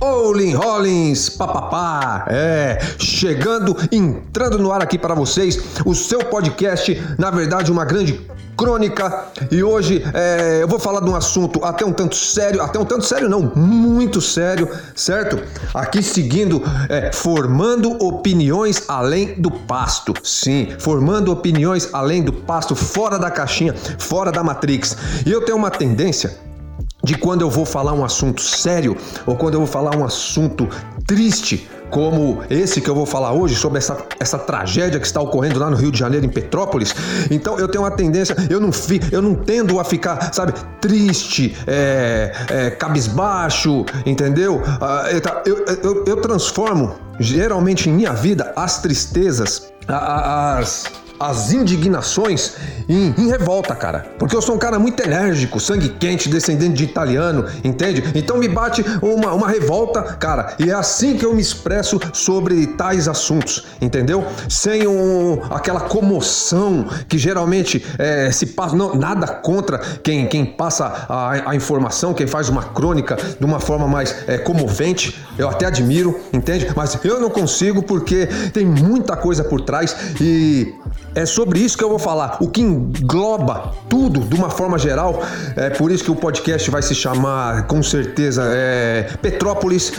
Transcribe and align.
Olin 0.00 0.54
Rollins, 0.54 1.28
papapá, 1.28 2.24
é, 2.28 2.78
chegando, 2.98 3.76
entrando 3.90 4.56
no 4.56 4.70
ar 4.70 4.80
aqui 4.80 4.96
para 4.96 5.12
vocês, 5.12 5.58
o 5.84 5.92
seu 5.92 6.20
podcast, 6.20 7.02
na 7.18 7.30
verdade, 7.30 7.72
uma 7.72 7.84
grande 7.84 8.20
crônica. 8.56 9.26
E 9.50 9.60
hoje 9.62 10.04
é, 10.14 10.62
eu 10.62 10.68
vou 10.68 10.78
falar 10.78 11.00
de 11.00 11.10
um 11.10 11.16
assunto 11.16 11.64
até 11.64 11.84
um 11.84 11.92
tanto 11.92 12.14
sério, 12.14 12.62
até 12.62 12.78
um 12.78 12.84
tanto 12.84 13.04
sério 13.04 13.28
não, 13.28 13.42
muito 13.56 14.20
sério, 14.20 14.68
certo? 14.94 15.40
Aqui 15.74 16.00
seguindo, 16.00 16.62
é, 16.88 17.10
formando 17.12 17.90
opiniões 18.04 18.84
além 18.86 19.34
do 19.40 19.50
pasto. 19.50 20.14
Sim, 20.22 20.68
formando 20.78 21.32
opiniões 21.32 21.88
além 21.92 22.22
do 22.22 22.32
pasto, 22.32 22.76
fora 22.76 23.18
da 23.18 23.32
caixinha, 23.32 23.74
fora 23.98 24.30
da 24.30 24.44
Matrix. 24.44 24.96
E 25.26 25.32
eu 25.32 25.44
tenho 25.44 25.58
uma 25.58 25.70
tendência 25.70 26.47
de 27.08 27.14
quando 27.14 27.40
eu 27.40 27.48
vou 27.48 27.64
falar 27.64 27.94
um 27.94 28.04
assunto 28.04 28.42
sério 28.42 28.94
ou 29.24 29.34
quando 29.34 29.54
eu 29.54 29.60
vou 29.60 29.66
falar 29.66 29.96
um 29.96 30.04
assunto 30.04 30.68
triste, 31.06 31.66
como 31.88 32.42
esse 32.50 32.82
que 32.82 32.90
eu 32.90 32.94
vou 32.94 33.06
falar 33.06 33.32
hoje, 33.32 33.56
sobre 33.56 33.78
essa, 33.78 33.96
essa 34.20 34.38
tragédia 34.38 35.00
que 35.00 35.06
está 35.06 35.18
ocorrendo 35.18 35.58
lá 35.58 35.70
no 35.70 35.76
Rio 35.76 35.90
de 35.90 35.98
Janeiro, 35.98 36.26
em 36.26 36.28
Petrópolis. 36.28 36.94
Então 37.30 37.58
eu 37.58 37.66
tenho 37.66 37.82
uma 37.82 37.90
tendência, 37.90 38.36
eu 38.50 38.60
não, 38.60 38.70
fi, 38.70 39.00
eu 39.10 39.22
não 39.22 39.34
tendo 39.34 39.80
a 39.80 39.84
ficar, 39.84 40.34
sabe, 40.34 40.52
triste, 40.82 41.56
é, 41.66 42.30
é, 42.50 42.70
cabisbaixo, 42.72 43.86
entendeu? 44.04 44.60
Ah, 44.78 45.06
eu, 45.46 45.64
eu, 45.82 46.04
eu 46.04 46.16
transformo, 46.20 46.94
geralmente 47.18 47.88
em 47.88 47.92
minha 47.94 48.12
vida, 48.12 48.52
as 48.54 48.82
tristezas, 48.82 49.72
as 49.88 50.84
as 51.18 51.52
indignações 51.52 52.54
em, 52.88 53.14
em, 53.18 53.28
revolta, 53.28 53.74
cara. 53.74 54.06
Porque 54.18 54.34
eu 54.34 54.40
sou 54.40 54.54
um 54.54 54.58
cara 54.58 54.78
muito 54.78 55.02
enérgico, 55.02 55.60
sangue 55.60 55.88
quente, 55.90 56.28
descendente 56.28 56.74
de 56.74 56.84
italiano, 56.84 57.44
entende? 57.64 58.02
Então 58.14 58.38
me 58.38 58.48
bate 58.48 58.84
uma, 59.02 59.32
uma 59.32 59.48
revolta, 59.48 60.02
cara. 60.02 60.54
E 60.58 60.70
é 60.70 60.74
assim 60.74 61.16
que 61.16 61.24
eu 61.24 61.34
me 61.34 61.40
expresso 61.40 62.00
sobre 62.12 62.66
tais 62.68 63.08
assuntos, 63.08 63.66
entendeu? 63.80 64.24
Sem 64.48 64.86
um, 64.86 65.40
aquela 65.50 65.80
comoção 65.80 66.86
que 67.08 67.18
geralmente 67.18 67.84
é, 67.98 68.30
se 68.30 68.46
passa. 68.46 68.76
Não, 68.76 68.94
nada 68.94 69.26
contra 69.26 69.78
quem, 70.02 70.26
quem 70.26 70.44
passa 70.44 71.06
a, 71.08 71.50
a, 71.50 71.56
informação, 71.56 72.14
quem 72.14 72.26
faz 72.26 72.48
uma 72.48 72.62
crônica 72.62 73.16
de 73.38 73.44
uma 73.44 73.60
forma 73.60 73.86
mais 73.86 74.14
é, 74.26 74.38
comovente. 74.38 75.18
Eu 75.36 75.48
até 75.48 75.66
admiro, 75.66 76.18
entende? 76.32 76.68
Mas 76.74 76.98
eu 77.04 77.20
não 77.20 77.30
consigo 77.30 77.82
porque 77.82 78.26
tem 78.52 78.64
muita 78.64 79.16
coisa 79.16 79.44
por 79.44 79.60
trás 79.60 79.96
e 80.20 80.74
é 81.14 81.26
sobre 81.26 81.58
isso 81.60 81.76
que 81.76 81.84
eu 81.84 81.88
vou 81.88 81.98
falar, 81.98 82.36
o 82.40 82.48
que 82.48 82.60
engloba 82.60 83.72
tudo 83.88 84.20
de 84.20 84.34
uma 84.34 84.50
forma 84.50 84.78
geral. 84.78 85.22
É 85.56 85.70
por 85.70 85.90
isso 85.90 86.04
que 86.04 86.10
o 86.10 86.16
podcast 86.16 86.70
vai 86.70 86.82
se 86.82 86.94
chamar, 86.94 87.66
com 87.66 87.82
certeza, 87.82 88.42
é 88.46 89.10
Petrópolis 89.20 89.92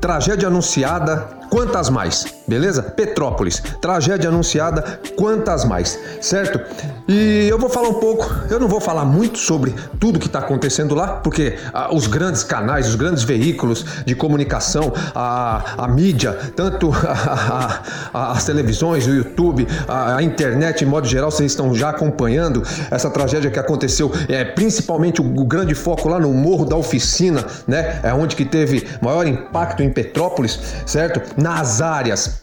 Tragédia 0.00 0.48
Anunciada, 0.48 1.41
quantas 1.52 1.90
mais? 1.90 2.24
Beleza? 2.48 2.82
Petrópolis, 2.82 3.62
tragédia 3.78 4.30
anunciada, 4.30 5.00
quantas 5.16 5.66
mais? 5.66 5.98
Certo? 6.18 6.58
E 7.06 7.46
eu 7.46 7.58
vou 7.58 7.68
falar 7.68 7.88
um 7.88 7.94
pouco, 7.94 8.26
eu 8.48 8.58
não 8.58 8.66
vou 8.66 8.80
falar 8.80 9.04
muito 9.04 9.36
sobre 9.36 9.74
tudo 10.00 10.18
que 10.18 10.26
está 10.26 10.38
acontecendo 10.38 10.94
lá, 10.94 11.16
porque 11.16 11.58
ah, 11.74 11.94
os 11.94 12.06
grandes 12.06 12.42
canais, 12.42 12.88
os 12.88 12.94
grandes 12.94 13.22
veículos 13.22 13.84
de 14.06 14.14
comunicação, 14.14 14.94
a, 15.14 15.84
a 15.84 15.88
mídia, 15.88 16.32
tanto 16.56 16.90
a, 17.04 17.82
a, 18.14 18.32
as 18.32 18.44
televisões, 18.44 19.06
o 19.06 19.10
YouTube, 19.10 19.66
a, 19.86 20.22
internet, 20.22 20.84
em 20.84 20.86
modo 20.86 21.06
geral, 21.06 21.30
vocês 21.30 21.52
estão 21.52 21.74
já 21.74 21.90
acompanhando 21.90 22.62
essa 22.90 23.10
tragédia 23.10 23.50
que 23.50 23.58
aconteceu, 23.58 24.10
é, 24.28 24.42
principalmente 24.42 25.20
o, 25.20 25.24
o 25.24 25.44
grande 25.44 25.74
foco 25.74 26.08
lá 26.08 26.18
no 26.18 26.32
Morro 26.32 26.64
da 26.64 26.76
Oficina, 26.76 27.44
né? 27.66 28.00
É 28.02 28.14
onde 28.14 28.36
que 28.36 28.46
teve 28.46 28.88
maior 29.02 29.26
impacto 29.26 29.82
em 29.82 29.90
Petrópolis, 29.90 30.58
certo? 30.86 31.20
Nas 31.42 31.80
áreas 31.80 32.42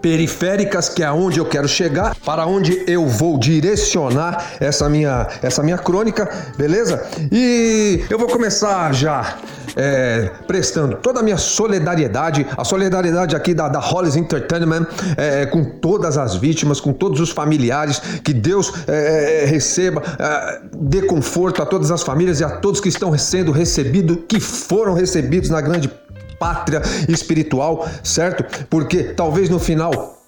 periféricas, 0.00 0.88
que 0.88 1.02
é 1.02 1.06
aonde 1.06 1.40
eu 1.40 1.44
quero 1.44 1.66
chegar, 1.66 2.14
para 2.24 2.46
onde 2.46 2.84
eu 2.86 3.04
vou 3.06 3.36
direcionar 3.36 4.52
essa 4.60 4.88
minha, 4.88 5.26
essa 5.42 5.60
minha 5.60 5.76
crônica, 5.76 6.30
beleza? 6.56 7.04
E 7.32 8.04
eu 8.08 8.16
vou 8.16 8.28
começar 8.28 8.94
já 8.94 9.38
é, 9.74 10.30
prestando 10.46 10.96
toda 10.96 11.18
a 11.18 11.22
minha 11.22 11.36
solidariedade, 11.36 12.46
a 12.56 12.64
solidariedade 12.64 13.34
aqui 13.34 13.54
da, 13.54 13.68
da 13.68 13.80
Hollis 13.80 14.14
Entertainment, 14.14 14.86
é, 15.16 15.46
com 15.46 15.64
todas 15.64 16.16
as 16.16 16.36
vítimas, 16.36 16.80
com 16.80 16.92
todos 16.92 17.20
os 17.20 17.30
familiares, 17.30 17.98
que 18.22 18.32
Deus 18.32 18.72
é, 18.86 19.46
receba, 19.46 20.02
é, 20.18 20.60
dê 20.80 21.02
conforto 21.02 21.60
a 21.60 21.66
todas 21.66 21.90
as 21.90 22.02
famílias 22.02 22.38
e 22.40 22.44
a 22.44 22.50
todos 22.50 22.80
que 22.80 22.88
estão 22.88 23.16
sendo 23.18 23.50
recebidos, 23.50 24.18
que 24.28 24.38
foram 24.38 24.94
recebidos 24.94 25.50
na 25.50 25.60
grande 25.60 25.90
pátria 26.38 26.82
espiritual, 27.08 27.86
certo? 28.02 28.44
Porque 28.68 29.02
talvez 29.04 29.48
no 29.48 29.58
final 29.58 30.18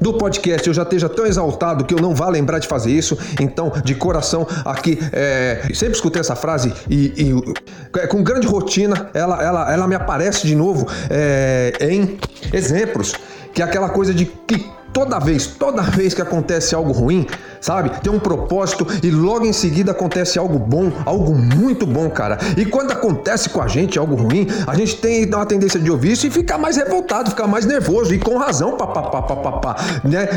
do 0.00 0.12
podcast 0.14 0.66
eu 0.66 0.74
já 0.74 0.82
esteja 0.82 1.08
tão 1.08 1.24
exaltado 1.26 1.84
que 1.84 1.94
eu 1.94 1.98
não 1.98 2.14
vá 2.14 2.28
lembrar 2.28 2.58
de 2.58 2.68
fazer 2.68 2.92
isso. 2.92 3.16
Então, 3.40 3.72
de 3.84 3.94
coração, 3.94 4.46
aqui, 4.64 4.98
é, 5.12 5.62
sempre 5.72 5.94
escutei 5.94 6.20
essa 6.20 6.36
frase 6.36 6.72
e, 6.88 7.12
e 7.16 7.98
é, 7.98 8.06
com 8.06 8.22
grande 8.22 8.46
rotina 8.46 9.10
ela, 9.14 9.42
ela, 9.42 9.72
ela 9.72 9.88
me 9.88 9.94
aparece 9.94 10.46
de 10.46 10.54
novo 10.54 10.86
é, 11.10 11.72
em 11.80 12.18
exemplos, 12.52 13.14
que 13.52 13.62
é 13.62 13.64
aquela 13.64 13.88
coisa 13.88 14.12
de 14.12 14.26
que 14.26 14.66
toda 14.94 15.18
vez, 15.18 15.46
toda 15.46 15.82
vez 15.82 16.14
que 16.14 16.22
acontece 16.22 16.74
algo 16.74 16.92
ruim, 16.92 17.26
sabe? 17.60 17.90
Tem 18.00 18.10
um 18.10 18.20
propósito 18.20 18.86
e 19.02 19.10
logo 19.10 19.44
em 19.44 19.52
seguida 19.52 19.90
acontece 19.90 20.38
algo 20.38 20.58
bom, 20.58 20.90
algo 21.04 21.34
muito 21.34 21.84
bom, 21.84 22.08
cara. 22.08 22.38
E 22.56 22.64
quando 22.64 22.92
acontece 22.92 23.50
com 23.50 23.60
a 23.60 23.66
gente 23.66 23.98
algo 23.98 24.14
ruim, 24.14 24.46
a 24.66 24.74
gente 24.76 24.96
tem 24.96 25.26
uma 25.26 25.44
tendência 25.44 25.80
de 25.80 25.90
ouvir 25.90 26.12
isso 26.12 26.26
e 26.28 26.30
ficar 26.30 26.56
mais 26.56 26.76
revoltado, 26.76 27.30
ficar 27.30 27.48
mais 27.48 27.66
nervoso 27.66 28.14
e 28.14 28.18
com 28.18 28.38
razão, 28.38 28.76
papapá, 28.76 29.22
papapá, 29.22 29.76
né? 30.04 30.28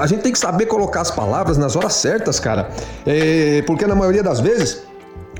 A 0.00 0.06
gente 0.06 0.22
tem 0.22 0.32
que 0.32 0.38
saber 0.38 0.66
colocar 0.66 1.02
as 1.02 1.10
palavras 1.10 1.58
nas 1.58 1.76
horas 1.76 1.92
certas, 1.92 2.40
cara. 2.40 2.70
É, 3.06 3.62
porque 3.66 3.86
na 3.86 3.94
maioria 3.94 4.22
das 4.22 4.40
vezes 4.40 4.88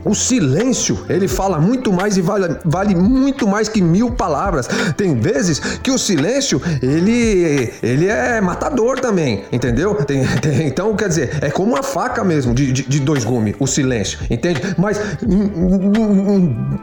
o 0.04 0.14
silêncio, 0.14 1.04
ele 1.08 1.28
fala 1.28 1.58
muito 1.58 1.92
mais 1.92 2.16
e 2.16 2.20
vale, 2.20 2.56
vale, 2.64 2.94
muito 2.94 3.46
mais 3.46 3.68
que 3.68 3.80
mil 3.80 4.10
palavras. 4.10 4.68
Tem 4.96 5.18
vezes 5.18 5.58
que 5.58 5.90
o 5.90 5.98
silêncio, 5.98 6.60
ele, 6.82 7.72
ele 7.82 8.06
é 8.06 8.40
matador 8.40 9.00
também, 9.00 9.44
entendeu? 9.52 9.94
Tem, 9.94 10.24
tem, 10.40 10.66
então, 10.66 10.94
quer 10.96 11.08
dizer, 11.08 11.38
é 11.40 11.50
como 11.50 11.72
uma 11.72 11.82
faca 11.82 12.24
mesmo, 12.24 12.54
de, 12.54 12.72
de, 12.72 12.82
de 12.82 13.00
dois 13.00 13.24
gumes, 13.24 13.54
o 13.58 13.66
silêncio, 13.66 14.18
entende? 14.30 14.60
Mas 14.76 15.00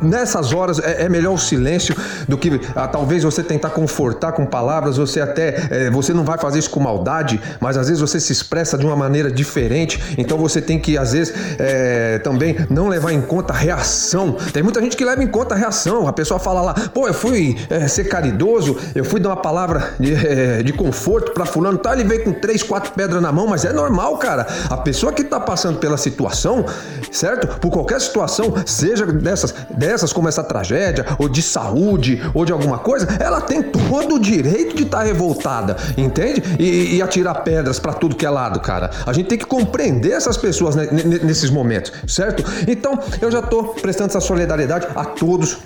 nessas 0.01 0.53
horas 0.53 0.79
é, 0.79 1.03
é 1.03 1.09
melhor 1.09 1.33
o 1.33 1.37
silêncio 1.37 1.95
do 2.27 2.37
que 2.37 2.59
ah, 2.75 2.87
talvez 2.87 3.23
você 3.23 3.43
tentar 3.43 3.69
confortar 3.69 4.31
com 4.33 4.45
palavras, 4.45 4.97
você 4.97 5.21
até, 5.21 5.67
é, 5.69 5.89
você 5.89 6.13
não 6.13 6.23
vai 6.23 6.37
fazer 6.37 6.59
isso 6.59 6.69
com 6.69 6.79
maldade, 6.79 7.41
mas 7.59 7.77
às 7.77 7.87
vezes 7.87 8.01
você 8.01 8.19
se 8.19 8.31
expressa 8.31 8.77
de 8.77 8.85
uma 8.85 8.95
maneira 8.95 9.31
diferente, 9.31 10.01
então 10.17 10.37
você 10.37 10.61
tem 10.61 10.79
que, 10.79 10.97
às 10.97 11.13
vezes, 11.13 11.33
é, 11.59 12.19
também 12.19 12.55
não 12.69 12.87
levar 12.87 13.04
levar 13.05 13.13
em 13.13 13.21
conta 13.21 13.53
a 13.53 13.55
reação. 13.55 14.33
Tem 14.51 14.63
muita 14.63 14.81
gente 14.81 14.97
que 14.97 15.05
leva 15.05 15.23
em 15.23 15.27
conta 15.27 15.53
a 15.53 15.57
reação. 15.57 16.07
A 16.07 16.13
pessoa 16.13 16.39
fala 16.39 16.61
lá, 16.61 16.73
pô, 16.73 17.07
eu 17.07 17.13
fui 17.13 17.57
é, 17.69 17.87
ser 17.87 18.05
caridoso, 18.05 18.75
eu 18.95 19.05
fui 19.05 19.19
dar 19.19 19.29
uma 19.29 19.37
palavra 19.37 19.93
de, 19.99 20.13
é, 20.13 20.63
de 20.63 20.73
conforto 20.73 21.31
para 21.31 21.45
fulano, 21.45 21.77
tá? 21.77 21.93
Ele 21.93 22.03
veio 22.03 22.23
com 22.23 22.33
três, 22.33 22.63
quatro 22.63 22.91
pedras 22.93 23.21
na 23.21 23.31
mão, 23.31 23.47
mas 23.47 23.63
é 23.65 23.71
normal, 23.71 24.17
cara. 24.17 24.47
A 24.69 24.77
pessoa 24.77 25.13
que 25.13 25.23
tá 25.23 25.39
passando 25.39 25.79
pela 25.79 25.97
situação, 25.97 26.65
certo? 27.11 27.59
Por 27.59 27.71
qualquer 27.71 28.01
situação, 28.01 28.53
seja 28.65 29.05
dessas, 29.05 29.53
dessas 29.69 30.11
como 30.11 30.27
essa 30.27 30.43
tragédia, 30.43 31.05
ou 31.19 31.29
de 31.29 31.41
saúde, 31.41 32.21
ou 32.33 32.45
de 32.45 32.51
alguma 32.51 32.79
coisa, 32.79 33.07
ela 33.19 33.41
tem 33.41 33.61
todo 33.61 34.15
o 34.15 34.19
direito 34.19 34.75
de 34.75 34.83
estar 34.83 34.99
tá 34.99 35.03
revoltada, 35.03 35.75
entende? 35.97 36.41
E, 36.59 36.95
e 36.95 37.01
atirar 37.01 37.43
pedras 37.43 37.79
para 37.79 37.93
tudo 37.93 38.15
que 38.15 38.25
é 38.25 38.29
lado, 38.29 38.59
cara. 38.59 38.89
A 39.05 39.13
gente 39.13 39.27
tem 39.27 39.37
que 39.37 39.45
compreender 39.45 40.11
essas 40.11 40.37
pessoas 40.37 40.75
nesses 40.75 41.49
momentos, 41.49 41.91
certo? 42.07 42.43
Então, 42.67 42.94
eu 43.21 43.31
já 43.31 43.39
estou 43.39 43.75
prestando 43.75 44.09
essa 44.09 44.21
solidariedade 44.21 44.87
a 44.95 45.05
todos 45.05 45.57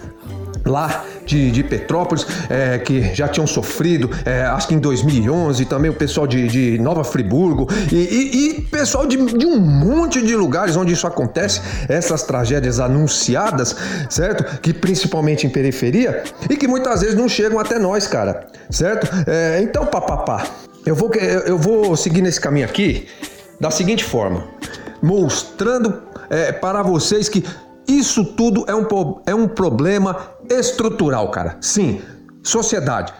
lá 0.65 1.05
de, 1.25 1.51
de 1.51 1.63
Petrópolis, 1.63 2.25
é, 2.49 2.77
que 2.79 3.13
já 3.13 3.27
tinham 3.27 3.45
sofrido, 3.45 4.09
é, 4.25 4.43
acho 4.43 4.67
que 4.67 4.75
em 4.75 4.79
2011, 4.79 5.65
também 5.65 5.91
o 5.91 5.93
pessoal 5.93 6.25
de, 6.25 6.47
de 6.47 6.79
Nova 6.79 7.03
Friburgo 7.03 7.67
e, 7.91 7.95
e, 7.95 8.57
e 8.57 8.61
pessoal 8.61 9.05
de, 9.05 9.17
de, 9.17 9.45
um 9.45 9.59
monte 9.59 10.21
de 10.21 10.35
lugares 10.35 10.75
onde 10.75 10.93
isso 10.93 11.05
acontece, 11.05 11.61
essas 11.87 12.23
tragédias 12.23 12.79
anunciadas, 12.79 13.75
certo? 14.09 14.59
Que 14.59 14.73
principalmente 14.73 15.45
em 15.45 15.49
periferia 15.49 16.23
e 16.49 16.57
que 16.57 16.67
muitas 16.67 17.01
vezes 17.01 17.15
não 17.15 17.29
chegam 17.29 17.59
até 17.59 17.77
nós, 17.77 18.07
cara, 18.07 18.47
certo? 18.69 19.07
É, 19.27 19.61
então, 19.61 19.85
papapá, 19.85 20.45
eu 20.85 20.95
vou, 20.95 21.11
eu 21.13 21.57
vou 21.57 21.95
seguir 21.95 22.21
nesse 22.21 22.41
caminho 22.41 22.65
aqui 22.65 23.07
da 23.59 23.69
seguinte 23.69 24.03
forma, 24.03 24.45
mostrando 25.01 26.01
é, 26.29 26.51
para 26.51 26.81
vocês 26.83 27.29
que 27.29 27.43
isso 27.87 28.23
tudo 28.23 28.65
é 28.67 28.75
um, 28.75 28.85
é 29.25 29.33
um 29.33 29.47
problema 29.47 30.15
estrutural, 30.49 31.31
cara. 31.31 31.57
Sim, 31.61 32.01
sociedade, 32.43 33.13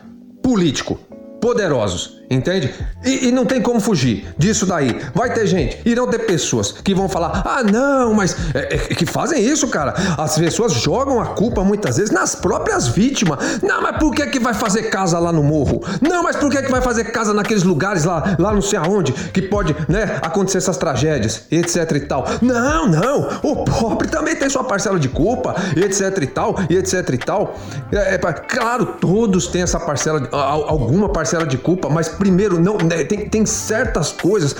político, 0.44 1.00
poderosos 1.42 2.19
Entende? 2.30 2.72
E, 3.04 3.30
e, 3.30 3.32
não 3.32 3.44
tem 3.44 3.60
como 3.60 3.80
fugir 3.80 4.28
disso 4.38 4.68
daí. 4.68 4.96
Vai 5.16 5.34
ter 5.34 5.48
gente, 5.48 5.82
irão 5.84 6.08
ter 6.08 6.20
pessoas 6.20 6.72
que 6.72 6.94
vão 6.94 7.10
falar: 7.10 7.42
ah, 7.44 7.64
não, 7.64 8.14
mas 8.14 8.36
é, 8.54 8.76
é, 8.76 8.78
que 8.78 9.06
fazem 9.06 9.44
isso, 9.44 9.68
cara. 9.68 9.96
As 10.16 10.38
pessoas 10.38 10.74
jogam 10.74 11.20
a 11.20 11.26
culpa 11.28 11.64
muitas 11.64 11.98
vezes 11.98 12.12
nas 12.12 12.36
próprias 12.36 12.88
vítimas. 12.88 13.40
Não, 13.64 13.82
mas 13.82 13.98
por 13.98 14.14
que, 14.14 14.28
que 14.28 14.40
vai 14.40 14.54
fazer 14.54 14.84
casa 14.84 15.18
lá 15.18 15.32
no 15.32 15.42
morro? 15.42 15.82
Não, 16.02 16.22
mas 16.22 16.36
por 16.36 16.52
que, 16.52 16.62
que 16.62 16.70
vai 16.70 16.82
fazer 16.82 17.06
casa 17.06 17.34
naqueles 17.34 17.64
lugares 17.64 18.04
lá, 18.04 18.36
lá 18.38 18.54
não 18.54 18.62
sei 18.62 18.78
aonde, 18.78 19.12
que 19.12 19.42
pode 19.42 19.76
né, 19.88 20.20
acontecer 20.22 20.60
essas 20.60 20.78
tragédias, 20.78 21.46
etc 21.50 21.92
e 21.96 22.02
tal? 22.02 22.26
Não, 22.44 22.88
não, 22.88 23.40
o 23.42 23.64
pobre 23.66 24.08
também 24.08 24.36
tem 24.36 24.48
sua 24.52 24.64
parcela 24.64 25.00
de 25.00 25.10
culpa, 25.10 25.56
etc 25.76 26.22
e 26.22 26.28
tal, 26.28 26.56
e 26.70 26.78
etc 26.78 27.10
e 27.12 27.18
tal. 27.18 27.58
É, 27.92 28.14
é, 28.14 28.18
claro, 28.20 28.86
todos 29.02 29.48
têm 29.48 29.64
essa 29.64 29.80
parcela, 29.80 30.30
alguma 30.32 31.10
parcela 31.10 31.48
de 31.48 31.58
culpa, 31.58 31.90
mas 31.90 32.19
primeiro, 32.20 32.60
não, 32.60 32.78
né, 32.78 33.04
tem, 33.06 33.28
tem 33.28 33.46
certas 33.46 34.12
coisas 34.12 34.56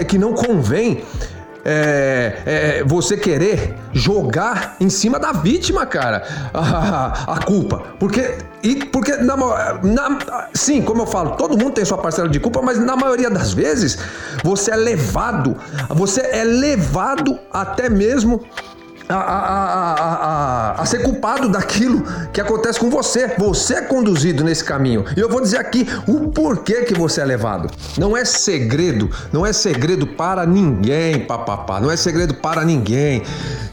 é 0.00 0.02
que 0.02 0.18
não 0.18 0.32
convém 0.32 1.04
é, 1.64 2.42
é, 2.44 2.84
você 2.84 3.16
querer 3.16 3.74
jogar 3.92 4.76
em 4.78 4.90
cima 4.90 5.18
da 5.18 5.32
vítima, 5.32 5.86
cara, 5.86 6.22
a, 6.52 7.34
a, 7.34 7.42
culpa. 7.42 7.82
Porque, 7.98 8.36
e, 8.62 8.84
porque 8.86 9.16
na, 9.16 9.36
na, 9.36 10.48
sim, 10.52 10.82
como 10.82 11.02
eu 11.02 11.06
falo, 11.06 11.36
todo 11.36 11.56
mundo 11.56 11.72
tem 11.72 11.84
sua 11.84 11.96
parcela 11.96 12.28
de 12.28 12.38
culpa, 12.38 12.60
mas 12.60 12.78
na 12.78 12.96
maioria 12.96 13.30
das 13.30 13.52
vezes 13.52 13.98
você 14.42 14.72
é 14.72 14.76
levado, 14.76 15.56
você 15.88 16.20
é 16.20 16.44
levado 16.44 17.38
até 17.50 17.88
mesmo 17.88 18.42
a, 19.08 19.14
a, 19.14 19.92
a, 19.92 20.82
a, 20.82 20.86
ser 20.86 21.02
culpado 21.02 21.48
daquilo 21.48 22.02
que 22.32 22.40
acontece 22.40 22.80
com 22.80 22.88
você. 22.88 23.34
Você 23.38 23.74
é 23.74 23.80
conduzido 23.82 24.42
nesse 24.42 24.64
caminho. 24.64 25.04
E 25.16 25.20
eu 25.20 25.28
vou 25.28 25.40
dizer 25.40 25.58
aqui 25.58 25.86
o 26.08 26.28
porquê 26.30 26.82
que 26.82 26.94
você 26.94 27.20
é 27.20 27.24
levado. 27.24 27.70
Não 27.98 28.16
é 28.16 28.24
segredo, 28.24 29.10
não 29.32 29.44
é 29.44 29.52
segredo 29.52 30.06
para 30.06 30.46
ninguém, 30.46 31.20
papapá. 31.20 31.80
Não 31.80 31.90
é 31.90 31.96
segredo 31.96 32.34
para 32.34 32.64
ninguém 32.64 33.22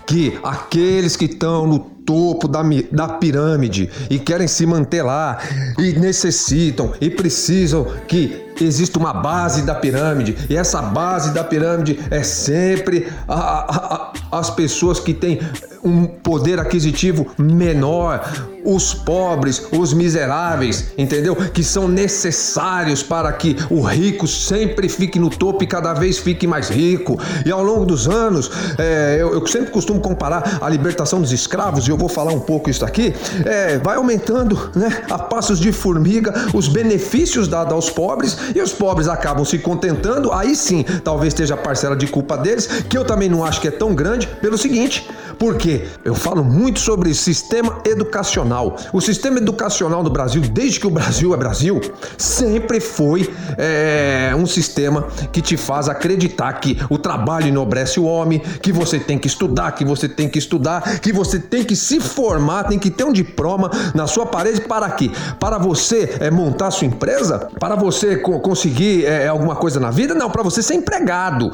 que 0.06 0.38
aqueles 0.44 1.16
que 1.16 1.26
estão 1.26 1.66
no 1.66 1.80
topo 1.80 2.48
da, 2.48 2.62
da 2.92 3.08
pirâmide 3.08 3.90
e 4.10 4.20
querem 4.20 4.48
se 4.48 4.66
manter 4.66 5.04
lá 5.04 5.38
e 5.78 5.94
necessitam 5.94 6.94
e 7.00 7.10
precisam 7.10 7.86
que 8.08 8.51
existe 8.64 8.98
uma 8.98 9.14
base 9.14 9.64
da 9.64 9.76
pirâmide 9.76 10.36
e 10.50 10.56
essa 10.56 10.82
base 10.82 11.32
da 11.34 11.44
pirâmide 11.44 12.00
é 12.10 12.24
sempre 12.24 13.08
a, 13.28 14.12
a, 14.32 14.40
as 14.40 14.50
pessoas 14.50 15.00
que 15.00 15.14
têm 15.14 15.40
um 15.84 16.06
poder 16.06 16.60
aquisitivo 16.60 17.28
menor, 17.38 18.24
os 18.64 18.94
pobres, 18.94 19.68
os 19.72 19.94
miseráveis, 19.94 20.92
entendeu? 20.98 21.36
Que 21.36 21.64
são 21.64 21.88
necessários 21.88 23.02
para 23.02 23.32
que 23.34 23.56
o 23.70 23.82
rico 23.82 24.28
sempre 24.28 24.88
fique 24.88 25.18
no 25.18 25.30
topo 25.30 25.64
e 25.64 25.68
cada 25.68 25.94
vez 25.94 26.20
fique 26.20 26.46
mais 26.46 26.70
rico. 26.70 27.20
E 27.46 27.52
ao 27.52 27.64
longo 27.64 27.86
dos 27.86 28.08
anos, 28.08 28.52
é, 28.78 29.18
eu, 29.20 29.34
eu, 29.34 29.48
sempre 29.48 29.72
costumo 29.72 30.00
comparar 30.00 30.60
a 30.62 30.70
libertação 30.70 31.20
dos 31.20 31.32
escravos, 31.32 31.88
e 31.88 31.90
eu 31.90 31.98
vou 31.98 32.08
falar 32.08 32.32
um 32.32 32.40
pouco 32.40 32.70
isso 32.70 32.86
aqui, 32.86 33.14
é, 33.46 33.80
vai 33.80 33.98
aumentando 33.98 34.72
né, 34.76 35.04
a 35.10 35.18
passos 35.18 35.60
de 35.60 35.72
formiga 35.72 36.34
os 36.54 36.68
benefícios 36.68 37.48
dados 37.48 37.74
aos 37.74 37.90
pobres 37.90 38.38
e 38.56 38.62
os 38.62 38.74
pobres 38.74 39.08
acabam 39.08 39.46
se 39.46 39.58
contentando. 39.60 40.32
Aí 40.32 40.56
sim, 40.56 40.84
talvez 41.04 41.34
esteja 41.34 41.56
a 41.56 41.58
parcela 41.58 41.96
de 41.96 42.08
culpa 42.08 42.38
deles, 42.38 42.68
que 42.68 42.98
eu 42.98 43.06
também 43.06 43.30
não 43.30 43.44
acho 43.44 43.62
que 43.62 43.68
é 43.68 43.72
tão 43.72 43.94
grande, 43.94 44.28
pelo 44.28 44.58
seguinte, 44.58 45.10
porque 45.42 45.88
eu 46.06 46.14
falo 46.14 46.44
muito 46.44 46.80
sobre 46.80 47.12
sistema 47.16 47.80
educacional. 47.84 48.78
O 48.94 49.02
sistema 49.02 49.40
educacional 49.40 50.04
do 50.04 50.10
Brasil, 50.12 50.40
desde 50.40 50.80
que 50.80 50.86
o 50.86 50.92
Brasil 50.92 51.34
é 51.34 51.38
Brasil, 51.38 51.82
sempre 52.16 52.80
foi 52.80 53.28
é, 53.58 54.36
um 54.38 54.46
sistema 54.46 55.08
que 55.34 55.42
te 55.42 55.58
faz 55.58 55.90
acreditar 55.90 56.54
que 56.60 56.78
o 56.92 56.98
trabalho 57.00 57.48
enobrece 57.48 58.00
o 58.00 58.04
homem, 58.04 58.38
que 58.62 58.72
você 58.72 59.00
tem 59.00 59.18
que 59.18 59.26
estudar, 59.26 59.72
que 59.72 59.84
você 59.84 60.08
tem 60.08 60.30
que 60.30 60.38
estudar, 60.38 61.00
que 61.00 61.12
você 61.12 61.40
tem 61.40 61.64
que 61.64 61.76
se 61.76 62.00
formar, 62.00 62.66
tem 62.66 62.78
que 62.78 62.92
ter 62.92 63.04
um 63.04 63.12
diploma 63.12 63.72
na 63.96 64.06
sua 64.06 64.28
parede 64.28 64.62
para 64.62 64.92
quê? 64.92 65.10
Para 65.40 65.58
você 65.58 66.18
é, 66.20 66.30
montar 66.30 66.70
sua 66.70 66.86
empresa? 66.86 67.50
Para 67.60 67.76
você 67.76 68.18
co 68.18 68.40
conseguir 68.42 69.06
é, 69.06 69.28
alguma 69.28 69.56
coisa 69.56 69.80
na 69.80 69.90
vida? 69.90 70.14
Não, 70.14 70.30
para 70.30 70.44
você 70.44 70.62
ser 70.62 70.76
empregado. 70.76 71.52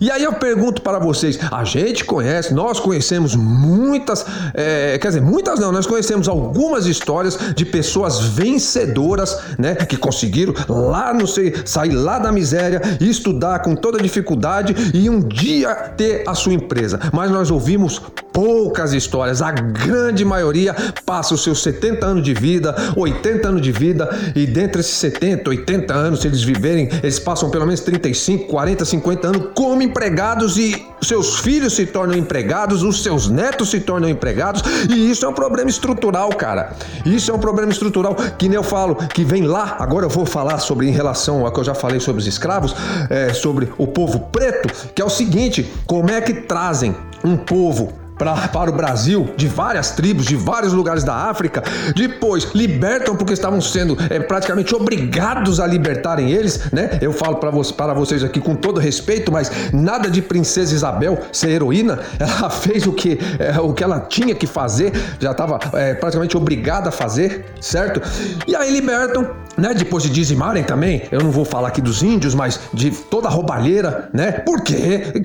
E 0.00 0.10
aí 0.10 0.22
eu 0.22 0.34
pergunto 0.34 0.82
para 0.82 0.98
vocês: 0.98 1.38
a 1.50 1.64
gente 1.64 2.04
conhece, 2.04 2.54
nós 2.54 2.78
conhecemos 2.80 3.34
muitas, 3.34 4.24
é, 4.54 4.98
quer 4.98 5.08
dizer, 5.08 5.20
muitas 5.20 5.58
não, 5.58 5.72
nós 5.72 5.86
conhecemos 5.86 6.28
algumas 6.28 6.86
histórias 6.86 7.38
de 7.54 7.64
pessoas 7.64 8.20
vencedoras, 8.20 9.38
né, 9.58 9.74
que 9.74 9.96
conseguiram 9.96 10.54
lá, 10.68 11.12
não 11.12 11.26
sei, 11.26 11.54
sair 11.64 11.92
lá 11.92 12.18
da 12.18 12.30
miséria, 12.30 12.80
estudar 13.00 13.60
com 13.60 13.74
toda 13.74 13.98
dificuldade 13.98 14.74
e 14.94 15.08
um 15.10 15.20
dia 15.20 15.74
ter 15.96 16.24
a 16.26 16.34
sua 16.34 16.54
empresa. 16.54 17.00
Mas 17.12 17.30
nós 17.30 17.50
ouvimos 17.50 18.00
poucas 18.32 18.92
histórias, 18.92 19.42
a 19.42 19.50
grande 19.50 20.24
maioria 20.24 20.74
passa 21.04 21.34
os 21.34 21.42
seus 21.42 21.60
70 21.62 22.06
anos 22.06 22.24
de 22.24 22.32
vida, 22.32 22.74
80 22.96 23.48
anos 23.48 23.62
de 23.62 23.72
vida 23.72 24.08
e 24.34 24.46
dentre 24.46 24.80
esses 24.80 24.94
70, 24.94 25.50
80 25.50 25.92
anos, 25.92 26.20
se 26.20 26.28
eles 26.28 26.44
viverem, 26.44 26.88
eles 27.02 27.18
passam 27.18 27.50
pelo 27.50 27.64
menos 27.66 27.80
35, 27.80 28.46
40, 28.46 28.84
50 28.84 29.26
anos 29.26 29.48
como 29.54 29.82
empregados 29.88 30.56
e 30.56 30.86
seus 31.02 31.38
filhos 31.40 31.74
se 31.74 31.86
tornam 31.86 32.16
empregados, 32.16 32.82
os 32.82 33.02
seus 33.02 33.28
netos 33.28 33.70
se 33.70 33.80
tornam 33.80 34.08
empregados, 34.08 34.62
e 34.88 35.10
isso 35.10 35.24
é 35.24 35.28
um 35.28 35.32
problema 35.32 35.70
estrutural, 35.70 36.28
cara. 36.30 36.74
Isso 37.04 37.30
é 37.30 37.34
um 37.34 37.38
problema 37.38 37.72
estrutural 37.72 38.14
que 38.14 38.48
nem 38.48 38.56
eu 38.56 38.62
falo, 38.62 38.96
que 38.96 39.24
vem 39.24 39.44
lá. 39.44 39.76
Agora 39.78 40.06
eu 40.06 40.10
vou 40.10 40.26
falar 40.26 40.58
sobre 40.58 40.86
em 40.86 40.92
relação 40.92 41.44
ao 41.44 41.52
que 41.52 41.60
eu 41.60 41.64
já 41.64 41.74
falei 41.74 42.00
sobre 42.00 42.20
os 42.20 42.26
escravos, 42.26 42.74
é, 43.08 43.32
sobre 43.32 43.72
o 43.78 43.86
povo 43.86 44.20
preto, 44.30 44.92
que 44.94 45.00
é 45.00 45.04
o 45.04 45.10
seguinte: 45.10 45.70
como 45.86 46.10
é 46.10 46.20
que 46.20 46.34
trazem 46.34 46.94
um 47.24 47.36
povo 47.36 47.92
pra, 48.18 48.48
para 48.48 48.70
o 48.70 48.72
Brasil, 48.72 49.30
de 49.36 49.46
várias 49.46 49.92
tribos, 49.92 50.26
de 50.26 50.36
vários 50.36 50.72
lugares 50.72 51.04
da 51.04 51.14
África, 51.14 51.62
depois 51.94 52.48
libertam 52.54 53.16
porque 53.16 53.32
estavam 53.32 53.60
sendo 53.60 53.96
é, 54.10 54.18
praticamente 54.18 54.74
obrigados 54.74 55.60
a 55.60 55.66
libertarem 55.66 56.30
eles, 56.30 56.70
né? 56.72 56.98
Eu 57.00 57.12
falo 57.12 57.36
para 57.36 57.50
você, 57.50 57.72
para 57.72 57.94
vocês 57.94 58.24
aqui 58.24 58.40
com 58.40 58.54
todo 58.54 58.80
respeito, 58.80 59.30
mas 59.30 59.50
nada 59.72 60.10
de 60.10 60.20
princesa 60.20 60.74
Isabel 60.74 61.18
ser 61.32 61.50
heroína, 61.50 62.00
ela 62.18 62.50
fez 62.50 62.86
o 62.86 62.92
que, 62.92 63.18
é, 63.38 63.58
o 63.60 63.72
que 63.72 63.84
ela 63.84 64.00
tinha 64.00 64.34
que 64.34 64.46
fazer, 64.46 64.92
já 65.20 65.30
estava 65.30 65.58
é, 65.74 65.94
praticamente 65.94 66.36
obrigada 66.36 66.88
a 66.88 66.92
fazer, 66.92 67.46
certo? 67.60 68.02
E 68.46 68.56
aí 68.56 68.72
libertam, 68.72 69.30
né? 69.58 69.74
Depois 69.74 70.02
de 70.02 70.10
dizimarem 70.10 70.64
também, 70.64 71.02
eu 71.10 71.20
não 71.20 71.30
vou 71.30 71.44
falar 71.44 71.68
aqui 71.68 71.80
dos 71.80 72.02
índios, 72.02 72.34
mas 72.34 72.60
de 72.72 72.90
toda 72.90 73.28
a 73.28 73.30
roubalheira, 73.30 74.08
né? 74.12 74.32
Porque 74.32 75.22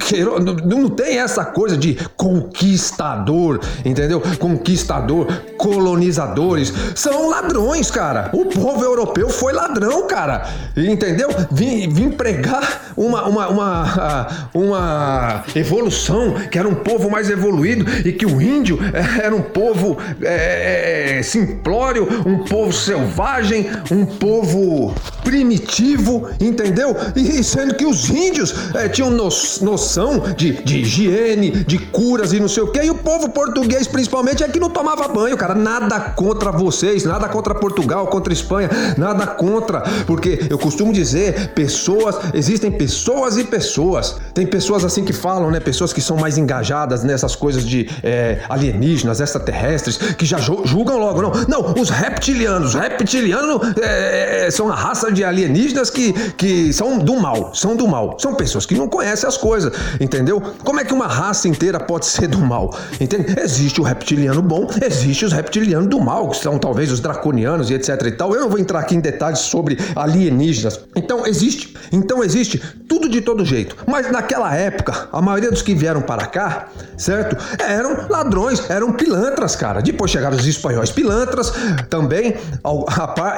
não 0.66 0.90
tem 0.90 1.20
essa 1.20 1.46
coisa 1.46 1.78
de 1.78 1.96
conquista 2.18 2.64
conquistador, 3.04 3.60
entendeu? 3.86 4.22
Conquistador, 4.40 5.28
colonizadores, 5.58 6.74
são 6.96 7.30
ladrões, 7.30 7.92
cara. 7.92 8.30
O 8.34 8.46
povo 8.46 8.84
europeu 8.84 9.30
foi 9.30 9.54
ladrão, 9.54 10.08
cara, 10.08 10.48
entendeu? 10.76 11.30
Vim, 11.52 11.90
vim 11.90 12.10
pregar 12.12 12.94
uma, 12.96 13.28
uma, 13.28 13.48
uma, 13.50 14.28
uma 14.54 15.44
evolução, 15.56 16.34
que 16.52 16.58
era 16.58 16.68
um 16.68 16.76
povo 16.76 17.10
mais 17.10 17.30
evoluído 17.30 17.86
e 18.08 18.12
que 18.12 18.26
o 18.26 18.42
índio 18.42 18.80
era 19.22 19.36
um 19.36 19.42
povo 19.42 19.98
é 20.22 21.22
simplório, 21.24 22.08
um 22.26 22.40
povo 22.40 22.72
selvagem, 22.72 23.70
um 23.92 24.06
povo 24.24 24.96
primitivo, 25.24 26.30
entendeu? 26.40 26.96
E 27.16 27.44
sendo 27.44 27.76
que 27.76 27.86
os 27.86 28.10
índios 28.10 28.54
é, 28.76 28.88
tinham 28.90 29.10
noção 29.10 30.20
de, 30.36 30.64
de 30.64 30.80
higiene, 30.80 31.52
de 31.52 31.78
curas 31.78 32.34
e 32.34 32.40
não 32.40 32.48
sei 32.48 32.64
o 32.64 32.72
que, 32.72 32.84
e 32.84 32.90
o 32.90 32.96
povo 32.96 33.30
português 33.30 33.88
principalmente 33.88 34.44
é 34.44 34.48
que 34.48 34.60
não 34.60 34.70
tomava 34.70 35.08
banho, 35.08 35.38
cara. 35.38 35.56
Nada 35.56 36.00
contra 36.00 36.52
vocês, 36.52 37.04
nada 37.04 37.28
contra 37.30 37.56
Portugal, 37.56 38.08
contra 38.08 38.34
Espanha, 38.34 38.70
nada 38.98 39.28
contra, 39.28 39.82
porque 40.06 40.48
eu 40.50 40.58
costumo 40.58 40.92
dizer, 40.92 41.50
pessoas, 41.50 42.16
existem 42.34 42.72
pessoas 42.72 43.38
e 43.38 43.44
pessoas. 43.44 44.18
Tem 44.34 44.46
pessoas 44.46 44.84
assim 44.84 45.04
que 45.04 45.14
falam, 45.14 45.52
né? 45.52 45.60
Pessoas 45.60 45.94
que 45.94 46.02
são 46.02 46.18
mais 46.18 46.38
engajadas 46.38 47.04
nessas 47.04 47.36
coisas 47.36 47.66
de 47.66 47.90
é, 48.04 48.40
alienígenas, 48.50 49.20
extraterrestres, 49.20 49.98
que 49.98 50.26
já 50.26 50.38
julgam 50.38 50.98
logo. 50.98 51.22
Não, 51.22 51.32
não, 51.48 51.74
os 51.82 51.90
reptilianos, 51.90 52.74
reptilianos 52.74 53.62
é, 53.82 54.48
é, 54.48 54.52
são 54.52 54.72
a 54.72 54.76
raça 54.76 55.12
de 55.14 55.24
alienígenas 55.24 55.90
que, 55.90 56.14
que 56.34 56.74
são 56.74 56.98
do 56.98 57.16
mal, 57.16 57.54
são 57.54 57.76
do 57.76 57.88
mal. 57.88 58.18
São 58.20 58.36
pessoas 58.36 58.66
que 58.66 58.76
não 58.76 58.88
conhecem 58.88 59.28
as 59.28 59.38
coisas, 59.38 59.74
entendeu? 60.00 60.42
Como 60.64 60.80
é 60.80 60.84
que 60.84 60.94
uma 60.94 61.08
raça 61.08 61.48
inteira 61.48 61.80
pode 61.80 62.06
ser 62.06 62.28
do 62.28 62.40
mal? 62.40 62.76
Entende? 63.00 63.40
Existe 63.40 63.80
o 63.80 63.84
reptiliano 63.84 64.42
bom, 64.42 64.68
existe 64.82 65.26
os 65.26 65.32
reptilianos 65.32 65.88
do 65.90 66.00
mal, 66.00 66.30
que 66.30 66.38
são 66.38 66.58
talvez 66.58 66.92
os 66.92 67.00
draconianos 67.00 67.70
e 67.70 67.74
etc 67.74 68.02
e 68.06 68.12
tal. 68.12 68.34
Eu 68.34 68.42
não 68.42 68.50
vou 68.50 68.60
entrar 68.60 68.80
aqui 68.80 68.96
em 68.96 69.00
detalhes 69.00 69.40
sobre 69.40 69.78
alienígenas. 69.96 70.80
Então 70.96 71.26
existe, 71.26 71.76
então 71.92 72.24
existe 72.24 72.58
tudo 72.88 73.10
de 73.10 73.22
todo 73.22 73.46
jeito. 73.46 73.76
Mas 73.88 74.12
naquela 74.12 74.54
época, 74.56 75.10
a 75.12 75.22
maioria 75.22 75.52
dos 75.52 75.62
que 75.62 75.74
vieram 75.74 76.02
para 76.02 76.26
cá, 76.26 76.68
certo? 76.98 77.38
Eram 77.60 78.08
ladrões, 78.10 78.70
eram 78.70 78.94
pilantras, 78.94 79.56
cara. 79.56 79.82
Depois 79.82 80.12
chegaram 80.12 80.38
os 80.38 80.46
espanhóis 80.46 80.92
pilantras 80.92 81.54
também, 81.90 82.36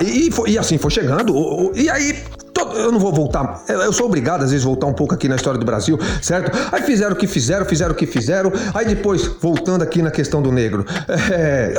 e, 0.01 0.29
e 0.47 0.57
assim 0.57 0.77
foi 0.77 0.91
chegando 0.91 1.33
e 1.73 1.89
aí 1.89 2.23
eu 2.75 2.91
não 2.91 2.99
vou 2.99 3.11
voltar. 3.11 3.63
Eu 3.67 3.91
sou 3.91 4.05
obrigado, 4.05 4.43
às 4.43 4.51
vezes, 4.51 4.65
voltar 4.65 4.87
um 4.87 4.93
pouco 4.93 5.13
aqui 5.13 5.27
na 5.27 5.35
história 5.35 5.59
do 5.59 5.65
Brasil, 5.65 5.99
certo? 6.21 6.51
Aí 6.71 6.81
fizeram 6.83 7.13
o 7.13 7.15
que 7.15 7.27
fizeram, 7.27 7.65
fizeram 7.65 7.91
o 7.91 7.95
que 7.95 8.05
fizeram. 8.05 8.51
Aí 8.73 8.85
depois, 8.85 9.25
voltando 9.41 9.81
aqui 9.81 10.01
na 10.01 10.11
questão 10.11 10.41
do 10.41 10.51
negro. 10.51 10.85
É, 11.35 11.73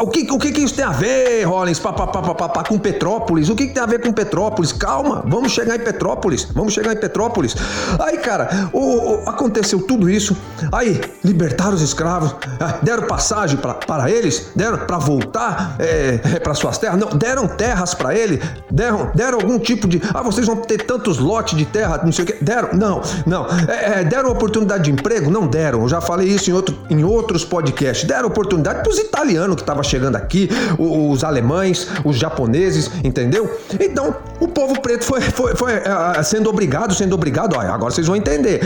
o, 0.00 0.08
que, 0.08 0.30
o 0.30 0.38
que, 0.38 0.52
que 0.52 0.60
isso 0.60 0.74
tem 0.74 0.84
a 0.84 0.92
ver, 0.92 1.44
Rollins, 1.44 1.78
pá, 1.78 1.92
pá, 1.92 2.06
pá, 2.06 2.64
com 2.64 2.78
Petrópolis? 2.78 3.48
O 3.48 3.54
que, 3.54 3.68
que 3.68 3.74
tem 3.74 3.82
a 3.82 3.86
ver 3.86 4.00
com 4.00 4.12
Petrópolis? 4.12 4.72
Calma, 4.72 5.24
vamos 5.26 5.52
chegar 5.52 5.76
em 5.76 5.80
Petrópolis. 5.80 6.44
Vamos 6.52 6.72
chegar 6.72 6.92
em 6.92 6.96
Petrópolis. 6.96 7.56
Aí, 7.98 8.18
cara, 8.18 8.70
o, 8.72 8.80
o, 9.24 9.28
aconteceu 9.28 9.80
tudo 9.82 10.08
isso. 10.08 10.36
Aí, 10.72 11.00
libertaram 11.24 11.74
os 11.74 11.82
escravos, 11.82 12.34
ah, 12.60 12.78
deram 12.82 13.04
passagem 13.04 13.58
para 13.58 14.10
eles, 14.10 14.50
deram 14.54 14.78
para 14.78 14.98
voltar 14.98 15.76
é, 15.78 16.20
é 16.34 16.40
para 16.40 16.54
suas 16.54 16.78
terras, 16.78 16.98
não, 16.98 17.08
deram 17.10 17.46
terras 17.46 17.94
para 17.94 18.14
ele, 18.14 18.42
deram, 18.70 19.10
deram 19.14 19.38
algum 19.38 19.58
tipo 19.58 19.88
de. 19.88 19.95
Ah, 20.12 20.22
vocês 20.22 20.46
vão 20.46 20.56
ter 20.56 20.84
tantos 20.84 21.18
lotes 21.18 21.56
de 21.56 21.64
terra, 21.64 22.00
não 22.04 22.12
sei 22.12 22.24
o 22.24 22.26
que. 22.26 22.44
Deram? 22.44 22.70
Não, 22.72 23.02
não. 23.26 23.46
É, 23.68 24.00
é, 24.00 24.04
deram 24.04 24.30
oportunidade 24.30 24.84
de 24.84 24.90
emprego? 24.90 25.30
Não 25.30 25.46
deram. 25.46 25.82
Eu 25.82 25.88
já 25.88 26.00
falei 26.00 26.28
isso 26.28 26.50
em, 26.50 26.52
outro, 26.52 26.76
em 26.90 27.04
outros 27.04 27.44
podcasts. 27.44 28.06
Deram 28.06 28.28
oportunidade 28.28 28.82
para 28.82 28.90
os 28.90 28.98
italianos 28.98 29.56
que 29.56 29.62
estavam 29.62 29.82
chegando 29.82 30.16
aqui, 30.16 30.48
os 30.78 31.24
alemães, 31.24 31.88
os 32.04 32.16
japoneses, 32.16 32.90
entendeu? 33.04 33.58
Então, 33.80 34.16
o 34.40 34.48
povo 34.48 34.80
preto 34.80 35.04
foi, 35.04 35.20
foi, 35.20 35.54
foi 35.54 35.72
é, 35.72 36.22
sendo 36.22 36.48
obrigado, 36.50 36.94
sendo 36.94 37.14
obrigado, 37.14 37.54
ó, 37.56 37.60
agora 37.60 37.90
vocês 37.90 38.06
vão 38.06 38.16
entender, 38.16 38.60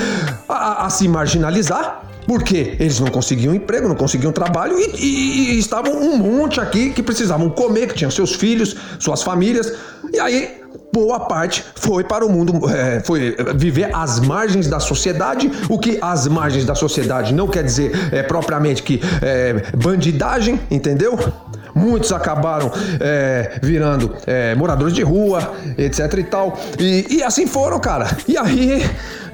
a, 0.48 0.86
a 0.86 0.90
se 0.90 1.08
marginalizar 1.08 2.02
porque 2.26 2.76
eles 2.78 3.00
não 3.00 3.08
conseguiam 3.08 3.52
emprego, 3.52 3.88
não 3.88 3.96
conseguiam 3.96 4.30
trabalho 4.30 4.78
e, 4.78 4.90
e, 4.96 5.50
e, 5.50 5.58
estavam 5.58 5.92
um 5.92 6.16
monte 6.16 6.60
aqui 6.60 6.90
que 6.90 7.02
precisavam 7.02 7.50
comer, 7.50 7.88
que 7.88 7.94
tinham 7.94 8.10
seus 8.10 8.34
filhos, 8.34 8.76
suas 9.00 9.22
famílias. 9.22 9.72
E 10.12 10.20
aí 10.20 10.59
boa 10.92 11.20
parte 11.20 11.64
foi 11.74 12.04
para 12.04 12.24
o 12.24 12.30
mundo, 12.30 12.68
é, 12.68 13.00
foi 13.00 13.36
viver 13.54 13.94
às 13.94 14.20
margens 14.20 14.66
da 14.68 14.80
sociedade. 14.80 15.50
O 15.68 15.78
que 15.78 15.98
às 16.00 16.26
margens 16.26 16.64
da 16.64 16.74
sociedade 16.74 17.34
não 17.34 17.48
quer 17.48 17.64
dizer 17.64 17.92
é, 18.12 18.22
propriamente 18.22 18.82
que 18.82 19.00
é, 19.22 19.72
bandidagem, 19.76 20.60
entendeu? 20.70 21.18
Muitos 21.74 22.12
acabaram 22.12 22.70
é, 23.00 23.58
virando 23.62 24.14
é, 24.26 24.54
moradores 24.54 24.94
de 24.94 25.02
rua, 25.02 25.54
etc 25.76 26.12
e 26.18 26.24
tal. 26.24 26.58
E, 26.78 27.16
e 27.16 27.22
assim 27.22 27.46
foram, 27.46 27.78
cara. 27.78 28.08
E 28.26 28.36
aí 28.36 28.82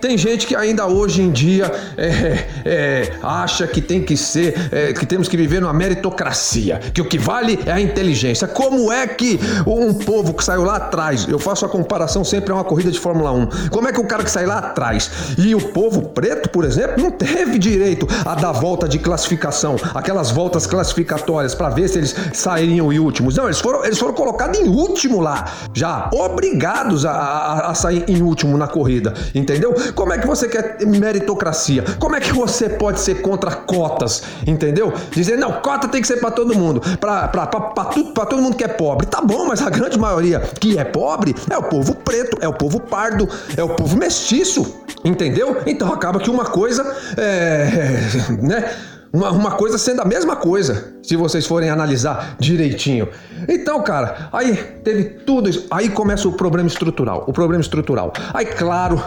tem 0.00 0.16
gente 0.16 0.46
que 0.46 0.54
ainda 0.54 0.86
hoje 0.86 1.22
em 1.22 1.30
dia 1.30 1.72
é, 1.96 2.44
é, 2.64 3.12
acha 3.22 3.66
que 3.66 3.80
tem 3.80 4.02
que 4.02 4.16
ser, 4.16 4.54
é, 4.70 4.92
que 4.92 5.06
temos 5.06 5.28
que 5.28 5.36
viver 5.36 5.60
numa 5.60 5.72
meritocracia, 5.72 6.80
que 6.92 7.00
o 7.00 7.04
que 7.04 7.18
vale 7.18 7.58
é 7.66 7.72
a 7.72 7.80
inteligência. 7.80 8.46
Como 8.46 8.92
é 8.92 9.06
que 9.06 9.38
um 9.66 9.94
povo 9.94 10.34
que 10.34 10.44
saiu 10.44 10.64
lá 10.64 10.76
atrás, 10.76 11.26
eu 11.28 11.38
faço 11.38 11.64
a 11.64 11.68
comparação 11.68 12.24
sempre 12.24 12.52
a 12.52 12.54
uma 12.54 12.64
corrida 12.64 12.90
de 12.90 12.98
Fórmula 12.98 13.32
1, 13.32 13.48
como 13.70 13.88
é 13.88 13.92
que 13.92 14.00
o 14.00 14.06
cara 14.06 14.22
que 14.22 14.30
sai 14.30 14.46
lá 14.46 14.58
atrás 14.58 15.10
e 15.38 15.54
o 15.54 15.60
povo 15.60 16.02
preto, 16.02 16.48
por 16.50 16.64
exemplo, 16.64 17.02
não 17.02 17.10
teve 17.10 17.58
direito 17.58 18.06
a 18.24 18.34
dar 18.34 18.52
volta 18.52 18.88
de 18.88 18.98
classificação, 18.98 19.76
aquelas 19.94 20.30
voltas 20.30 20.66
classificatórias 20.66 21.54
para 21.54 21.70
ver 21.70 21.88
se 21.88 21.98
eles 21.98 22.14
sairiam 22.32 22.92
em 22.92 22.98
últimos. 22.98 23.36
Não, 23.36 23.44
eles 23.44 23.60
foram, 23.60 23.84
eles 23.84 23.98
foram 23.98 24.14
colocados 24.14 24.58
em 24.58 24.68
último 24.68 25.20
lá, 25.20 25.46
já 25.72 26.10
obrigados 26.12 27.04
a, 27.04 27.12
a, 27.12 27.70
a 27.70 27.74
sair 27.74 28.04
em 28.08 28.22
último 28.22 28.56
na 28.56 28.66
corrida, 28.66 29.14
entendeu? 29.34 29.74
Como 29.94 30.12
é 30.12 30.18
que 30.18 30.26
você 30.26 30.48
quer 30.48 30.78
meritocracia? 30.86 31.84
Como 31.98 32.16
é 32.16 32.20
que 32.20 32.32
você 32.32 32.68
pode 32.68 33.00
ser 33.00 33.22
contra 33.22 33.50
cotas? 33.50 34.22
Entendeu? 34.46 34.92
Dizer, 35.10 35.36
não, 35.36 35.52
cota 35.60 35.88
tem 35.88 36.00
que 36.00 36.06
ser 36.06 36.18
para 36.18 36.30
todo 36.30 36.54
mundo, 36.54 36.80
para 37.00 38.26
todo 38.26 38.40
mundo 38.40 38.56
que 38.56 38.64
é 38.64 38.68
pobre. 38.68 39.06
Tá 39.06 39.20
bom, 39.20 39.46
mas 39.46 39.62
a 39.62 39.70
grande 39.70 39.98
maioria 39.98 40.40
que 40.40 40.78
é 40.78 40.84
pobre 40.84 41.34
é 41.50 41.56
o 41.56 41.62
povo 41.62 41.94
preto, 41.94 42.38
é 42.40 42.48
o 42.48 42.52
povo 42.52 42.80
pardo, 42.80 43.28
é 43.56 43.62
o 43.62 43.70
povo 43.70 43.96
mestiço. 43.96 44.82
Entendeu? 45.04 45.62
Então 45.66 45.92
acaba 45.92 46.18
que 46.18 46.30
uma 46.30 46.44
coisa 46.44 46.84
é. 47.16 48.00
né? 48.42 48.70
Uma, 49.12 49.30
uma 49.30 49.50
coisa 49.52 49.78
sendo 49.78 50.02
a 50.02 50.04
mesma 50.04 50.36
coisa, 50.36 50.94
se 51.02 51.16
vocês 51.16 51.46
forem 51.46 51.70
analisar 51.70 52.36
direitinho. 52.38 53.08
Então, 53.48 53.82
cara, 53.82 54.28
aí 54.32 54.56
teve 54.82 55.04
tudo 55.04 55.48
isso. 55.48 55.66
Aí 55.70 55.88
começa 55.88 56.28
o 56.28 56.32
problema 56.32 56.68
estrutural. 56.68 57.24
O 57.26 57.32
problema 57.32 57.60
estrutural. 57.60 58.12
Aí, 58.34 58.44
claro, 58.44 59.02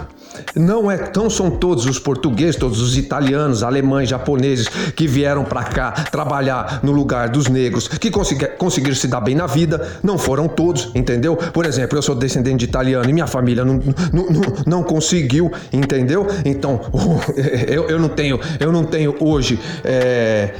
não 0.55 0.89
é 0.89 0.97
tão 0.97 1.29
são 1.29 1.51
todos 1.51 1.85
os 1.85 1.99
portugueses, 1.99 2.55
todos 2.55 2.79
os 2.81 2.97
italianos, 2.97 3.63
alemães, 3.63 4.09
japoneses 4.09 4.67
que 4.95 5.07
vieram 5.07 5.43
para 5.43 5.63
cá 5.63 5.91
trabalhar 5.91 6.79
no 6.83 6.91
lugar 6.91 7.29
dos 7.29 7.47
negros, 7.47 7.87
que 7.87 8.09
conseguiram 8.11 8.95
se 8.95 9.07
dar 9.07 9.21
bem 9.21 9.35
na 9.35 9.47
vida. 9.47 9.99
Não 10.01 10.17
foram 10.17 10.47
todos, 10.47 10.91
entendeu? 10.95 11.35
Por 11.35 11.65
exemplo, 11.65 11.97
eu 11.97 12.01
sou 12.01 12.15
descendente 12.15 12.57
de 12.57 12.65
italiano 12.65 13.09
e 13.09 13.13
minha 13.13 13.27
família 13.27 13.65
não, 13.65 13.75
não, 14.13 14.29
não, 14.29 14.41
não 14.65 14.83
conseguiu, 14.83 15.51
entendeu? 15.73 16.27
Então, 16.45 16.79
eu, 17.67 17.89
eu 17.89 17.99
não 17.99 18.09
tenho, 18.09 18.39
eu 18.59 18.71
não 18.71 18.83
tenho 18.83 19.15
hoje. 19.19 19.59
É, 19.91 20.53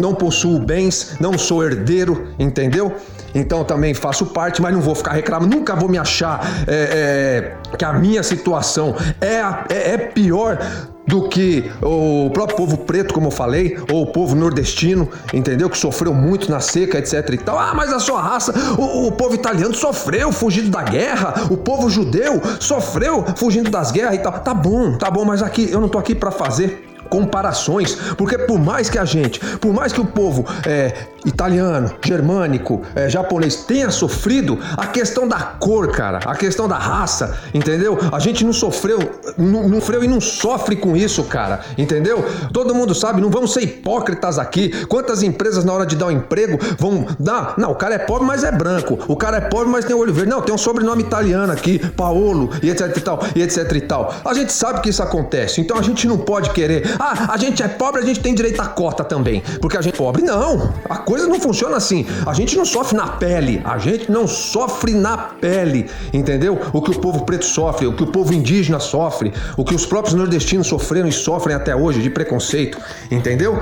não 0.00 0.14
possuo 0.14 0.58
bens, 0.58 1.16
não 1.20 1.38
sou 1.38 1.64
herdeiro, 1.64 2.26
entendeu? 2.40 2.92
Então 3.32 3.62
também 3.62 3.94
faço 3.94 4.26
parte, 4.26 4.60
mas 4.60 4.74
não 4.74 4.80
vou 4.80 4.96
ficar 4.96 5.12
reclamando, 5.12 5.56
nunca 5.56 5.76
vou 5.76 5.88
me 5.88 5.96
achar 5.96 6.40
é, 6.66 7.54
é, 7.72 7.76
que 7.76 7.84
a 7.84 7.92
minha 7.92 8.22
situação 8.22 8.96
é, 9.20 9.36
é, 9.72 9.94
é 9.94 9.96
pior 9.96 10.58
do 11.06 11.28
que 11.28 11.70
o 11.82 12.30
próprio 12.30 12.56
povo 12.56 12.78
preto, 12.78 13.12
como 13.12 13.26
eu 13.26 13.30
falei, 13.30 13.76
ou 13.90 14.02
o 14.02 14.06
povo 14.06 14.36
nordestino, 14.36 15.08
entendeu? 15.32 15.68
Que 15.68 15.76
sofreu 15.76 16.14
muito 16.14 16.50
na 16.50 16.60
seca, 16.60 16.98
etc 16.98 17.28
e 17.32 17.38
tal. 17.38 17.58
Ah, 17.58 17.72
mas 17.74 17.92
a 17.92 17.98
sua 17.98 18.20
raça, 18.20 18.52
o, 18.78 19.08
o, 19.08 19.12
povo 19.12 19.34
italiano 19.34 19.74
sofreu 19.74 20.30
fugindo 20.30 20.70
da 20.70 20.82
guerra, 20.82 21.48
o 21.50 21.56
povo 21.56 21.90
judeu 21.90 22.40
sofreu 22.60 23.24
fugindo 23.36 23.70
das 23.70 23.90
guerras 23.90 24.14
e 24.14 24.18
tal. 24.18 24.32
Tá 24.32 24.54
bom, 24.54 24.96
tá 24.96 25.10
bom, 25.10 25.24
mas 25.24 25.42
aqui 25.42 25.70
eu 25.70 25.80
não 25.80 25.88
tô 25.88 25.98
aqui 25.98 26.14
para 26.14 26.30
fazer 26.30 26.91
comparações, 27.12 27.94
porque 28.16 28.38
por 28.38 28.58
mais 28.58 28.88
que 28.88 28.98
a 28.98 29.04
gente, 29.04 29.38
por 29.58 29.70
mais 29.70 29.92
que 29.92 30.00
o 30.00 30.04
povo 30.06 30.46
é, 30.66 30.94
italiano, 31.26 31.92
germânico, 32.02 32.80
é, 32.94 33.06
japonês 33.06 33.56
tenha 33.66 33.90
sofrido, 33.90 34.58
a 34.78 34.86
questão 34.86 35.28
da 35.28 35.36
cor, 35.36 35.90
cara, 35.92 36.20
a 36.24 36.34
questão 36.34 36.66
da 36.66 36.78
raça, 36.78 37.38
entendeu? 37.52 37.98
A 38.10 38.18
gente 38.18 38.42
não 38.46 38.52
sofreu, 38.54 38.98
não, 39.36 39.68
não 39.68 39.78
sofreu 39.78 40.02
e 40.02 40.08
não 40.08 40.22
sofre 40.22 40.74
com 40.74 40.96
isso, 40.96 41.22
cara, 41.24 41.60
entendeu? 41.76 42.24
Todo 42.50 42.74
mundo 42.74 42.94
sabe, 42.94 43.20
não 43.20 43.28
vamos 43.28 43.52
ser 43.52 43.60
hipócritas 43.60 44.38
aqui. 44.38 44.70
Quantas 44.86 45.22
empresas 45.22 45.66
na 45.66 45.72
hora 45.74 45.84
de 45.84 45.96
dar 45.96 46.06
um 46.06 46.12
emprego 46.12 46.58
vão 46.78 47.06
dar, 47.20 47.54
não, 47.58 47.72
o 47.72 47.74
cara 47.74 47.94
é 47.96 47.98
pobre, 47.98 48.26
mas 48.26 48.42
é 48.42 48.50
branco. 48.50 48.98
O 49.06 49.16
cara 49.16 49.36
é 49.36 49.40
pobre, 49.42 49.68
mas 49.68 49.84
tem 49.84 49.94
olho 49.94 50.14
verde. 50.14 50.30
Não, 50.30 50.40
tem 50.40 50.54
um 50.54 50.58
sobrenome 50.58 51.02
italiano 51.02 51.52
aqui, 51.52 51.78
Paolo 51.90 52.48
e 52.62 52.70
etc 52.70 52.96
e 52.96 53.00
tal, 53.00 53.20
e 53.36 53.42
etc 53.42 53.70
e 53.72 53.80
tal. 53.82 54.14
A 54.24 54.32
gente 54.32 54.50
sabe 54.50 54.80
que 54.80 54.88
isso 54.88 55.02
acontece, 55.02 55.60
então 55.60 55.76
a 55.76 55.82
gente 55.82 56.08
não 56.08 56.16
pode 56.16 56.50
querer, 56.50 56.96
ah, 57.02 57.32
a 57.32 57.36
gente 57.36 57.60
é 57.64 57.66
pobre, 57.66 58.00
a 58.00 58.04
gente 58.04 58.20
tem 58.20 58.32
direito 58.32 58.62
à 58.62 58.66
cota 58.66 59.02
também. 59.02 59.42
Porque 59.60 59.76
a 59.76 59.82
gente 59.82 59.94
é 59.94 59.96
pobre. 59.96 60.22
Não, 60.22 60.72
a 60.88 60.98
coisa 60.98 61.26
não 61.26 61.40
funciona 61.40 61.76
assim. 61.76 62.06
A 62.24 62.32
gente 62.32 62.56
não 62.56 62.64
sofre 62.64 62.96
na 62.96 63.08
pele. 63.08 63.60
A 63.64 63.76
gente 63.76 64.08
não 64.08 64.28
sofre 64.28 64.94
na 64.94 65.16
pele. 65.16 65.90
Entendeu? 66.12 66.60
O 66.72 66.80
que 66.80 66.92
o 66.92 67.00
povo 67.00 67.24
preto 67.24 67.44
sofre, 67.44 67.88
o 67.88 67.92
que 67.92 68.04
o 68.04 68.06
povo 68.06 68.32
indígena 68.32 68.78
sofre, 68.78 69.32
o 69.56 69.64
que 69.64 69.74
os 69.74 69.84
próprios 69.84 70.14
nordestinos 70.14 70.68
sofreram 70.68 71.08
e 71.08 71.12
sofrem 71.12 71.56
até 71.56 71.74
hoje 71.74 72.00
de 72.00 72.08
preconceito. 72.08 72.78
Entendeu? 73.10 73.60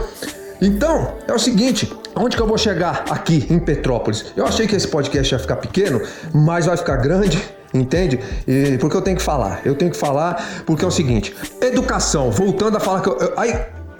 Então, 0.60 1.14
é 1.26 1.32
o 1.32 1.38
seguinte, 1.38 1.90
onde 2.14 2.36
que 2.36 2.42
eu 2.42 2.46
vou 2.46 2.58
chegar 2.58 3.04
aqui 3.08 3.46
em 3.48 3.58
Petrópolis? 3.58 4.26
Eu 4.36 4.44
achei 4.44 4.66
que 4.66 4.76
esse 4.76 4.86
podcast 4.86 5.34
ia 5.34 5.38
ficar 5.38 5.56
pequeno, 5.56 6.02
mas 6.34 6.66
vai 6.66 6.76
ficar 6.76 6.96
grande 6.96 7.42
Entende? 7.72 8.18
E 8.46 8.76
porque 8.78 8.96
eu 8.96 9.02
tenho 9.02 9.16
que 9.16 9.22
falar. 9.22 9.62
Eu 9.64 9.74
tenho 9.74 9.90
que 9.90 9.96
falar 9.96 10.62
porque 10.66 10.84
é 10.84 10.88
o 10.88 10.90
seguinte: 10.90 11.34
educação. 11.60 12.30
Voltando 12.30 12.76
a 12.76 12.80
falar 12.80 13.00
que 13.00 13.08
eu, 13.08 13.16
eu, 13.18 13.32
aí 13.36 13.54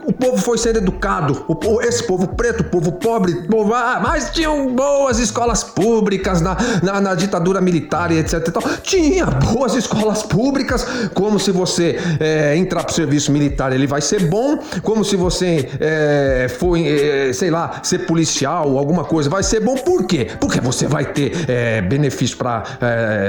o 0.04 0.12
povo 0.12 0.36
foi 0.38 0.58
sendo 0.58 0.78
educado, 0.78 1.44
o, 1.48 1.80
esse 1.82 2.02
povo 2.04 2.28
preto, 2.28 2.64
povo 2.64 2.92
pobre, 2.92 3.46
povo, 3.48 3.74
ah, 3.74 4.00
mas 4.02 4.30
tinham 4.30 4.74
boas 4.74 5.18
escolas 5.18 5.62
públicas 5.62 6.40
na, 6.40 6.56
na, 6.82 7.00
na, 7.00 7.14
ditadura 7.14 7.60
militar 7.60 8.10
e 8.10 8.18
etc. 8.18 8.40
Tinha 8.82 9.26
boas 9.26 9.74
escolas 9.74 10.22
públicas, 10.22 10.86
como 11.14 11.38
se 11.38 11.50
você 11.50 11.98
é, 12.18 12.56
entrar 12.56 12.84
para 12.84 12.92
o 12.92 12.94
serviço 12.94 13.32
militar 13.32 13.72
ele 13.72 13.86
vai 13.86 14.00
ser 14.00 14.26
bom, 14.28 14.58
como 14.82 15.04
se 15.04 15.16
você 15.16 15.68
é, 15.80 16.48
for, 16.48 16.76
é, 16.76 17.32
sei 17.32 17.50
lá, 17.50 17.80
ser 17.82 18.00
policial 18.06 18.78
alguma 18.78 19.04
coisa, 19.04 19.28
vai 19.28 19.42
ser 19.42 19.60
bom. 19.60 19.76
Por 19.76 20.06
quê? 20.06 20.28
Porque 20.40 20.60
você 20.60 20.86
vai 20.86 21.04
ter 21.04 21.32
é, 21.48 21.80
benefício 21.80 22.36
para, 22.36 22.64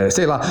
sei 0.09 0.25
lá, 0.25 0.41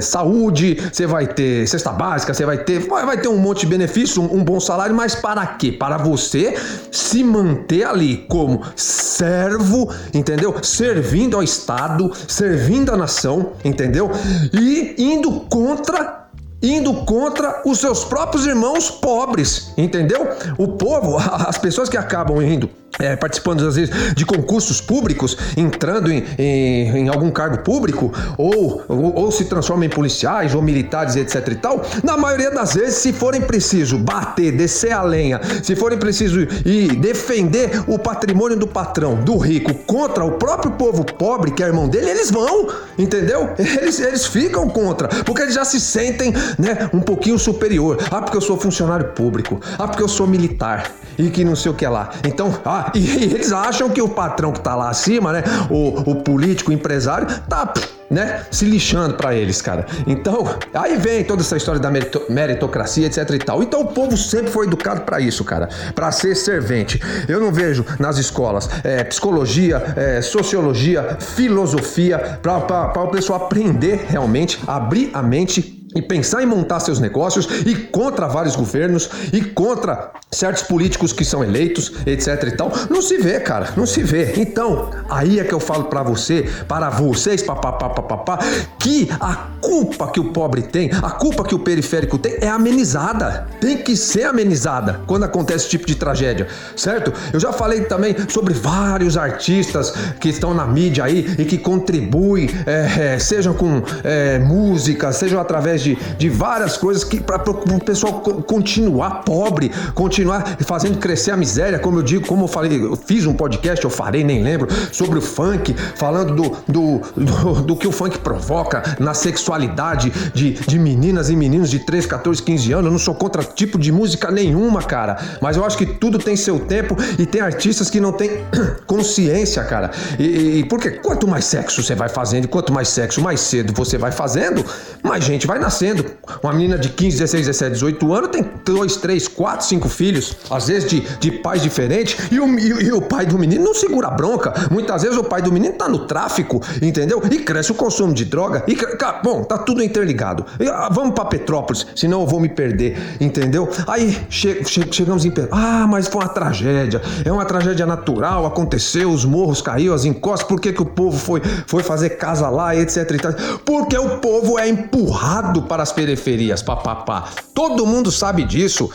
saúde, 0.00 0.76
você 0.92 1.06
vai 1.06 1.26
ter 1.26 1.66
cesta 1.66 1.92
básica, 1.92 2.32
você 2.32 2.44
vai 2.44 2.58
ter, 2.58 2.80
vai 2.86 3.18
ter 3.18 3.28
um 3.28 3.38
monte 3.38 3.60
de 3.60 3.66
benefício, 3.66 4.22
um, 4.22 4.36
um 4.36 4.44
bom 4.44 4.60
salário, 4.60 4.94
mas 4.94 5.14
para 5.14 5.46
quê? 5.46 5.65
Quê? 5.66 5.72
Para 5.72 5.96
você 5.98 6.54
se 6.90 7.22
manter 7.22 7.84
ali 7.84 8.24
como 8.28 8.62
servo, 8.74 9.92
entendeu? 10.14 10.54
Servindo 10.62 11.36
ao 11.36 11.42
Estado, 11.42 12.12
servindo 12.28 12.92
a 12.92 12.96
nação, 12.96 13.52
entendeu? 13.64 14.10
E 14.52 14.94
indo 14.98 15.30
contra 15.50 16.25
indo 16.62 16.92
contra 17.04 17.62
os 17.64 17.78
seus 17.78 18.04
próprios 18.04 18.46
irmãos 18.46 18.90
pobres, 18.90 19.72
entendeu? 19.76 20.28
O 20.58 20.68
povo, 20.68 21.16
as 21.46 21.58
pessoas 21.58 21.88
que 21.88 21.96
acabam 21.96 22.42
indo 22.42 22.70
é, 22.98 23.14
participando 23.14 23.66
às 23.66 23.76
vezes 23.76 23.94
de 24.14 24.24
concursos 24.24 24.80
públicos, 24.80 25.36
entrando 25.56 26.10
em, 26.10 26.24
em, 26.38 26.98
em 26.98 27.08
algum 27.08 27.30
cargo 27.30 27.58
público, 27.58 28.12
ou, 28.38 28.82
ou, 28.88 29.14
ou, 29.14 29.32
se 29.32 29.44
transformam 29.44 29.84
em 29.84 29.90
policiais 29.90 30.54
ou 30.54 30.62
militares, 30.62 31.16
etc 31.16 31.48
e 31.48 31.54
tal, 31.56 31.82
na 32.02 32.16
maioria 32.16 32.50
das 32.50 32.74
vezes, 32.74 32.96
se 32.96 33.12
forem 33.12 33.40
preciso 33.40 33.98
bater, 33.98 34.52
descer 34.52 34.92
a 34.92 35.02
lenha, 35.02 35.40
se 35.62 35.76
forem 35.76 35.98
preciso 35.98 36.40
ir 36.64 36.96
defender 36.96 37.82
o 37.86 37.98
patrimônio 37.98 38.56
do 38.56 38.66
patrão, 38.66 39.16
do 39.16 39.36
rico, 39.36 39.74
contra 39.86 40.24
o 40.24 40.32
próprio 40.32 40.72
povo 40.72 41.04
pobre, 41.04 41.50
que 41.50 41.62
é 41.62 41.66
irmão 41.66 41.88
dele, 41.88 42.10
eles 42.10 42.30
vão, 42.30 42.68
entendeu? 42.98 43.50
Eles, 43.76 44.00
eles 44.00 44.26
ficam 44.26 44.68
contra, 44.68 45.08
porque 45.24 45.42
eles 45.42 45.54
já 45.54 45.64
se 45.64 45.80
sentem 45.80 46.32
né, 46.58 46.90
um 46.92 47.00
pouquinho 47.00 47.38
superior. 47.38 47.98
Ah, 48.10 48.22
porque 48.22 48.36
eu 48.36 48.40
sou 48.40 48.56
funcionário 48.56 49.08
público, 49.08 49.60
ah, 49.78 49.88
porque 49.88 50.02
eu 50.02 50.08
sou 50.08 50.26
militar, 50.26 50.90
e 51.18 51.30
que 51.30 51.44
não 51.44 51.56
sei 51.56 51.70
o 51.70 51.74
que 51.74 51.86
lá. 51.86 52.10
Então, 52.24 52.54
ah, 52.64 52.90
e 52.94 53.24
eles 53.24 53.52
acham 53.52 53.88
que 53.88 54.02
o 54.02 54.08
patrão 54.08 54.52
que 54.52 54.60
tá 54.60 54.74
lá 54.74 54.90
acima, 54.90 55.32
né? 55.32 55.42
O, 55.70 56.10
o 56.10 56.16
político, 56.16 56.70
o 56.70 56.74
empresário, 56.74 57.26
tá 57.48 57.72
né, 58.10 58.44
se 58.50 58.64
lixando 58.64 59.14
para 59.14 59.34
eles, 59.34 59.60
cara. 59.60 59.86
Então, 60.06 60.46
aí 60.72 60.96
vem 60.96 61.24
toda 61.24 61.42
essa 61.42 61.56
história 61.56 61.80
da 61.80 61.90
meritocracia, 62.28 63.06
etc 63.06 63.30
e 63.30 63.38
tal. 63.38 63.62
Então, 63.62 63.80
o 63.80 63.86
povo 63.86 64.16
sempre 64.16 64.50
foi 64.50 64.66
educado 64.66 65.02
para 65.02 65.20
isso, 65.20 65.44
cara, 65.44 65.68
para 65.94 66.10
ser 66.12 66.34
servente. 66.34 67.00
Eu 67.28 67.40
não 67.40 67.52
vejo 67.52 67.84
nas 67.98 68.18
escolas 68.18 68.68
é, 68.84 69.02
psicologia, 69.04 69.94
é, 69.96 70.20
sociologia, 70.22 71.16
filosofia, 71.20 72.38
para 72.40 73.02
o 73.02 73.08
pessoal 73.08 73.44
aprender 73.44 74.06
realmente, 74.08 74.60
abrir 74.66 75.10
a 75.12 75.22
mente 75.22 75.75
e 75.96 76.02
pensar 76.02 76.42
em 76.42 76.46
montar 76.46 76.80
seus 76.80 77.00
negócios 77.00 77.48
e 77.66 77.74
contra 77.74 78.28
vários 78.28 78.54
governos 78.54 79.10
e 79.32 79.40
contra 79.40 80.12
certos 80.30 80.62
políticos 80.62 81.12
que 81.12 81.24
são 81.24 81.42
eleitos, 81.42 81.92
etc 82.04 82.42
e 82.44 82.50
tal, 82.52 82.72
não 82.90 83.00
se 83.00 83.16
vê, 83.16 83.40
cara, 83.40 83.70
não 83.76 83.86
se 83.86 84.02
vê. 84.02 84.34
Então, 84.36 84.90
aí 85.08 85.40
é 85.40 85.44
que 85.44 85.54
eu 85.54 85.60
falo 85.60 85.84
para 85.84 86.02
você, 86.02 86.48
para 86.68 86.90
vocês, 86.90 87.42
papapá, 87.42 87.88
papapá, 87.88 88.38
que 88.78 89.08
a 89.20 89.34
culpa 89.60 90.08
que 90.08 90.20
o 90.20 90.32
pobre 90.32 90.62
tem, 90.62 90.90
a 91.02 91.10
culpa 91.10 91.44
que 91.44 91.54
o 91.54 91.58
periférico 91.58 92.18
tem 92.18 92.36
é 92.40 92.48
amenizada. 92.48 93.46
Tem 93.60 93.78
que 93.78 93.96
ser 93.96 94.24
amenizada 94.24 95.00
quando 95.06 95.24
acontece 95.24 95.64
esse 95.64 95.70
tipo 95.70 95.86
de 95.86 95.94
tragédia, 95.94 96.48
certo? 96.76 97.12
Eu 97.32 97.40
já 97.40 97.52
falei 97.52 97.82
também 97.82 98.14
sobre 98.28 98.52
vários 98.52 99.16
artistas 99.16 99.92
que 100.20 100.28
estão 100.28 100.52
na 100.52 100.66
mídia 100.66 101.04
aí 101.04 101.34
e 101.38 101.44
que 101.44 101.56
contribuem, 101.56 102.50
é, 102.66 103.14
é, 103.14 103.18
sejam 103.18 103.54
com 103.54 103.82
é, 104.04 104.38
música, 104.38 105.12
sejam 105.12 105.40
através 105.40 105.82
de, 105.82 105.85
de 105.94 106.28
várias 106.28 106.76
coisas 106.76 107.04
que 107.04 107.20
para 107.20 107.42
o 107.50 107.84
pessoal 107.84 108.20
continuar 108.20 109.22
pobre, 109.22 109.70
continuar 109.94 110.56
fazendo 110.60 110.98
crescer 110.98 111.32
a 111.32 111.36
miséria, 111.36 111.78
como 111.78 111.98
eu 111.98 112.02
digo, 112.02 112.26
como 112.26 112.44
eu 112.44 112.48
falei, 112.48 112.82
eu 112.82 112.96
fiz 112.96 113.26
um 113.26 113.34
podcast, 113.34 113.84
eu 113.84 113.90
farei, 113.90 114.24
nem 114.24 114.42
lembro, 114.42 114.68
sobre 114.92 115.18
o 115.18 115.22
funk, 115.22 115.74
falando 115.96 116.34
do, 116.34 116.56
do, 116.66 117.00
do, 117.16 117.62
do 117.62 117.76
que 117.76 117.86
o 117.86 117.92
funk 117.92 118.18
provoca 118.18 118.96
na 118.98 119.14
sexualidade 119.14 120.10
de, 120.34 120.52
de 120.52 120.78
meninas 120.78 121.30
e 121.30 121.36
meninos 121.36 121.70
de 121.70 121.80
13, 121.80 122.08
14, 122.08 122.42
15 122.42 122.72
anos. 122.72 122.86
Eu 122.86 122.92
não 122.92 122.98
sou 122.98 123.14
contra 123.14 123.42
tipo 123.42 123.78
de 123.78 123.92
música 123.92 124.30
nenhuma, 124.30 124.82
cara, 124.82 125.18
mas 125.40 125.56
eu 125.56 125.64
acho 125.64 125.76
que 125.76 125.86
tudo 125.86 126.18
tem 126.18 126.36
seu 126.36 126.58
tempo 126.60 126.96
e 127.18 127.26
tem 127.26 127.40
artistas 127.40 127.90
que 127.90 128.00
não 128.00 128.12
têm 128.12 128.30
consciência, 128.86 129.62
cara. 129.64 129.90
E, 130.18 130.60
e 130.60 130.64
porque 130.64 130.90
quanto 130.92 131.28
mais 131.28 131.44
sexo 131.44 131.82
você 131.82 131.94
vai 131.94 132.08
fazendo, 132.08 132.48
quanto 132.48 132.72
mais 132.72 132.88
sexo 132.88 133.20
mais 133.20 133.40
cedo 133.40 133.72
você 133.74 133.98
vai 133.98 134.12
fazendo, 134.12 134.64
mais 135.02 135.24
gente 135.24 135.46
vai 135.46 135.58
nascer 135.58 135.75
nascendo. 135.76 136.04
Uma 136.42 136.52
menina 136.52 136.78
de 136.78 136.88
15, 136.88 137.18
16, 137.18 137.46
17, 137.46 137.72
18 137.74 138.14
anos 138.14 138.30
tem 138.30 138.44
2, 138.64 138.96
3, 138.96 139.28
4, 139.28 139.66
5 139.66 139.88
filhos, 139.88 140.36
às 140.50 140.68
vezes 140.68 140.88
de, 140.88 141.00
de 141.18 141.30
pais 141.30 141.62
diferentes, 141.62 142.30
e 142.30 142.40
o, 142.40 142.58
e, 142.58 142.86
e 142.86 142.92
o 142.92 143.02
pai 143.02 143.26
do 143.26 143.38
menino 143.38 143.64
não 143.64 143.74
segura 143.74 144.10
bronca. 144.10 144.52
Muitas 144.70 145.02
vezes 145.02 145.16
o 145.16 145.24
pai 145.24 145.42
do 145.42 145.52
menino 145.52 145.74
tá 145.74 145.88
no 145.88 146.06
tráfico, 146.06 146.60
entendeu? 146.80 147.22
E 147.30 147.38
cresce 147.38 147.72
o 147.72 147.74
consumo 147.74 148.12
de 148.14 148.24
droga. 148.24 148.64
E, 148.66 148.76
bom, 149.22 149.44
tá 149.44 149.58
tudo 149.58 149.82
interligado. 149.82 150.44
Ah, 150.72 150.88
vamos 150.90 151.14
para 151.14 151.26
Petrópolis, 151.26 151.86
senão 151.94 152.22
eu 152.22 152.26
vou 152.26 152.40
me 152.40 152.48
perder, 152.48 152.96
entendeu? 153.20 153.68
Aí 153.86 154.16
che, 154.30 154.64
che, 154.64 154.86
chegamos 154.90 155.24
em 155.24 155.32
Ah, 155.50 155.86
mas 155.88 156.06
foi 156.06 156.22
uma 156.22 156.28
tragédia. 156.28 157.00
É 157.24 157.30
uma 157.30 157.44
tragédia 157.44 157.84
natural, 157.84 158.46
aconteceu, 158.46 159.10
os 159.10 159.24
morros 159.24 159.60
caiu, 159.60 159.92
as 159.92 160.04
encostas, 160.04 160.48
por 160.48 160.60
que, 160.60 160.72
que 160.72 160.82
o 160.82 160.86
povo 160.86 161.18
foi, 161.18 161.42
foi 161.66 161.82
fazer 161.82 162.10
casa 162.10 162.48
lá, 162.48 162.74
etc 162.74 163.10
e 163.10 163.18
tal? 163.18 163.32
Porque 163.64 163.96
o 163.98 164.18
povo 164.18 164.58
é 164.58 164.68
empurrado 164.68 165.65
para 165.66 165.82
as 165.82 165.92
periferias, 165.92 166.62
papapá. 166.62 167.24
Todo 167.54 167.86
mundo 167.86 168.10
sabe 168.10 168.44
disso. 168.44 168.90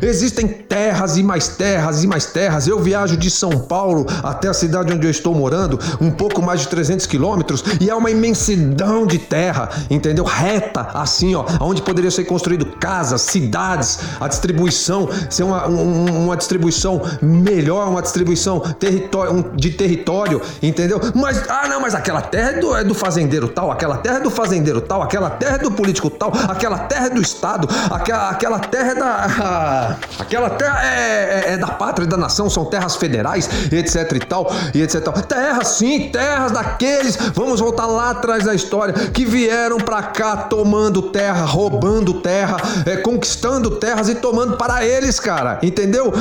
Existem 0.00 0.46
terras 0.46 1.16
e 1.16 1.22
mais 1.22 1.48
terras 1.48 2.02
e 2.02 2.06
mais 2.06 2.26
terras. 2.26 2.66
Eu 2.66 2.78
viajo 2.78 3.16
de 3.16 3.30
São 3.30 3.50
Paulo 3.58 4.06
até 4.22 4.48
a 4.48 4.54
cidade 4.54 4.92
onde 4.92 5.06
eu 5.06 5.10
estou 5.10 5.34
morando, 5.34 5.78
um 6.00 6.10
pouco 6.10 6.40
mais 6.40 6.60
de 6.60 6.68
300 6.68 7.06
quilômetros, 7.06 7.64
e 7.80 7.90
é 7.90 7.94
uma 7.94 8.10
imensidão 8.10 9.06
de 9.06 9.18
terra, 9.18 9.68
entendeu? 9.90 10.24
Reta, 10.24 10.88
assim, 10.94 11.34
ó, 11.34 11.44
onde 11.60 11.82
poderia 11.82 12.10
ser 12.10 12.24
construído 12.24 12.64
casas, 12.78 13.22
cidades, 13.22 13.98
a 14.20 14.28
distribuição 14.28 15.08
ser 15.30 15.42
uma, 15.42 15.68
um, 15.68 16.24
uma 16.24 16.36
distribuição 16.36 17.02
melhor, 17.20 17.88
uma 17.88 18.02
distribuição 18.02 18.60
território, 18.60 19.50
de 19.54 19.70
território, 19.70 20.40
entendeu? 20.62 21.00
Mas, 21.14 21.42
ah, 21.48 21.68
não, 21.68 21.80
mas 21.80 21.94
aquela 21.94 22.20
terra 22.20 22.50
é 22.50 22.60
do, 22.60 22.76
é 22.76 22.84
do 22.84 22.94
fazendeiro 22.94 23.48
tal, 23.48 23.70
aquela 23.70 23.96
terra 23.96 24.16
é 24.16 24.20
do 24.20 24.30
fazendeiro 24.30 24.80
tal, 24.80 25.02
aquela 25.02 25.30
terra 25.30 25.56
é 25.56 25.58
do 25.58 25.70
político 25.70 26.01
tal, 26.10 26.32
aquela 26.48 26.78
terra 26.78 27.06
é 27.06 27.10
do 27.10 27.20
Estado, 27.20 27.68
aquela, 27.90 28.30
aquela 28.30 28.58
terra 28.58 28.90
é 28.90 28.94
da. 28.94 29.96
Aquela 30.18 30.50
terra 30.50 30.80
é, 30.84 31.44
é, 31.48 31.52
é 31.54 31.58
da 31.58 31.66
pátria 31.66 32.06
da 32.06 32.16
nação, 32.16 32.48
são 32.48 32.64
terras 32.64 32.96
federais, 32.96 33.48
etc 33.72 34.12
e 34.12 34.20
tal, 34.20 34.50
e 34.74 34.80
etc. 34.80 35.02
Terras 35.26 35.68
sim, 35.68 36.10
terras 36.10 36.52
daqueles, 36.52 37.16
vamos 37.34 37.60
voltar 37.60 37.86
lá 37.86 38.10
atrás 38.10 38.44
da 38.44 38.54
história, 38.54 38.94
que 39.10 39.24
vieram 39.24 39.78
pra 39.78 40.02
cá 40.02 40.36
tomando 40.36 41.02
terra, 41.10 41.44
roubando 41.44 42.14
terra, 42.20 42.56
é, 42.86 42.96
conquistando 42.96 43.72
terras 43.72 44.08
e 44.08 44.14
tomando 44.14 44.56
para 44.56 44.84
eles, 44.84 45.18
cara, 45.20 45.58
entendeu? 45.62 46.12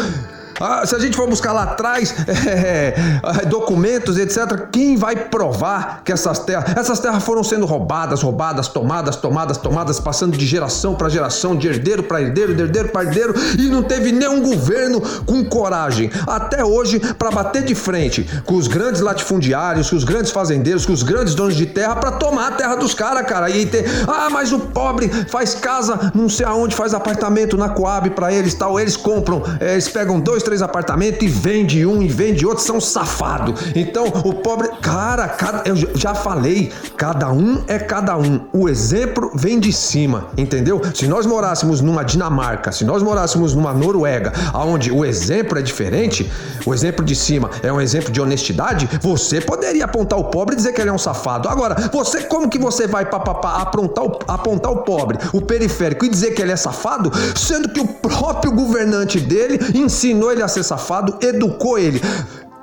Ah, 0.61 0.85
se 0.85 0.95
a 0.95 0.99
gente 0.99 1.17
for 1.17 1.27
buscar 1.27 1.51
lá 1.51 1.63
atrás 1.63 2.13
é, 2.47 2.93
é, 3.41 3.45
documentos, 3.45 4.17
etc., 4.17 4.67
quem 4.71 4.95
vai 4.95 5.15
provar 5.15 6.01
que 6.03 6.11
essas 6.11 6.39
terras, 6.39 6.77
essas 6.77 6.99
terras 6.99 7.23
foram 7.23 7.43
sendo 7.43 7.65
roubadas, 7.65 8.21
roubadas, 8.21 8.67
tomadas, 8.67 9.15
tomadas, 9.15 9.57
tomadas, 9.57 9.99
passando 9.99 10.37
de 10.37 10.45
geração 10.45 10.93
para 10.95 11.09
geração, 11.09 11.55
de 11.55 11.67
herdeiro 11.67 12.03
para 12.03 12.21
herdeiro, 12.21 12.53
de 12.53 12.61
herdeiro 12.61 12.89
para 12.89 13.03
herdeiro, 13.03 13.33
e 13.57 13.69
não 13.69 13.81
teve 13.81 14.11
nenhum 14.11 14.41
governo 14.41 15.01
com 15.25 15.43
coragem 15.45 16.11
até 16.27 16.63
hoje 16.63 16.99
para 16.99 17.31
bater 17.31 17.63
de 17.63 17.73
frente 17.73 18.27
com 18.45 18.55
os 18.55 18.67
grandes 18.67 19.01
latifundiários, 19.01 19.89
com 19.89 19.95
os 19.95 20.03
grandes 20.03 20.31
fazendeiros, 20.31 20.85
com 20.85 20.93
os 20.93 21.03
grandes 21.03 21.33
donos 21.33 21.55
de 21.55 21.65
terra 21.65 21.95
para 21.95 22.11
tomar 22.11 22.47
a 22.47 22.51
terra 22.51 22.75
dos 22.75 22.93
caras, 22.93 23.25
cara. 23.25 23.49
E 23.49 23.65
ter, 23.65 23.85
ah, 24.07 24.29
mas 24.29 24.51
o 24.51 24.59
pobre 24.59 25.07
faz 25.07 25.53
casa, 25.53 26.11
não 26.13 26.27
sei 26.27 26.45
aonde, 26.45 26.75
faz 26.75 26.93
apartamento 26.93 27.55
na 27.57 27.69
Coab 27.69 28.09
para 28.11 28.33
eles, 28.33 28.53
tal. 28.53 28.79
Eles 28.79 28.97
compram, 28.97 29.41
é, 29.59 29.73
eles 29.73 29.87
pegam 29.87 30.19
dois, 30.19 30.43
três 30.43 30.50
apartamentos 30.59 31.21
e 31.21 31.27
vende 31.27 31.85
um 31.85 32.01
e 32.01 32.07
vende 32.07 32.45
outro, 32.45 32.63
são 32.63 32.81
safado. 32.81 33.53
Então, 33.75 34.07
o 34.07 34.33
pobre. 34.33 34.69
Cara, 34.81 35.27
cada, 35.27 35.69
eu 35.69 35.75
já 35.75 36.15
falei, 36.15 36.71
cada 36.97 37.31
um 37.31 37.63
é 37.67 37.77
cada 37.77 38.17
um. 38.17 38.41
O 38.51 38.67
exemplo 38.67 39.31
vem 39.35 39.59
de 39.59 39.71
cima, 39.71 40.29
entendeu? 40.35 40.81
Se 40.95 41.07
nós 41.07 41.25
morássemos 41.25 41.81
numa 41.81 42.03
Dinamarca, 42.03 42.71
se 42.71 42.83
nós 42.83 43.03
morássemos 43.03 43.53
numa 43.53 43.73
Noruega, 43.73 44.33
onde 44.53 44.91
o 44.91 45.05
exemplo 45.05 45.59
é 45.59 45.61
diferente, 45.61 46.31
o 46.65 46.73
exemplo 46.73 47.05
de 47.05 47.15
cima 47.15 47.49
é 47.61 47.71
um 47.71 47.79
exemplo 47.79 48.11
de 48.11 48.19
honestidade, 48.19 48.89
você 49.01 49.39
poderia 49.39 49.85
apontar 49.85 50.17
o 50.17 50.25
pobre 50.25 50.55
e 50.55 50.57
dizer 50.57 50.73
que 50.73 50.81
ele 50.81 50.89
é 50.89 50.93
um 50.93 50.97
safado. 50.97 51.47
Agora, 51.47 51.75
você, 51.91 52.21
como 52.21 52.49
que 52.49 52.57
você 52.57 52.87
vai 52.87 53.05
papapá, 53.05 53.61
apontar, 53.61 54.03
o, 54.03 54.19
apontar 54.27 54.71
o 54.71 54.77
pobre, 54.77 55.17
o 55.33 55.41
periférico 55.41 56.05
e 56.05 56.09
dizer 56.09 56.31
que 56.31 56.41
ele 56.41 56.51
é 56.51 56.55
safado, 56.55 57.11
sendo 57.35 57.69
que 57.69 57.79
o 57.79 57.87
próprio 57.87 58.51
governante 58.51 59.19
dele 59.19 59.59
ensinou 59.75 60.31
ele 60.31 60.40
ele 60.41 60.45
a 60.45 60.47
ser 60.47 60.63
safado, 60.63 61.17
educou 61.21 61.77
ele 61.77 62.01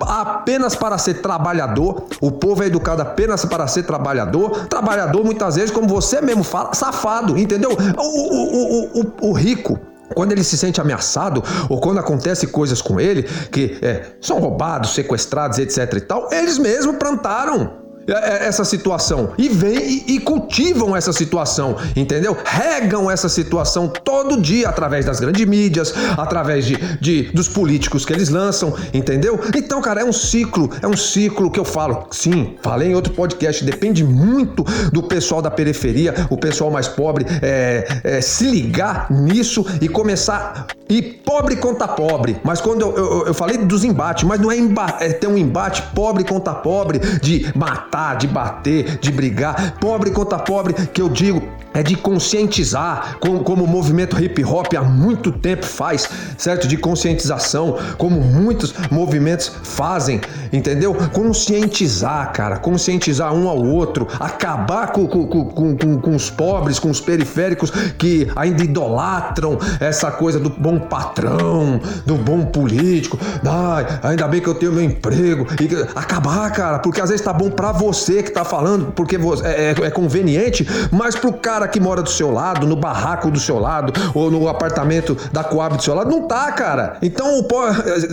apenas 0.00 0.74
para 0.74 0.98
ser 0.98 1.14
trabalhador. 1.14 2.04
O 2.20 2.30
povo 2.30 2.62
é 2.62 2.66
educado 2.66 3.02
apenas 3.02 3.44
para 3.44 3.66
ser 3.66 3.84
trabalhador. 3.84 4.66
Trabalhador, 4.66 5.24
muitas 5.24 5.56
vezes, 5.56 5.70
como 5.70 5.88
você 5.88 6.20
mesmo 6.20 6.44
fala, 6.44 6.74
safado, 6.74 7.38
entendeu? 7.38 7.70
O, 7.96 8.02
o, 8.02 9.00
o, 9.00 9.30
o 9.30 9.32
rico. 9.32 9.78
Quando 10.14 10.32
ele 10.32 10.42
se 10.42 10.56
sente 10.56 10.80
ameaçado 10.80 11.44
ou 11.68 11.80
quando 11.80 11.98
acontece 11.98 12.46
coisas 12.46 12.80
com 12.80 12.98
ele 12.98 13.24
que 13.52 13.78
é, 13.82 14.06
são 14.22 14.38
roubados, 14.38 14.94
sequestrados, 14.94 15.58
etc 15.58 15.92
e 15.94 16.00
tal, 16.00 16.28
eles 16.32 16.56
mesmos 16.56 16.96
plantaram 16.96 17.87
essa 18.12 18.64
situação 18.64 19.32
e 19.36 19.48
vêm 19.48 19.78
e, 19.78 20.14
e, 20.14 20.20
cultivam 20.20 20.96
essa 20.96 21.12
situação, 21.12 21.76
entendeu? 21.94 22.36
Regam 22.44 23.10
essa 23.10 23.28
situação 23.28 23.88
todo 23.88 24.40
dia 24.40 24.68
através 24.68 25.04
das 25.04 25.20
grandes 25.20 25.44
mídias, 25.46 25.92
através 26.16 26.64
de, 26.64 26.76
de 27.00 27.22
dos 27.32 27.48
políticos 27.48 28.04
que 28.04 28.12
eles 28.12 28.28
lançam, 28.28 28.74
entendeu? 28.92 29.38
Então, 29.54 29.80
cara, 29.80 30.00
é 30.00 30.04
um 30.04 30.12
ciclo, 30.12 30.70
é 30.80 30.86
um 30.86 30.96
ciclo 30.96 31.50
que 31.50 31.60
eu 31.60 31.64
falo. 31.64 32.06
Sim, 32.10 32.56
falei 32.62 32.90
em 32.90 32.94
outro 32.94 33.12
podcast, 33.12 33.64
depende 33.64 34.02
muito 34.04 34.64
do 34.92 35.02
pessoal 35.02 35.42
da 35.42 35.50
periferia, 35.50 36.14
o 36.30 36.36
pessoal 36.36 36.70
mais 36.70 36.88
pobre, 36.88 37.26
é, 37.42 38.00
é, 38.04 38.20
se 38.20 38.44
ligar 38.44 39.10
nisso 39.10 39.64
e 39.80 39.88
começar. 39.88 40.66
E 40.88 41.02
pobre 41.02 41.56
contra 41.56 41.86
pobre. 41.86 42.40
Mas 42.42 42.62
quando 42.62 42.80
eu, 42.80 42.96
eu, 42.96 43.26
eu 43.26 43.34
falei 43.34 43.58
dos 43.58 43.84
embates, 43.84 44.24
mas 44.24 44.40
não 44.40 44.50
é, 44.50 44.56
é 45.00 45.12
ter 45.12 45.26
um 45.26 45.36
embate 45.36 45.82
pobre 45.94 46.24
contra 46.24 46.54
pobre, 46.54 46.98
de 47.20 47.52
matar, 47.54 47.97
de 48.18 48.26
bater, 48.26 48.98
de 48.98 49.10
brigar. 49.10 49.74
Pobre 49.80 50.10
contra 50.10 50.38
pobre, 50.38 50.74
que 50.74 51.00
eu 51.00 51.08
digo, 51.08 51.42
é 51.74 51.82
de 51.82 51.94
conscientizar, 51.94 53.18
como, 53.20 53.44
como, 53.44 53.64
o 53.64 53.66
movimento 53.66 54.20
hip 54.20 54.42
hop 54.44 54.66
há 54.76 54.82
muito 54.82 55.30
tempo 55.30 55.64
faz, 55.64 56.08
certo? 56.36 56.66
De 56.66 56.76
conscientização, 56.76 57.78
como 57.96 58.20
muitos 58.20 58.74
movimentos 58.90 59.52
fazem, 59.62 60.20
entendeu? 60.52 60.94
Conscientizar, 61.12 62.32
cara, 62.32 62.56
conscientizar 62.56 63.32
um 63.32 63.48
ao 63.48 63.62
outro, 63.62 64.08
acabar 64.18 64.92
com, 64.92 65.06
com, 65.06 65.26
com, 65.26 66.00
com, 66.00 66.16
os 66.16 66.30
pobres, 66.30 66.78
com 66.78 66.90
os 66.90 67.00
periféricos 67.00 67.70
que 67.96 68.28
ainda 68.34 68.64
idolatram 68.64 69.58
essa 69.78 70.10
coisa 70.10 70.40
do 70.40 70.50
bom 70.50 70.78
patrão, 70.78 71.80
do 72.04 72.16
bom 72.16 72.46
político. 72.46 73.18
Ai, 73.44 73.86
ainda 74.02 74.26
bem 74.26 74.40
que 74.40 74.48
eu 74.48 74.54
tenho 74.54 74.72
meu 74.72 74.82
emprego. 74.82 75.46
E, 75.60 75.68
acabar, 75.94 76.50
cara, 76.50 76.78
porque 76.78 77.00
às 77.00 77.10
vezes 77.10 77.24
tá 77.24 77.32
bom 77.32 77.50
para 77.50 77.72
você 77.78 78.22
que 78.22 78.30
tá 78.30 78.44
falando, 78.44 78.92
porque 78.92 79.16
é, 79.16 79.74
é, 79.80 79.86
é 79.86 79.90
conveniente, 79.90 80.66
mas 80.90 81.14
pro 81.14 81.32
cara 81.32 81.68
que 81.68 81.78
mora 81.78 82.02
do 82.02 82.10
seu 82.10 82.30
lado, 82.30 82.66
no 82.66 82.76
barraco 82.76 83.30
do 83.30 83.38
seu 83.38 83.58
lado, 83.58 83.92
ou 84.14 84.30
no 84.30 84.48
apartamento 84.48 85.16
da 85.32 85.44
Coab 85.44 85.76
do 85.76 85.82
seu 85.82 85.94
lado, 85.94 86.10
não 86.10 86.26
tá, 86.26 86.50
cara. 86.52 86.98
Então 87.00 87.46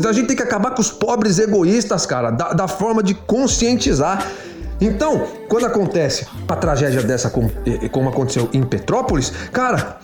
a 0.07 0.13
gente 0.13 0.27
tem 0.27 0.35
que 0.35 0.43
acabar 0.43 0.71
com 0.71 0.81
os 0.81 0.91
pobres 0.91 1.39
egoístas, 1.39 2.05
cara, 2.05 2.29
da, 2.29 2.53
da 2.53 2.67
forma 2.67 3.01
de 3.01 3.13
conscientizar. 3.13 4.25
Então, 4.79 5.25
quando 5.47 5.65
acontece 5.65 6.27
a 6.47 6.55
tragédia 6.55 7.01
dessa, 7.01 7.29
como, 7.29 7.49
como 7.91 8.09
aconteceu 8.09 8.49
em 8.53 8.61
Petrópolis, 8.61 9.31
cara, 9.51 9.97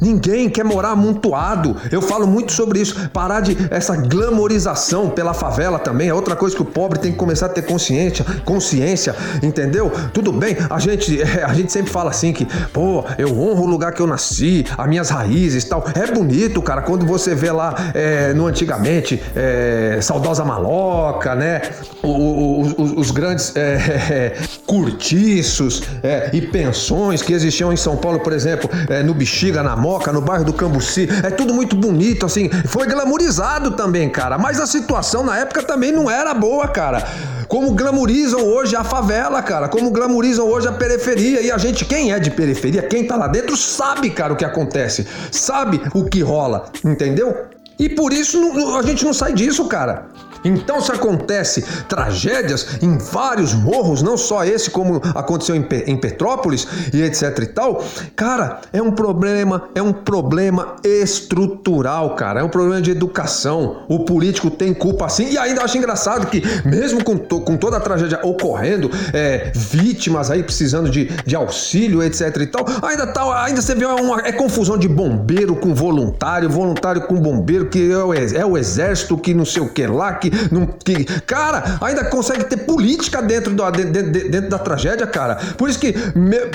Ninguém 0.00 0.48
quer 0.48 0.64
morar 0.64 0.90
amontoado. 0.90 1.76
Eu 1.90 2.00
falo 2.00 2.26
muito 2.26 2.52
sobre 2.52 2.80
isso. 2.80 3.08
Parar 3.10 3.40
de 3.40 3.56
essa 3.70 3.96
glamorização 3.96 5.10
pela 5.10 5.34
favela 5.34 5.78
também 5.78 6.08
é 6.08 6.14
outra 6.14 6.36
coisa 6.36 6.54
que 6.54 6.62
o 6.62 6.64
pobre 6.64 6.98
tem 6.98 7.12
que 7.12 7.18
começar 7.18 7.46
a 7.46 7.48
ter 7.48 7.62
consciência, 7.62 8.24
consciência, 8.44 9.14
entendeu? 9.42 9.90
Tudo 10.12 10.32
bem, 10.32 10.56
a 10.70 10.78
gente, 10.78 11.20
a 11.42 11.52
gente 11.54 11.72
sempre 11.72 11.90
fala 11.90 12.10
assim 12.10 12.32
que, 12.32 12.46
pô, 12.72 13.04
eu 13.16 13.28
honro 13.38 13.64
o 13.64 13.66
lugar 13.66 13.92
que 13.92 14.00
eu 14.00 14.06
nasci, 14.06 14.64
as 14.76 14.88
minhas 14.88 15.10
raízes 15.10 15.64
tal. 15.64 15.84
É 15.94 16.10
bonito, 16.12 16.60
cara, 16.62 16.82
quando 16.82 17.06
você 17.06 17.34
vê 17.34 17.50
lá 17.50 17.74
é, 17.94 18.32
no 18.32 18.46
antigamente, 18.46 19.22
é, 19.34 19.98
saudosa 20.00 20.44
maloca, 20.44 21.34
né? 21.34 21.62
O, 22.02 22.08
o, 22.08 22.60
os, 22.60 22.92
os, 22.92 23.10
grandes 23.10 23.54
é, 23.56 23.74
é 24.10 24.36
curtiços 24.66 25.82
é, 26.02 26.30
e 26.32 26.40
pensões 26.40 27.22
que 27.22 27.32
existiam 27.32 27.72
em 27.72 27.76
São 27.76 27.96
Paulo, 27.96 28.20
por 28.20 28.32
exemplo, 28.32 28.70
é, 28.88 29.02
no 29.02 29.14
Bexiga, 29.14 29.62
na 29.62 29.76
Moca, 29.76 29.87
no 30.12 30.20
bairro 30.20 30.44
do 30.44 30.52
Cambuci. 30.52 31.08
É 31.22 31.30
tudo 31.30 31.54
muito 31.54 31.74
bonito, 31.74 32.26
assim. 32.26 32.50
Foi 32.66 32.86
glamourizado 32.86 33.70
também, 33.70 34.08
cara. 34.10 34.36
Mas 34.36 34.60
a 34.60 34.66
situação 34.66 35.24
na 35.24 35.38
época 35.38 35.62
também 35.62 35.92
não 35.92 36.10
era 36.10 36.34
boa, 36.34 36.68
cara. 36.68 37.06
Como 37.48 37.72
glamorizam 37.72 38.44
hoje 38.44 38.76
a 38.76 38.84
favela, 38.84 39.42
cara. 39.42 39.68
Como 39.68 39.90
glamorizam 39.90 40.46
hoje 40.46 40.68
a 40.68 40.72
periferia. 40.72 41.40
E 41.40 41.50
a 41.50 41.56
gente, 41.56 41.84
quem 41.84 42.12
é 42.12 42.18
de 42.18 42.30
periferia, 42.30 42.82
quem 42.82 43.06
tá 43.06 43.16
lá 43.16 43.26
dentro, 43.26 43.56
sabe, 43.56 44.10
cara, 44.10 44.32
o 44.32 44.36
que 44.36 44.44
acontece. 44.44 45.06
Sabe 45.32 45.80
o 45.94 46.04
que 46.04 46.20
rola, 46.20 46.66
entendeu? 46.84 47.34
E 47.78 47.88
por 47.88 48.12
isso 48.12 48.38
a 48.76 48.82
gente 48.82 49.04
não 49.04 49.14
sai 49.14 49.32
disso, 49.32 49.64
cara. 49.66 50.06
Então, 50.44 50.80
se 50.80 50.92
acontece 50.92 51.62
tragédias 51.88 52.78
em 52.82 52.98
vários 52.98 53.54
morros, 53.54 54.02
não 54.02 54.16
só 54.16 54.44
esse, 54.44 54.70
como 54.70 55.00
aconteceu 55.14 55.54
em, 55.54 55.66
em 55.86 55.96
Petrópolis 55.96 56.66
e 56.92 57.02
etc 57.02 57.38
e 57.40 57.46
tal, 57.46 57.84
cara, 58.14 58.60
é 58.72 58.80
um 58.80 58.92
problema, 58.92 59.68
é 59.74 59.82
um 59.82 59.92
problema 59.92 60.76
estrutural, 60.84 62.14
cara, 62.14 62.40
é 62.40 62.44
um 62.44 62.48
problema 62.48 62.80
de 62.80 62.90
educação. 62.90 63.84
O 63.88 64.00
político 64.00 64.50
tem 64.50 64.72
culpa 64.72 65.08
sim, 65.08 65.32
e 65.32 65.38
ainda 65.38 65.62
acho 65.62 65.78
engraçado 65.78 66.26
que, 66.26 66.42
mesmo 66.64 67.02
com, 67.02 67.16
to, 67.16 67.40
com 67.40 67.56
toda 67.56 67.76
a 67.76 67.80
tragédia 67.80 68.20
ocorrendo, 68.22 68.90
é, 69.12 69.52
vítimas 69.54 70.30
aí 70.30 70.42
precisando 70.42 70.90
de, 70.90 71.06
de 71.24 71.36
auxílio, 71.36 72.02
etc 72.02 72.36
e 72.40 72.46
tal, 72.46 72.64
ainda 72.82 73.06
tá, 73.06 73.44
ainda 73.44 73.60
você 73.60 73.74
vê 73.74 73.84
uma 73.84 74.20
é 74.20 74.32
confusão 74.32 74.76
de 74.76 74.88
bombeiro 74.88 75.56
com 75.56 75.74
voluntário, 75.74 76.48
voluntário 76.48 77.02
com 77.02 77.14
bombeiro, 77.16 77.66
que 77.66 77.90
é 77.90 78.04
o, 78.04 78.14
é 78.14 78.46
o 78.46 78.56
exército, 78.56 79.16
que 79.16 79.34
não 79.34 79.44
sei 79.44 79.62
o 79.62 79.68
que 79.68 79.86
lá, 79.86 80.14
que 80.14 80.27
que, 80.30 80.54
não, 80.54 80.66
que. 80.66 81.04
Cara, 81.22 81.78
ainda 81.80 82.04
consegue 82.04 82.44
ter 82.44 82.58
política 82.58 83.22
dentro, 83.22 83.54
do, 83.54 83.70
dentro, 83.70 84.12
dentro 84.12 84.50
da 84.50 84.58
tragédia, 84.58 85.06
cara. 85.06 85.36
Por 85.56 85.68
isso 85.68 85.78
que 85.78 85.94
meu, 86.14 86.50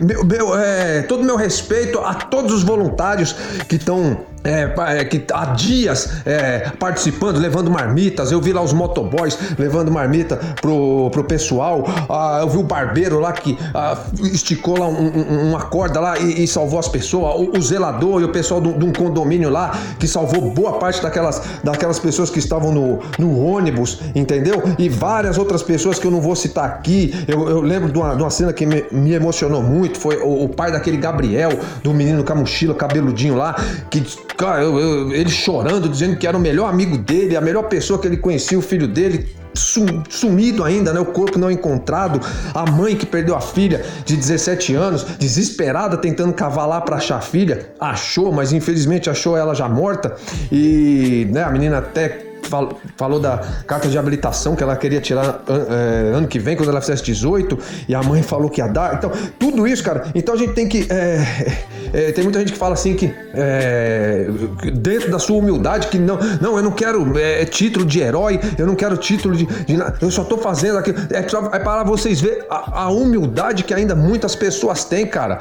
meu, 0.00 0.24
meu 0.24 0.56
é, 0.56 1.02
todo 1.02 1.22
meu 1.22 1.36
respeito 1.36 1.98
a 1.98 2.14
todos 2.14 2.52
os 2.52 2.62
voluntários 2.62 3.34
que 3.68 3.76
estão 3.76 4.18
é, 4.46 5.00
é, 5.00 5.04
que 5.04 5.24
há 5.32 5.46
dias 5.46 6.22
é, 6.24 6.70
participando, 6.78 7.38
levando 7.38 7.70
marmitas. 7.70 8.30
Eu 8.30 8.40
vi 8.40 8.52
lá 8.52 8.62
os 8.62 8.72
motoboys 8.72 9.36
levando 9.58 9.90
marmita 9.90 10.36
pro, 10.60 11.10
pro 11.10 11.24
pessoal. 11.24 11.84
Ah, 12.08 12.38
eu 12.40 12.48
vi 12.48 12.58
o 12.58 12.62
barbeiro 12.62 13.18
lá 13.18 13.32
que 13.32 13.58
ah, 13.74 13.98
esticou 14.22 14.78
lá 14.78 14.86
um, 14.86 15.06
um, 15.06 15.48
uma 15.48 15.62
corda 15.62 15.98
lá 15.98 16.18
e, 16.18 16.44
e, 16.44 16.46
salvou 16.46 16.78
as 16.78 16.88
pessoas. 16.88 17.34
O, 17.34 17.58
o 17.58 17.62
zelador 17.62 18.20
e 18.20 18.24
o 18.24 18.28
pessoal 18.28 18.60
de 18.60 18.84
um 18.84 18.92
condomínio 18.92 19.50
lá 19.50 19.76
que 19.98 20.06
salvou 20.06 20.50
boa 20.52 20.74
parte 20.74 21.02
daquelas, 21.02 21.42
daquelas 21.64 21.98
pessoas 21.98 22.30
que 22.30 22.38
estavam 22.38 22.72
no, 22.72 23.00
no 23.18 23.44
ônibus, 23.44 24.00
entendeu? 24.14 24.62
E 24.78 24.88
várias 24.88 25.38
outras 25.38 25.62
pessoas 25.62 25.98
que 25.98 26.06
eu 26.06 26.10
não 26.10 26.20
vou 26.20 26.36
citar 26.36 26.66
aqui. 26.66 27.12
Eu, 27.26 27.48
eu 27.48 27.60
lembro 27.60 27.90
de 27.90 27.98
uma, 27.98 28.14
de 28.14 28.22
uma 28.22 28.30
cena 28.30 28.52
que 28.52 28.64
me, 28.64 28.84
me 28.92 29.12
emocionou 29.12 29.62
muito. 29.62 29.98
Foi 29.98 30.16
o, 30.18 30.44
o 30.44 30.48
pai 30.48 30.70
daquele 30.70 30.96
Gabriel, 30.96 31.50
do 31.82 31.92
menino 31.92 32.22
com 32.22 32.32
a 32.32 32.36
mochila, 32.36 32.74
cabeludinho 32.74 33.34
lá, 33.34 33.56
que 33.90 34.00
Cara, 34.36 34.62
eu, 34.62 34.78
eu, 34.78 35.12
ele 35.12 35.30
chorando, 35.30 35.88
dizendo 35.88 36.16
que 36.16 36.26
era 36.26 36.36
o 36.36 36.40
melhor 36.40 36.68
amigo 36.68 36.98
dele, 36.98 37.36
a 37.36 37.40
melhor 37.40 37.64
pessoa 37.64 37.98
que 37.98 38.06
ele 38.06 38.18
conhecia, 38.18 38.58
o 38.58 38.62
filho 38.62 38.86
dele, 38.86 39.34
sumido 39.54 40.62
ainda, 40.62 40.92
né? 40.92 41.00
O 41.00 41.06
corpo 41.06 41.38
não 41.38 41.50
encontrado. 41.50 42.20
A 42.54 42.70
mãe 42.70 42.94
que 42.94 43.06
perdeu 43.06 43.34
a 43.34 43.40
filha 43.40 43.84
de 44.04 44.16
17 44.16 44.74
anos, 44.74 45.04
desesperada, 45.18 45.96
tentando 45.96 46.32
cavalar 46.32 46.82
para 46.82 46.96
achar 46.96 47.16
a 47.16 47.20
filha. 47.20 47.70
Achou, 47.80 48.32
mas 48.32 48.52
infelizmente 48.52 49.08
achou 49.08 49.36
ela 49.36 49.54
já 49.54 49.68
morta. 49.68 50.14
E 50.52 51.26
né, 51.32 51.42
a 51.42 51.50
menina 51.50 51.78
até 51.78 52.26
falou 52.46 53.20
da 53.20 53.38
carta 53.66 53.88
de 53.88 53.98
habilitação 53.98 54.54
que 54.56 54.62
ela 54.62 54.76
queria 54.76 55.00
tirar 55.00 55.42
é, 55.48 56.12
ano 56.14 56.26
que 56.26 56.38
vem, 56.38 56.56
quando 56.56 56.70
ela 56.70 56.80
fizesse 56.80 57.02
18, 57.04 57.58
e 57.88 57.94
a 57.94 58.02
mãe 58.02 58.22
falou 58.22 58.48
que 58.48 58.60
ia 58.60 58.68
dar. 58.68 58.94
Então, 58.94 59.10
tudo 59.38 59.66
isso, 59.66 59.82
cara. 59.82 60.06
Então 60.14 60.34
a 60.34 60.38
gente 60.38 60.54
tem 60.54 60.68
que. 60.68 60.86
É, 60.90 61.56
é, 61.92 62.12
tem 62.12 62.24
muita 62.24 62.38
gente 62.38 62.52
que 62.52 62.58
fala 62.58 62.74
assim 62.74 62.94
que 62.94 63.12
é, 63.34 64.28
dentro 64.74 65.10
da 65.10 65.18
sua 65.18 65.36
humildade, 65.36 65.88
que 65.88 65.98
não, 65.98 66.18
não, 66.40 66.56
eu 66.56 66.62
não 66.62 66.72
quero 66.72 67.18
é, 67.18 67.44
título 67.44 67.84
de 67.84 68.00
herói, 68.00 68.40
eu 68.58 68.66
não 68.66 68.74
quero 68.74 68.96
título 68.96 69.36
de. 69.36 69.46
de 69.46 69.76
eu 70.00 70.10
só 70.10 70.24
tô 70.24 70.38
fazendo 70.38 70.78
aquilo. 70.78 70.98
É, 71.10 71.18
é 71.18 71.58
para 71.58 71.84
vocês 71.84 72.20
verem 72.20 72.42
a, 72.50 72.82
a 72.84 72.90
humildade 72.90 73.64
que 73.64 73.74
ainda 73.74 73.94
muitas 73.94 74.34
pessoas 74.34 74.84
têm, 74.84 75.06
cara. 75.06 75.38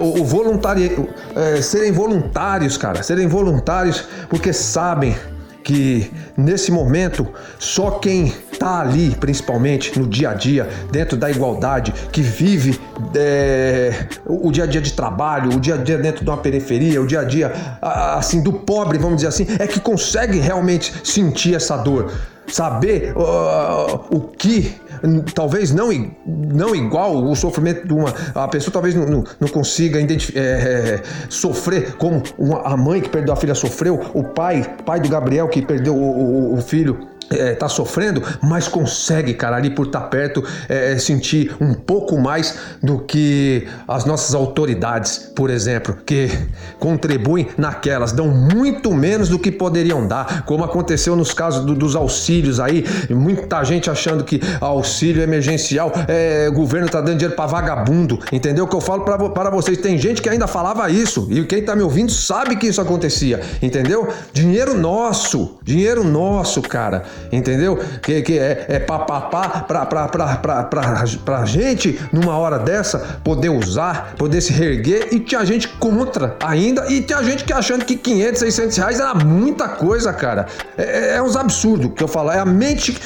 O 0.00 0.24
voluntário, 0.24 1.08
é, 1.36 1.62
serem 1.62 1.92
voluntários, 1.92 2.76
cara, 2.76 3.04
serem 3.04 3.28
voluntários 3.28 4.04
porque 4.28 4.52
sabem 4.52 5.14
que 5.66 6.08
nesse 6.36 6.70
momento 6.70 7.26
só 7.58 7.90
quem 7.90 8.32
está 8.52 8.78
ali, 8.78 9.10
principalmente 9.18 9.98
no 9.98 10.06
dia 10.06 10.30
a 10.30 10.34
dia, 10.34 10.68
dentro 10.92 11.16
da 11.16 11.28
igualdade, 11.28 11.92
que 12.12 12.22
vive 12.22 12.78
é, 13.16 14.06
o 14.24 14.52
dia 14.52 14.62
a 14.62 14.66
dia 14.68 14.80
de 14.80 14.92
trabalho, 14.92 15.56
o 15.56 15.58
dia 15.58 15.74
a 15.74 15.76
dia 15.76 15.98
dentro 15.98 16.24
de 16.24 16.30
uma 16.30 16.36
periferia, 16.36 17.02
o 17.02 17.06
dia 17.06 17.18
a 17.18 17.24
dia 17.24 17.52
assim 17.82 18.40
do 18.40 18.52
pobre, 18.52 18.96
vamos 18.96 19.16
dizer 19.16 19.26
assim, 19.26 19.44
é 19.58 19.66
que 19.66 19.80
consegue 19.80 20.38
realmente 20.38 20.94
sentir 21.02 21.56
essa 21.56 21.76
dor, 21.76 22.12
saber 22.46 23.12
uh, 23.16 24.06
o 24.16 24.20
que 24.20 24.72
talvez 25.34 25.72
não, 25.72 25.88
não 26.26 26.74
igual 26.74 27.16
o 27.16 27.34
sofrimento 27.34 27.86
de 27.86 27.92
uma. 27.92 28.12
A 28.34 28.48
pessoa 28.48 28.72
talvez 28.72 28.94
não, 28.94 29.06
não, 29.06 29.24
não 29.40 29.48
consiga 29.48 30.00
é, 30.00 30.04
é, 30.34 31.02
sofrer 31.28 31.94
como 31.96 32.22
uma, 32.38 32.62
a 32.62 32.76
mãe 32.76 33.00
que 33.00 33.08
perdeu 33.08 33.32
a 33.32 33.36
filha 33.36 33.54
sofreu, 33.54 34.00
o 34.14 34.22
pai, 34.24 34.64
pai 34.84 35.00
do 35.00 35.08
Gabriel 35.08 35.48
que 35.48 35.62
perdeu 35.62 35.94
o, 35.94 36.52
o, 36.52 36.54
o 36.54 36.60
filho 36.60 37.15
é, 37.30 37.54
tá 37.54 37.68
sofrendo, 37.68 38.22
mas 38.42 38.68
consegue, 38.68 39.34
cara, 39.34 39.56
ali 39.56 39.70
por 39.70 39.86
estar 39.86 40.00
tá 40.00 40.06
perto, 40.06 40.44
é, 40.68 40.92
é, 40.92 40.98
sentir 40.98 41.54
um 41.60 41.74
pouco 41.74 42.18
mais 42.18 42.56
do 42.82 42.98
que 43.00 43.66
as 43.86 44.04
nossas 44.04 44.34
autoridades, 44.34 45.30
por 45.34 45.50
exemplo, 45.50 45.96
que 46.06 46.30
contribuem 46.78 47.48
naquelas, 47.56 48.12
dão 48.12 48.28
muito 48.28 48.92
menos 48.92 49.28
do 49.28 49.38
que 49.38 49.50
poderiam 49.50 50.06
dar, 50.06 50.44
como 50.44 50.64
aconteceu 50.64 51.16
nos 51.16 51.32
casos 51.32 51.64
do, 51.64 51.74
dos 51.74 51.96
auxílios 51.96 52.60
aí, 52.60 52.84
muita 53.10 53.62
gente 53.64 53.90
achando 53.90 54.24
que 54.24 54.40
auxílio 54.60 55.22
emergencial, 55.22 55.92
é, 56.06 56.48
governo 56.50 56.88
tá 56.88 57.00
dando 57.00 57.16
dinheiro 57.16 57.34
para 57.34 57.46
vagabundo, 57.46 58.18
entendeu? 58.30 58.64
O 58.64 58.68
que 58.68 58.76
eu 58.76 58.80
falo 58.80 59.04
para 59.04 59.50
vocês, 59.50 59.78
tem 59.78 59.98
gente 59.98 60.22
que 60.22 60.28
ainda 60.28 60.46
falava 60.46 60.88
isso, 60.90 61.26
e 61.30 61.44
quem 61.44 61.62
tá 61.62 61.74
me 61.74 61.82
ouvindo 61.82 62.12
sabe 62.12 62.56
que 62.56 62.66
isso 62.66 62.80
acontecia, 62.80 63.40
entendeu? 63.60 64.08
Dinheiro 64.32 64.76
nosso, 64.78 65.58
dinheiro 65.64 66.04
nosso, 66.04 66.62
cara 66.62 67.04
entendeu? 67.30 67.78
Que, 68.02 68.22
que 68.22 68.38
é, 68.38 68.66
é 68.68 68.78
papapá 68.78 69.64
pra, 69.66 69.86
pra, 69.86 71.44
gente, 71.44 72.00
numa 72.12 72.36
hora 72.36 72.58
dessa, 72.58 73.18
poder 73.22 73.48
usar, 73.48 74.14
poder 74.16 74.40
se 74.40 74.52
reerguer 74.52 75.08
e 75.12 75.20
tinha 75.20 75.44
gente 75.44 75.68
contra 75.68 76.36
ainda 76.42 76.90
e 76.90 77.00
tinha 77.02 77.22
gente 77.22 77.44
que 77.44 77.52
achando 77.52 77.84
que 77.84 77.96
500, 77.96 78.38
600 78.40 78.76
reais 78.76 79.00
era 79.00 79.14
muita 79.14 79.68
coisa, 79.68 80.12
cara. 80.12 80.46
É, 80.76 80.82
é, 80.82 81.16
é 81.16 81.22
uns 81.22 81.36
absurdos 81.36 81.92
que 81.94 82.02
eu 82.02 82.08
falo, 82.08 82.30
é 82.30 82.38
a 82.38 82.44
mente 82.44 82.98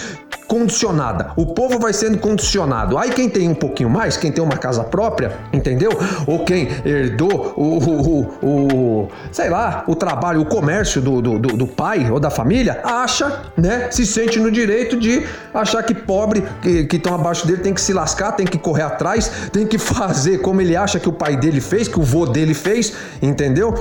condicionada. 0.46 1.32
O 1.36 1.46
povo 1.46 1.78
vai 1.78 1.92
sendo 1.92 2.18
condicionado. 2.18 2.98
Aí 2.98 3.10
quem 3.10 3.28
tem 3.28 3.48
um 3.48 3.54
pouquinho 3.54 3.88
mais, 3.88 4.16
quem 4.16 4.32
tem 4.32 4.42
uma 4.42 4.56
casa 4.56 4.82
própria, 4.82 5.36
entendeu? 5.52 5.90
Ou 6.26 6.44
quem 6.44 6.68
herdou 6.84 7.54
o, 7.56 7.78
o, 7.78 8.20
o, 8.42 8.46
o 8.46 9.08
sei 9.30 9.48
lá, 9.48 9.84
o 9.86 9.94
trabalho, 9.94 10.40
o 10.40 10.44
comércio 10.44 11.00
do, 11.00 11.20
do, 11.20 11.38
do, 11.38 11.66
pai 11.66 12.10
ou 12.10 12.18
da 12.18 12.30
família, 12.30 12.80
acha, 12.82 13.42
né? 13.56 13.88
Se 13.90 14.04
sente 14.04 14.38
no 14.38 14.50
direito 14.50 14.98
de 14.98 15.24
achar 15.54 15.82
que 15.82 15.94
pobre 15.94 16.42
que 16.62 16.96
estão 16.96 17.14
abaixo 17.14 17.46
dele 17.46 17.62
tem 17.62 17.72
que 17.72 17.80
se 17.80 17.92
lascar, 17.92 18.32
tem 18.32 18.46
que 18.46 18.58
correr 18.58 18.82
atrás, 18.82 19.30
tem 19.52 19.66
que 19.66 19.78
fazer 19.78 20.38
como 20.38 20.60
ele 20.60 20.76
acha 20.76 20.98
que 20.98 21.08
o 21.08 21.12
pai 21.12 21.36
dele 21.36 21.60
fez, 21.60 21.86
que 21.86 21.98
o 21.98 22.02
vô 22.02 22.26
dele 22.26 22.54
fez, 22.54 22.92
entendeu? 23.22 23.74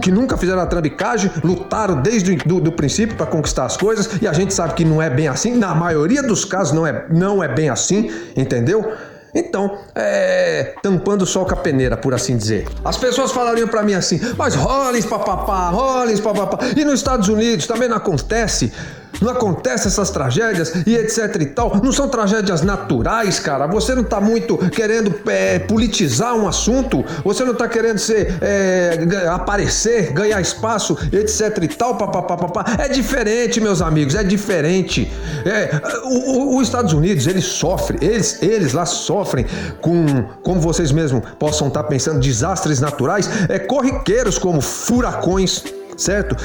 Que 0.00 0.12
nunca 0.12 0.36
fizeram 0.36 0.62
a 0.62 0.66
trambicagem, 0.66 1.30
lutaram 1.42 2.00
desde 2.00 2.32
o 2.32 2.60
do, 2.60 2.70
princípio 2.70 3.16
para 3.16 3.26
conquistar 3.26 3.64
as 3.64 3.76
coisas 3.76 4.10
e 4.22 4.28
a 4.28 4.32
gente 4.32 4.54
sabe 4.54 4.74
que 4.74 4.84
não 4.84 5.02
é 5.02 5.10
bem 5.10 5.26
assim. 5.26 5.56
Na 5.56 5.74
maioria 5.76 6.22
dos 6.22 6.44
casos 6.44 6.72
não 6.72 6.86
é, 6.86 7.06
não 7.10 7.42
é 7.42 7.48
bem 7.48 7.68
assim, 7.68 8.10
entendeu? 8.36 8.92
Então, 9.34 9.78
é, 9.94 10.74
tampando 10.82 11.22
o 11.22 11.26
sol 11.26 11.44
com 11.44 11.52
a 11.52 11.56
peneira, 11.56 11.94
por 11.94 12.14
assim 12.14 12.36
dizer. 12.38 12.66
As 12.82 12.96
pessoas 12.96 13.32
falariam 13.32 13.68
para 13.68 13.82
mim 13.82 13.92
assim, 13.92 14.18
mas 14.36 14.54
Rollins 14.54 15.04
papapá, 15.04 15.68
Rollins 15.68 16.20
papapá. 16.20 16.58
E 16.74 16.84
nos 16.84 16.94
Estados 16.94 17.28
Unidos 17.28 17.66
também 17.66 17.86
não 17.86 17.98
acontece? 17.98 18.72
Não 19.20 19.30
acontece 19.30 19.88
essas 19.88 20.10
tragédias 20.10 20.72
e 20.86 20.94
etc 20.94 21.36
e 21.40 21.46
tal. 21.46 21.80
Não 21.82 21.92
são 21.92 22.08
tragédias 22.08 22.62
naturais, 22.62 23.38
cara. 23.38 23.66
Você 23.66 23.94
não 23.94 24.04
tá 24.04 24.20
muito 24.20 24.56
querendo 24.70 25.14
é, 25.26 25.58
politizar 25.58 26.34
um 26.34 26.46
assunto. 26.46 27.04
Você 27.24 27.44
não 27.44 27.54
tá 27.54 27.68
querendo 27.68 27.98
ser 27.98 28.38
é, 28.40 29.28
aparecer, 29.28 30.12
ganhar 30.12 30.40
espaço, 30.40 30.96
etc 31.12 31.62
e 31.62 31.68
tal. 31.68 31.96
Papapá. 31.96 32.64
É 32.78 32.88
diferente, 32.88 33.60
meus 33.60 33.80
amigos. 33.80 34.14
É 34.14 34.22
diferente. 34.22 35.10
É, 35.44 35.80
o, 36.04 36.58
os 36.58 36.66
Estados 36.66 36.92
Unidos 36.92 37.26
eles 37.26 37.44
sofrem, 37.44 37.98
eles, 38.02 38.42
eles 38.42 38.72
lá 38.72 38.84
sofrem 38.84 39.46
com, 39.80 40.24
como 40.42 40.60
vocês 40.60 40.92
mesmos 40.92 41.22
possam 41.38 41.68
estar 41.68 41.82
tá 41.82 41.88
pensando, 41.88 42.20
desastres 42.20 42.80
naturais, 42.80 43.28
é 43.48 43.58
corriqueiros 43.58 44.38
como 44.38 44.60
furacões, 44.60 45.64
certo? 45.96 46.36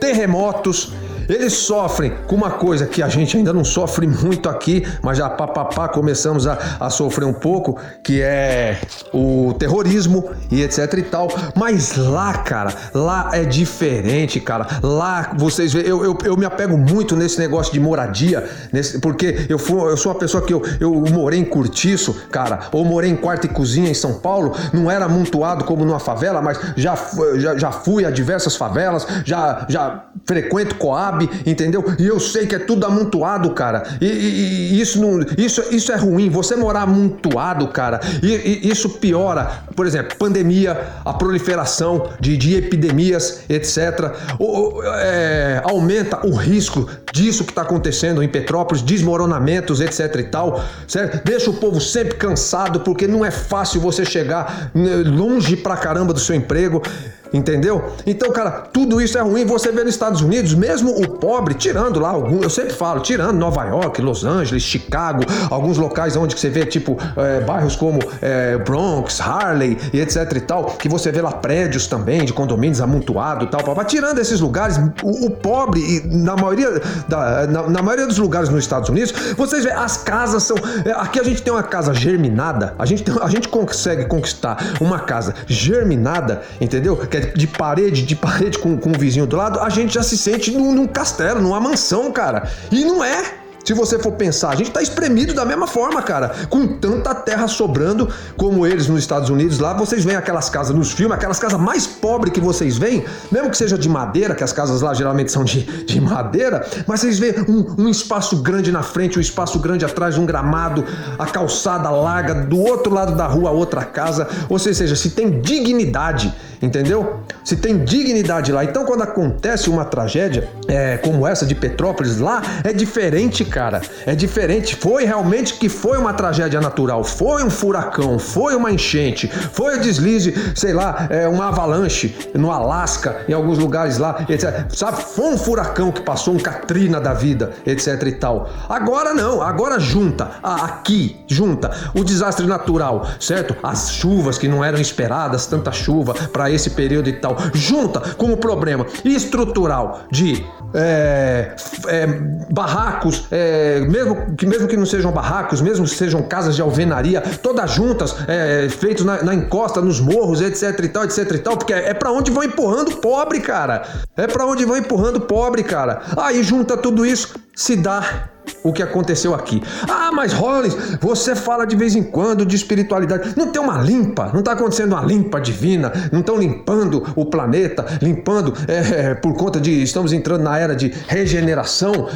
Terremotos 0.00 0.92
eles 1.28 1.52
sofrem 1.52 2.12
com 2.26 2.36
uma 2.36 2.50
coisa 2.50 2.86
que 2.86 3.02
a 3.02 3.08
gente 3.08 3.36
ainda 3.36 3.52
não 3.52 3.64
sofre 3.64 4.06
muito 4.06 4.48
aqui, 4.48 4.86
mas 5.02 5.18
já 5.18 5.28
papapá 5.28 5.88
começamos 5.88 6.46
a, 6.46 6.58
a 6.80 6.90
sofrer 6.90 7.24
um 7.24 7.32
pouco, 7.32 7.78
que 8.02 8.20
é 8.22 8.78
o 9.12 9.54
terrorismo 9.58 10.30
e 10.50 10.62
etc 10.62 10.92
e 10.94 11.02
tal. 11.02 11.28
Mas 11.54 11.96
lá, 11.96 12.32
cara, 12.38 12.72
lá 12.92 13.30
é 13.32 13.44
diferente, 13.44 14.40
cara. 14.40 14.66
Lá 14.82 15.32
vocês 15.36 15.72
veem, 15.72 15.86
eu, 15.86 16.04
eu, 16.04 16.18
eu 16.24 16.36
me 16.36 16.44
apego 16.44 16.76
muito 16.76 17.16
nesse 17.16 17.38
negócio 17.38 17.72
de 17.72 17.80
moradia, 17.80 18.48
nesse, 18.72 18.98
porque 19.00 19.46
eu, 19.48 19.58
fui, 19.58 19.80
eu 19.90 19.96
sou 19.96 20.12
uma 20.12 20.18
pessoa 20.18 20.42
que 20.42 20.52
eu, 20.52 20.62
eu 20.80 20.92
morei 21.10 21.38
em 21.38 21.44
Curtiço, 21.44 22.14
cara, 22.30 22.68
ou 22.72 22.84
morei 22.84 23.10
em 23.10 23.16
quarto 23.16 23.46
e 23.46 23.48
cozinha 23.48 23.90
em 23.90 23.94
São 23.94 24.14
Paulo, 24.14 24.54
não 24.72 24.90
era 24.90 25.04
amontoado 25.04 25.64
como 25.64 25.84
numa 25.84 25.98
favela, 26.00 26.40
mas 26.40 26.58
já, 26.76 26.96
já, 27.36 27.56
já 27.56 27.70
fui 27.70 28.04
a 28.04 28.10
diversas 28.10 28.56
favelas, 28.56 29.06
já, 29.24 29.66
já 29.68 30.04
frequento 30.26 30.74
Coab 30.76 31.13
sabe, 31.14 31.30
entendeu? 31.46 31.84
E 31.98 32.06
eu 32.06 32.18
sei 32.18 32.46
que 32.46 32.54
é 32.54 32.58
tudo 32.58 32.84
amontoado, 32.84 33.50
cara. 33.50 33.84
E, 34.00 34.06
e, 34.06 34.74
e 34.74 34.80
isso, 34.80 35.00
não, 35.00 35.20
isso, 35.38 35.62
isso 35.70 35.92
é 35.92 35.96
ruim. 35.96 36.28
Você 36.28 36.56
morar 36.56 36.82
amontoado, 36.82 37.68
cara, 37.68 38.00
e, 38.22 38.68
isso 38.68 38.88
piora, 38.90 39.64
por 39.76 39.86
exemplo, 39.86 40.16
pandemia, 40.18 40.80
a 41.04 41.12
proliferação 41.12 42.10
de, 42.20 42.36
de 42.36 42.56
epidemias, 42.56 43.42
etc. 43.48 44.12
O, 44.38 44.82
é, 44.82 45.62
aumenta 45.64 46.26
o 46.26 46.34
risco 46.34 46.88
disso 47.12 47.44
que 47.44 47.52
está 47.52 47.62
acontecendo 47.62 48.22
em 48.22 48.28
Petrópolis, 48.28 48.82
desmoronamentos, 48.82 49.80
etc. 49.80 50.16
e 50.16 50.24
tal, 50.24 50.62
certo? 50.88 51.24
Deixa 51.24 51.50
o 51.50 51.54
povo 51.54 51.80
sempre 51.80 52.16
cansado, 52.16 52.80
porque 52.80 53.06
não 53.06 53.24
é 53.24 53.30
fácil 53.30 53.80
você 53.80 54.04
chegar 54.04 54.70
né, 54.74 54.96
longe 54.96 55.56
pra 55.56 55.76
caramba 55.76 56.12
do 56.12 56.20
seu 56.20 56.34
emprego. 56.34 56.82
Entendeu? 57.32 57.92
Então, 58.06 58.30
cara, 58.30 58.50
tudo 58.72 59.00
isso 59.00 59.18
é 59.18 59.20
ruim. 59.20 59.44
Você 59.44 59.72
vê 59.72 59.82
nos 59.82 59.94
Estados 59.94 60.20
Unidos, 60.20 60.54
mesmo 60.54 60.90
o 60.90 61.08
pobre, 61.08 61.54
tirando 61.54 61.98
lá 61.98 62.10
algum, 62.10 62.42
eu 62.42 62.50
sempre 62.50 62.72
falo, 62.72 63.00
tirando 63.00 63.36
Nova 63.36 63.64
York, 63.64 64.00
Los 64.00 64.24
Angeles, 64.24 64.62
Chicago, 64.62 65.24
alguns 65.50 65.76
locais 65.76 66.16
onde 66.16 66.38
você 66.38 66.48
vê, 66.48 66.64
tipo, 66.64 66.96
é, 67.16 67.40
bairros 67.40 67.74
como 67.74 67.98
é, 68.22 68.56
Bronx, 68.58 69.20
Harley 69.20 69.76
e 69.92 70.00
etc 70.00 70.32
e 70.36 70.40
tal, 70.40 70.64
que 70.64 70.88
você 70.88 71.10
vê 71.10 71.20
lá 71.20 71.32
prédios 71.32 71.86
também 71.86 72.24
de 72.24 72.32
condomínios 72.32 72.80
amontoados 72.80 73.48
e 73.48 73.50
tal, 73.50 73.64
papá. 73.64 73.84
Tirando 73.84 74.18
esses 74.20 74.40
lugares, 74.40 74.78
o, 75.02 75.26
o 75.26 75.30
pobre, 75.30 76.02
na 76.06 76.36
maioria, 76.36 76.80
da, 77.08 77.46
na, 77.46 77.68
na, 77.68 77.82
maioria 77.82 78.06
dos 78.06 78.18
lugares 78.18 78.48
nos 78.48 78.60
Estados 78.60 78.88
Unidos, 78.88 79.12
vocês 79.36 79.64
vê, 79.64 79.72
as 79.72 79.96
casas 79.96 80.44
são. 80.44 80.56
É, 80.84 80.92
aqui 80.92 81.18
a 81.18 81.24
gente 81.24 81.42
tem 81.42 81.52
uma 81.52 81.62
casa 81.62 81.92
germinada, 81.92 82.74
a 82.78 82.86
gente, 82.86 83.02
tem, 83.02 83.14
a 83.20 83.28
gente 83.28 83.48
consegue 83.48 84.04
conquistar 84.06 84.76
uma 84.80 85.00
casa 85.00 85.34
germinada, 85.46 86.42
entendeu? 86.60 86.96
Que 86.96 87.16
é 87.16 87.23
de 87.24 87.46
parede, 87.46 88.02
de 88.02 88.16
parede 88.16 88.58
com, 88.58 88.76
com 88.76 88.90
o 88.90 88.98
vizinho 88.98 89.26
do 89.26 89.36
lado, 89.36 89.60
a 89.60 89.68
gente 89.68 89.94
já 89.94 90.02
se 90.02 90.16
sente 90.16 90.50
num, 90.50 90.72
num 90.72 90.86
castelo, 90.86 91.40
numa 91.40 91.60
mansão, 91.60 92.10
cara. 92.12 92.50
E 92.70 92.84
não 92.84 93.02
é. 93.02 93.43
Se 93.64 93.72
você 93.72 93.98
for 93.98 94.12
pensar, 94.12 94.50
a 94.50 94.54
gente 94.54 94.68
está 94.68 94.82
espremido 94.82 95.32
da 95.32 95.44
mesma 95.44 95.66
forma, 95.66 96.02
cara. 96.02 96.34
Com 96.50 96.66
tanta 96.66 97.14
terra 97.14 97.48
sobrando 97.48 98.12
como 98.36 98.66
eles 98.66 98.88
nos 98.88 99.00
Estados 99.00 99.30
Unidos, 99.30 99.58
lá 99.58 99.72
vocês 99.72 100.04
veem 100.04 100.18
aquelas 100.18 100.50
casas 100.50 100.76
nos 100.76 100.92
filmes, 100.92 101.16
aquelas 101.16 101.38
casas 101.38 101.58
mais 101.58 101.86
pobres 101.86 102.32
que 102.32 102.40
vocês 102.40 102.76
veem, 102.76 103.04
mesmo 103.32 103.48
que 103.48 103.56
seja 103.56 103.78
de 103.78 103.88
madeira, 103.88 104.34
que 104.34 104.44
as 104.44 104.52
casas 104.52 104.82
lá 104.82 104.92
geralmente 104.92 105.32
são 105.32 105.44
de, 105.44 105.62
de 105.86 105.98
madeira, 105.98 106.66
mas 106.86 107.00
vocês 107.00 107.18
veem 107.18 107.36
um, 107.48 107.84
um 107.84 107.88
espaço 107.88 108.42
grande 108.42 108.70
na 108.70 108.82
frente, 108.82 109.18
um 109.18 109.22
espaço 109.22 109.58
grande 109.58 109.84
atrás, 109.84 110.18
um 110.18 110.26
gramado, 110.26 110.84
a 111.18 111.24
calçada 111.24 111.88
larga, 111.88 112.34
do 112.34 112.60
outro 112.60 112.92
lado 112.92 113.16
da 113.16 113.26
rua 113.26 113.50
outra 113.50 113.82
casa. 113.82 114.28
Ou 114.50 114.58
seja, 114.58 114.94
se 114.94 115.10
tem 115.10 115.40
dignidade, 115.40 116.34
entendeu? 116.60 117.20
Se 117.42 117.56
tem 117.56 117.82
dignidade 117.82 118.52
lá. 118.52 118.62
Então, 118.64 118.84
quando 118.84 119.02
acontece 119.02 119.70
uma 119.70 119.84
tragédia 119.84 120.48
é, 120.68 120.98
como 120.98 121.26
essa 121.26 121.46
de 121.46 121.54
Petrópolis 121.54 122.18
lá, 122.18 122.42
é 122.62 122.72
diferente, 122.72 123.44
cara. 123.54 123.80
É 124.04 124.16
diferente. 124.16 124.74
Foi 124.74 125.04
realmente 125.04 125.54
que 125.54 125.68
foi 125.68 125.96
uma 125.96 126.12
tragédia 126.12 126.60
natural. 126.60 127.04
Foi 127.04 127.44
um 127.44 127.50
furacão, 127.50 128.18
foi 128.18 128.56
uma 128.56 128.72
enchente, 128.72 129.28
foi 129.28 129.78
um 129.78 129.80
deslize, 129.80 130.34
sei 130.56 130.72
lá, 130.72 131.06
é, 131.08 131.28
uma 131.28 131.48
avalanche 131.48 132.16
no 132.34 132.50
Alasca, 132.50 133.24
em 133.28 133.32
alguns 133.32 133.56
lugares 133.56 133.96
lá, 133.96 134.24
etc. 134.28 134.66
Sabe? 134.74 135.00
Foi 135.04 135.32
um 135.32 135.38
furacão 135.38 135.92
que 135.92 136.00
passou, 136.00 136.34
um 136.34 136.38
Katrina 136.38 137.00
da 137.00 137.14
vida, 137.14 137.52
etc 137.64 138.02
e 138.06 138.12
tal. 138.12 138.50
Agora 138.68 139.14
não, 139.14 139.40
agora 139.40 139.78
junta, 139.78 140.32
aqui, 140.42 141.24
junta 141.28 141.70
o 141.94 142.02
desastre 142.02 142.46
natural, 142.46 143.06
certo? 143.20 143.54
As 143.62 143.92
chuvas 143.92 144.36
que 144.36 144.48
não 144.48 144.64
eram 144.64 144.80
esperadas, 144.80 145.46
tanta 145.46 145.70
chuva 145.70 146.12
para 146.32 146.50
esse 146.50 146.70
período 146.70 147.08
e 147.08 147.12
tal, 147.12 147.36
junta 147.54 148.00
com 148.16 148.32
o 148.32 148.36
problema 148.36 148.84
estrutural 149.04 150.06
de 150.10 150.44
é, 150.74 151.54
é, 151.86 152.06
barracos, 152.50 153.26
é, 153.30 153.43
mesmo, 153.88 154.34
que, 154.36 154.46
mesmo 154.46 154.68
que 154.68 154.76
não 154.76 154.86
sejam 154.86 155.12
barracos, 155.12 155.60
mesmo 155.60 155.84
que 155.84 155.94
sejam 155.94 156.22
casas 156.22 156.56
de 156.56 156.62
alvenaria, 156.62 157.20
todas 157.20 157.70
juntas, 157.70 158.14
é, 158.28 158.68
feitos 158.68 159.04
na, 159.04 159.22
na, 159.22 159.34
encosta, 159.34 159.80
nos 159.80 160.00
morros, 160.00 160.40
etc 160.40 160.78
e 160.84 160.88
tal, 160.88 161.04
etc 161.04 161.30
e 161.30 161.38
tal, 161.38 161.56
porque 161.56 161.72
é, 161.72 161.90
é 161.90 161.94
para 161.94 162.10
onde 162.10 162.30
vão 162.30 162.42
empurrando 162.42 162.96
pobre, 162.96 163.40
cara. 163.40 163.82
É 164.16 164.26
para 164.26 164.46
onde 164.46 164.64
vão 164.64 164.76
empurrando 164.76 165.20
pobre, 165.20 165.62
cara. 165.62 166.02
Aí 166.16 166.42
junta 166.42 166.76
tudo 166.76 167.04
isso, 167.04 167.34
se 167.54 167.76
dá 167.76 168.28
o 168.62 168.72
que 168.72 168.82
aconteceu 168.82 169.34
aqui. 169.34 169.62
Ah, 169.88 170.10
mas 170.12 170.32
Rollins, 170.32 170.74
você 171.00 171.36
fala 171.36 171.66
de 171.66 171.76
vez 171.76 171.94
em 171.94 172.02
quando 172.02 172.46
de 172.46 172.56
espiritualidade. 172.56 173.34
Não 173.36 173.48
tem 173.48 173.60
uma 173.60 173.80
limpa, 173.80 174.30
não 174.32 174.40
está 174.40 174.52
acontecendo 174.52 174.92
uma 174.92 175.02
limpa 175.02 175.40
divina, 175.40 175.92
não 176.10 176.20
estão 176.20 176.38
limpando 176.38 177.02
o 177.14 177.26
planeta, 177.26 177.84
limpando 178.00 178.54
é, 178.66 179.10
é, 179.10 179.14
por 179.14 179.34
conta 179.34 179.60
de 179.60 179.82
estamos 179.82 180.12
entrando 180.12 180.42
na 180.42 180.58
era 180.58 180.74
de 180.74 180.92
regeneração. 181.06 182.08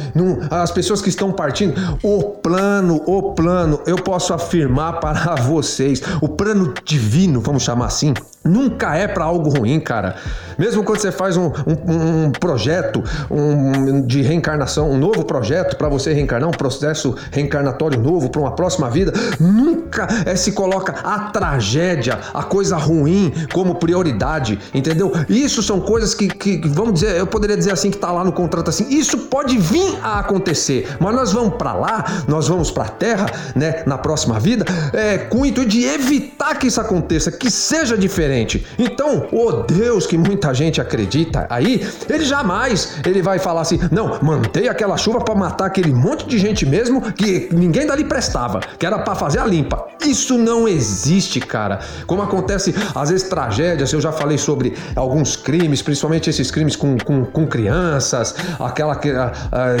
As 0.49 0.71
pessoas 0.71 1.01
que 1.01 1.09
estão 1.09 1.31
partindo, 1.31 1.73
o 2.03 2.23
plano, 2.23 3.01
o 3.05 3.33
plano, 3.33 3.81
eu 3.85 3.97
posso 3.97 4.33
afirmar 4.33 4.99
para 4.99 5.35
vocês, 5.43 6.01
o 6.21 6.27
plano 6.27 6.73
divino, 6.83 7.41
vamos 7.41 7.63
chamar 7.63 7.85
assim, 7.85 8.13
nunca 8.43 8.95
é 8.95 9.07
para 9.07 9.25
algo 9.25 9.49
ruim, 9.49 9.79
cara. 9.79 10.15
Mesmo 10.57 10.83
quando 10.83 10.99
você 10.99 11.11
faz 11.11 11.37
um, 11.37 11.47
um, 11.47 12.25
um 12.25 12.31
projeto 12.31 13.03
um, 13.29 14.01
de 14.01 14.21
reencarnação, 14.21 14.91
um 14.91 14.97
novo 14.97 15.23
projeto 15.23 15.77
para 15.77 15.87
você 15.87 16.13
reencarnar, 16.13 16.49
um 16.49 16.53
processo 16.53 17.15
reencarnatório 17.31 17.99
novo 17.99 18.29
para 18.29 18.41
uma 18.41 18.51
próxima 18.51 18.89
vida, 18.89 19.13
nunca 19.39 20.07
é, 20.25 20.35
se 20.35 20.51
coloca 20.51 20.95
a 21.03 21.31
tragédia, 21.31 22.19
a 22.33 22.43
coisa 22.43 22.75
ruim 22.77 23.31
como 23.53 23.75
prioridade, 23.75 24.59
entendeu? 24.73 25.11
Isso 25.29 25.63
são 25.63 25.79
coisas 25.79 26.13
que, 26.13 26.27
que 26.27 26.61
vamos 26.67 26.95
dizer, 26.95 27.15
eu 27.15 27.27
poderia 27.27 27.55
dizer 27.55 27.71
assim 27.71 27.91
que 27.91 27.97
tá 27.97 28.11
lá 28.11 28.23
no 28.23 28.31
contrato 28.31 28.69
assim, 28.69 28.87
isso 28.89 29.17
pode 29.17 29.57
vir 29.57 29.97
a 30.03 30.19
acontecer, 30.19 30.89
mas 30.99 31.15
nós 31.15 31.31
vamos 31.31 31.55
para 31.55 31.73
lá, 31.73 32.23
nós 32.27 32.47
vamos 32.47 32.71
para 32.71 32.85
a 32.85 32.89
Terra, 32.89 33.27
né, 33.55 33.83
na 33.85 33.97
próxima 33.97 34.39
vida, 34.39 34.65
é, 34.93 35.17
com 35.17 35.41
o 35.41 35.45
intuito 35.45 35.69
de 35.69 35.85
evitar 35.85 36.57
que 36.57 36.67
isso 36.67 36.81
aconteça, 36.81 37.31
que 37.31 37.49
seja 37.49 37.97
diferente. 37.97 38.28
Então, 38.77 39.27
o 39.31 39.63
Deus 39.63 40.05
que 40.05 40.17
muita 40.17 40.53
gente 40.53 40.79
acredita 40.79 41.47
aí, 41.49 41.87
ele 42.09 42.25
jamais 42.25 42.99
ele 43.05 43.21
vai 43.21 43.39
falar 43.39 43.61
assim, 43.61 43.79
não, 43.91 44.19
mantei 44.21 44.67
aquela 44.67 44.97
chuva 44.97 45.19
para 45.21 45.35
matar 45.35 45.65
aquele 45.65 45.93
monte 45.93 46.27
de 46.27 46.37
gente 46.37 46.65
mesmo 46.65 47.01
que 47.13 47.49
ninguém 47.51 47.85
dali 47.85 48.03
prestava, 48.03 48.59
que 48.77 48.85
era 48.85 48.99
para 48.99 49.15
fazer 49.15 49.39
a 49.39 49.45
limpa. 49.45 49.87
Isso 50.05 50.37
não 50.37 50.67
existe, 50.67 51.39
cara. 51.39 51.79
Como 52.05 52.21
acontece 52.21 52.73
às 52.95 53.09
vezes 53.09 53.27
tragédias, 53.27 53.91
eu 53.91 54.01
já 54.01 54.11
falei 54.11 54.37
sobre 54.37 54.75
alguns 54.95 55.35
crimes, 55.35 55.81
principalmente 55.81 56.29
esses 56.29 56.51
crimes 56.51 56.75
com, 56.75 56.97
com, 56.97 57.25
com 57.25 57.47
crianças, 57.47 58.35
aquela 58.59 58.95
que 58.95 59.11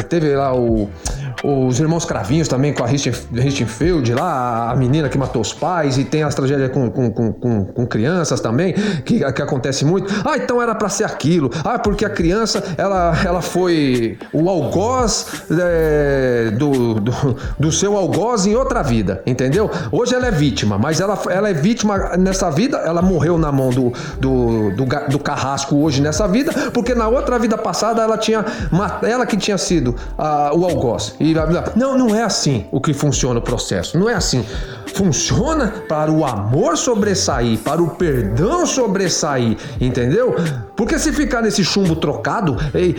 teve 0.09 0.35
lá 0.35 0.53
o 0.53 0.89
os 1.43 1.79
irmãos 1.79 2.05
Cravinhos 2.05 2.47
também 2.47 2.73
com 2.73 2.83
a 2.83 2.87
Richenfeld 2.87 4.13
lá, 4.13 4.71
a 4.71 4.75
menina 4.75 5.07
que 5.07 5.17
matou 5.17 5.41
os 5.41 5.53
pais, 5.53 5.97
e 5.97 6.03
tem 6.03 6.23
as 6.23 6.35
tragédias 6.35 6.71
com, 6.71 6.89
com, 6.89 7.11
com, 7.11 7.65
com 7.65 7.87
crianças 7.87 8.41
também, 8.41 8.73
que, 9.05 9.19
que 9.31 9.41
acontece 9.41 9.85
muito. 9.85 10.13
Ah, 10.25 10.37
então 10.37 10.61
era 10.61 10.75
para 10.75 10.89
ser 10.89 11.05
aquilo. 11.05 11.49
Ah, 11.63 11.79
porque 11.79 12.05
a 12.05 12.09
criança, 12.09 12.63
ela, 12.77 13.13
ela 13.25 13.41
foi 13.41 14.17
o 14.33 14.49
algoz 14.49 15.45
é, 15.51 16.51
do, 16.51 16.95
do, 16.95 17.37
do, 17.57 17.71
seu 17.71 17.95
algoz 17.95 18.45
em 18.45 18.55
outra 18.55 18.81
vida, 18.83 19.21
entendeu? 19.25 19.69
Hoje 19.91 20.15
ela 20.15 20.27
é 20.27 20.31
vítima, 20.31 20.77
mas 20.77 20.99
ela, 20.99 21.17
ela 21.29 21.49
é 21.49 21.53
vítima 21.53 22.17
nessa 22.17 22.49
vida, 22.49 22.77
ela 22.77 23.01
morreu 23.01 23.37
na 23.37 23.51
mão 23.51 23.69
do, 23.69 23.93
do, 24.19 24.71
do, 24.71 24.85
do 25.09 25.19
carrasco 25.19 25.75
hoje 25.77 26.01
nessa 26.01 26.27
vida, 26.27 26.51
porque 26.73 26.93
na 26.93 27.07
outra 27.07 27.39
vida 27.39 27.57
passada 27.57 28.01
ela 28.01 28.17
tinha, 28.17 28.45
ela 29.03 29.25
que 29.25 29.37
tinha 29.37 29.57
sido 29.57 29.95
uh, 30.17 30.57
o 30.57 30.65
algoz. 30.65 31.15
E 31.19 31.28
não, 31.75 31.97
não 31.97 32.15
é 32.15 32.23
assim 32.23 32.65
o 32.71 32.79
que 32.79 32.93
funciona 32.93 33.39
o 33.39 33.41
processo. 33.41 33.97
Não 33.97 34.09
é 34.09 34.13
assim. 34.13 34.45
Funciona 34.93 35.83
para 35.87 36.11
o 36.11 36.25
amor 36.25 36.77
sobressair, 36.77 37.57
para 37.59 37.81
o 37.81 37.91
perdão 37.91 38.65
sobressair, 38.65 39.57
entendeu? 39.79 40.35
Porque 40.75 40.97
se 40.97 41.11
ficar 41.11 41.41
nesse 41.41 41.63
chumbo 41.63 41.95
trocado, 41.95 42.55
e, 42.73 42.95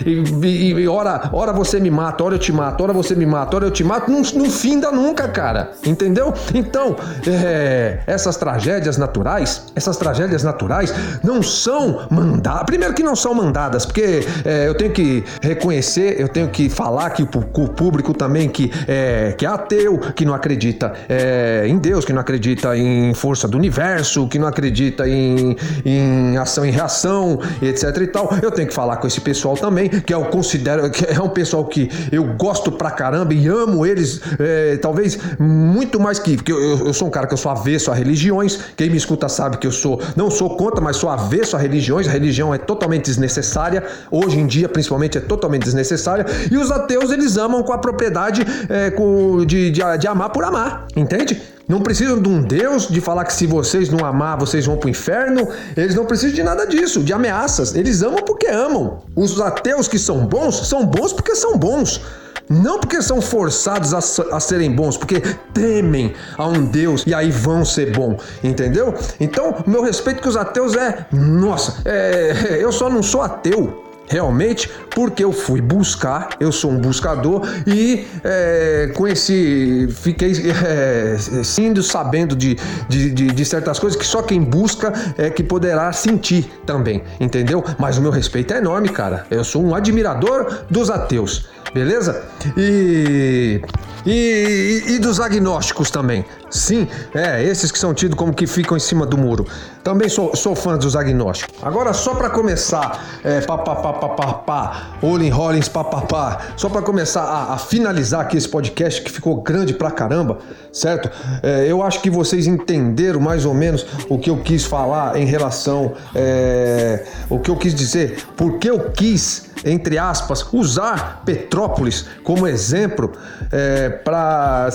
e, 0.47 0.71
e, 0.73 0.89
ora, 0.89 1.31
ora 1.33 1.53
você 1.53 1.81
me 1.81 1.91
mata, 1.91 2.23
ora 2.23 2.35
eu 2.35 2.39
te 2.39 2.53
mato, 2.53 2.85
ora 2.85 2.93
você 2.93 3.15
me 3.15 3.25
mata, 3.25 3.57
ora 3.57 3.67
eu 3.67 3.71
te 3.71 3.83
mato, 3.83 4.11
não, 4.11 4.21
não 4.21 4.51
finda 4.51 4.91
nunca, 4.93 5.27
cara. 5.29 5.73
Entendeu? 5.85 6.35
Então, 6.55 6.95
é, 7.27 8.01
essas 8.07 8.37
tragédias 8.37 8.99
naturais, 8.99 9.67
essas 9.75 9.97
tragédias 9.97 10.43
naturais 10.43 10.93
não 11.23 11.43
são 11.43 12.07
mandadas. 12.11 12.65
Primeiro 12.67 12.93
que 12.93 13.03
não 13.03 13.17
são 13.17 13.33
mandadas, 13.33 13.87
porque 13.87 14.27
é, 14.45 14.69
eu 14.69 14.75
tenho 14.75 14.93
que 14.93 15.25
reconhecer, 15.41 16.21
eu 16.21 16.29
tenho 16.29 16.49
que 16.49 16.69
falar 16.69 17.07
aqui 17.07 17.25
pro, 17.25 17.41
o 17.41 17.69
público 17.69 18.13
também 18.13 18.49
que 18.49 18.71
é, 18.87 19.35
que 19.37 19.47
é 19.47 19.49
ateu, 19.49 19.99
que 20.15 20.25
não 20.25 20.35
acredita 20.35 20.93
é, 21.09 21.65
em 21.67 21.79
Deus, 21.81 22.05
que 22.05 22.13
não 22.13 22.21
acredita 22.21 22.77
em 22.77 23.15
força 23.15 23.49
do 23.49 23.57
universo, 23.57 24.29
que 24.29 24.39
não 24.39 24.47
acredita 24.47 25.09
em, 25.09 25.57
em 25.85 26.37
ação 26.37 26.65
e 26.65 26.71
reação 26.71 27.41
etc 27.61 27.97
e 28.03 28.07
tal. 28.07 28.31
Eu 28.43 28.51
tenho 28.51 28.69
que 28.69 28.75
falar 28.75 28.97
com 28.97 29.07
esse 29.07 29.21
pessoal 29.21 29.57
também, 29.57 29.89
que 29.89 30.13
eu 30.13 30.25
considero 30.27 30.91
que 30.91 31.05
é 31.07 31.21
um 31.21 31.29
pessoal 31.29 31.65
que 31.65 31.91
eu 32.13 32.25
gosto 32.35 32.71
pra 32.71 32.91
caramba 32.91 33.33
e 33.35 33.49
amo 33.49 33.85
eles, 33.85 34.21
é, 34.39 34.77
talvez 34.77 35.19
muito 35.39 35.99
mais 35.99 36.19
que. 36.19 36.37
Porque 36.37 36.53
eu, 36.53 36.87
eu, 36.87 36.95
sou 36.95 37.09
um 37.09 37.11
cara 37.11 37.27
que 37.27 37.35
eu 37.35 37.39
sou 37.39 37.51
avesso 37.51 37.91
a 37.91 37.95
religiões. 37.95 38.59
Quem 38.77 38.91
me 38.91 38.97
escuta 38.97 39.29
sabe 39.29 39.57
que 39.57 39.67
eu 39.67 39.73
sou, 39.73 40.01
não 40.17 40.31
sou 40.31 40.57
contra, 40.57 40.81
mas 40.81 40.97
sou 40.97 41.09
avesso 41.09 41.57
a 41.57 41.59
religiões. 41.59 42.07
A 42.07 42.11
religião 42.11 42.55
é 42.55 42.59
totalmente 42.59 43.05
desnecessária. 43.07 43.85
Hoje 44.11 44.39
em 44.39 44.47
dia, 44.47 44.69
principalmente, 44.69 45.19
é 45.19 45.21
totalmente 45.21 45.65
desnecessária. 45.65 46.27
E 46.51 46.57
os 46.57 46.71
ateus, 46.71 47.11
eles 47.11 47.37
amam 47.37 47.63
com 47.63 47.73
a 47.73 47.79
propriedade 47.79 48.45
é, 48.69 48.91
com, 48.91 49.45
de, 49.45 49.71
de, 49.71 49.81
de 49.99 50.07
amar 50.07 50.31
por 50.31 50.45
amar, 50.45 50.87
entende? 50.97 51.41
Não 51.71 51.81
precisam 51.81 52.21
de 52.21 52.29
um 52.29 52.43
Deus 52.43 52.89
de 52.89 53.01
falar 53.01 53.25
que 53.25 53.33
se 53.33 53.47
vocês 53.47 53.89
não 53.91 54.05
amar, 54.05 54.37
vocês 54.37 54.67
vão 54.67 54.77
para 54.77 54.89
o 54.89 54.91
inferno. 54.91 55.47
Eles 55.77 55.95
não 55.95 56.05
precisam 56.05 56.35
de 56.35 56.43
nada 56.43 56.67
disso, 56.67 57.01
de 57.01 57.13
ameaças. 57.13 57.77
Eles 57.77 58.03
amam 58.03 58.25
porque 58.25 58.49
amam. 58.49 58.99
Os 59.15 59.41
ateus 59.41 59.87
que 59.87 59.97
são 59.97 60.27
bons, 60.27 60.67
são 60.67 60.85
bons 60.85 61.13
porque 61.13 61.37
são 61.37 61.57
bons. 61.57 62.01
Não 62.49 62.81
porque 62.81 63.01
são 63.01 63.23
forçados 63.23 63.95
a, 63.95 63.99
a, 64.35 64.41
serem 64.41 64.75
bons, 64.75 64.97
porque 64.97 65.23
temem 65.55 66.13
a 66.37 66.49
um 66.49 66.65
Deus 66.65 67.05
e 67.07 67.15
aí 67.15 67.31
vão 67.31 67.65
ser 67.65 67.93
bom, 67.93 68.19
entendeu? 68.43 68.93
Então, 69.21 69.63
meu 69.65 69.85
respeito 69.85 70.21
com 70.21 70.29
os 70.29 70.37
ateus 70.37 70.75
é, 70.75 71.07
nossa, 71.13 71.83
é, 71.85 72.59
eu 72.61 72.73
só 72.73 72.91
não 72.91 73.05
sou 73.05 73.23
ateu 73.23 73.90
realmente, 74.11 74.69
porque 74.91 75.23
eu 75.23 75.33
fui 75.33 75.61
buscar, 75.61 76.31
eu 76.41 76.51
sou 76.51 76.73
um 76.73 76.79
buscador 76.79 77.47
e 77.65 78.09
é, 78.25 78.91
conheci, 78.97 79.89
fiquei 79.93 80.33
é, 80.51 81.17
sendo 81.45 81.81
sabendo 81.81 82.35
de, 82.35 82.59
de, 82.89 83.11
de, 83.13 83.27
de, 83.29 83.45
certas 83.45 83.79
coisas 83.79 83.97
que 83.97 84.05
só 84.05 84.21
quem 84.21 84.43
busca 84.43 84.93
é 85.17 85.31
que 85.31 85.45
poderá 85.45 85.93
sentir 85.93 86.51
também, 86.67 87.05
entendeu? 87.21 87.65
Mas 87.79 87.99
o 87.99 88.03
meu 88.03 88.11
respeito 88.11 88.53
é 88.53 88.59
enorme, 88.59 88.89
cara. 88.89 89.27
Eu 89.31 89.45
sou 89.45 89.65
um 89.65 89.77
admirador 89.77 90.65
dos 90.69 90.91
ateus, 90.91 91.49
beleza? 91.73 92.25
E 92.57 93.63
e, 94.07 94.83
e, 94.87 94.93
e, 94.95 94.99
dos 94.99 95.21
agnósticos 95.21 95.91
também. 95.91 96.25
Sim, 96.51 96.89
é, 97.15 97.43
esses 97.45 97.71
que 97.71 97.79
são 97.79 97.95
tidos 97.95 98.17
como 98.17 98.35
que 98.35 98.47
ficam 98.47 98.77
em 98.77 98.81
cima 98.81 99.07
do 99.07 99.17
muro. 99.17 99.47
Também 99.85 100.09
sou, 100.09 100.35
sou 100.35 100.55
fã 100.55 100.77
dos 100.77 100.97
agnósticos. 100.97 101.55
Agora, 101.63 101.93
só 101.93 102.15
para 102.15 102.29
começar, 102.29 103.21
é, 103.23 103.41
papapá, 103.41 104.99
Olin 105.01 105.31
Rollins, 105.31 105.69
papapá, 105.69 106.41
só 106.57 106.69
para 106.69 106.83
começar 106.83 107.23
a, 107.23 107.55
a, 107.55 107.59
finalizar 107.59 108.23
aqui 108.23 108.37
esse 108.37 108.49
podcast 108.49 109.01
que 109.03 109.11
ficou 109.11 109.41
grande 109.41 109.73
pra 109.73 109.91
caramba, 109.91 110.39
certo? 110.73 111.09
É, 111.43 111.67
eu 111.67 111.83
acho 111.83 112.01
que 112.01 112.11
vocês 112.11 112.47
entenderam 112.47 113.21
mais 113.21 113.47
ou 113.47 113.55
menos 113.55 113.87
o 114.09 114.19
que 114.19 114.29
eu 114.29 114.39
quis 114.39 114.65
falar 114.65 115.17
em 115.17 115.25
relação, 115.25 115.93
é, 116.15 117.07
o 117.29 117.39
que 117.39 117.51
eu 117.51 117.57
quis 117.57 117.75
dizer, 117.75 118.25
porque 118.37 118.69
eu 118.69 118.91
quis 118.91 119.51
entre 119.65 119.99
aspas, 119.99 120.47
usar 120.53 121.23
Petrópolis 121.25 122.07
como 122.25 122.47
exemplo 122.47 123.13
é, 123.53 123.91
para 123.91 124.71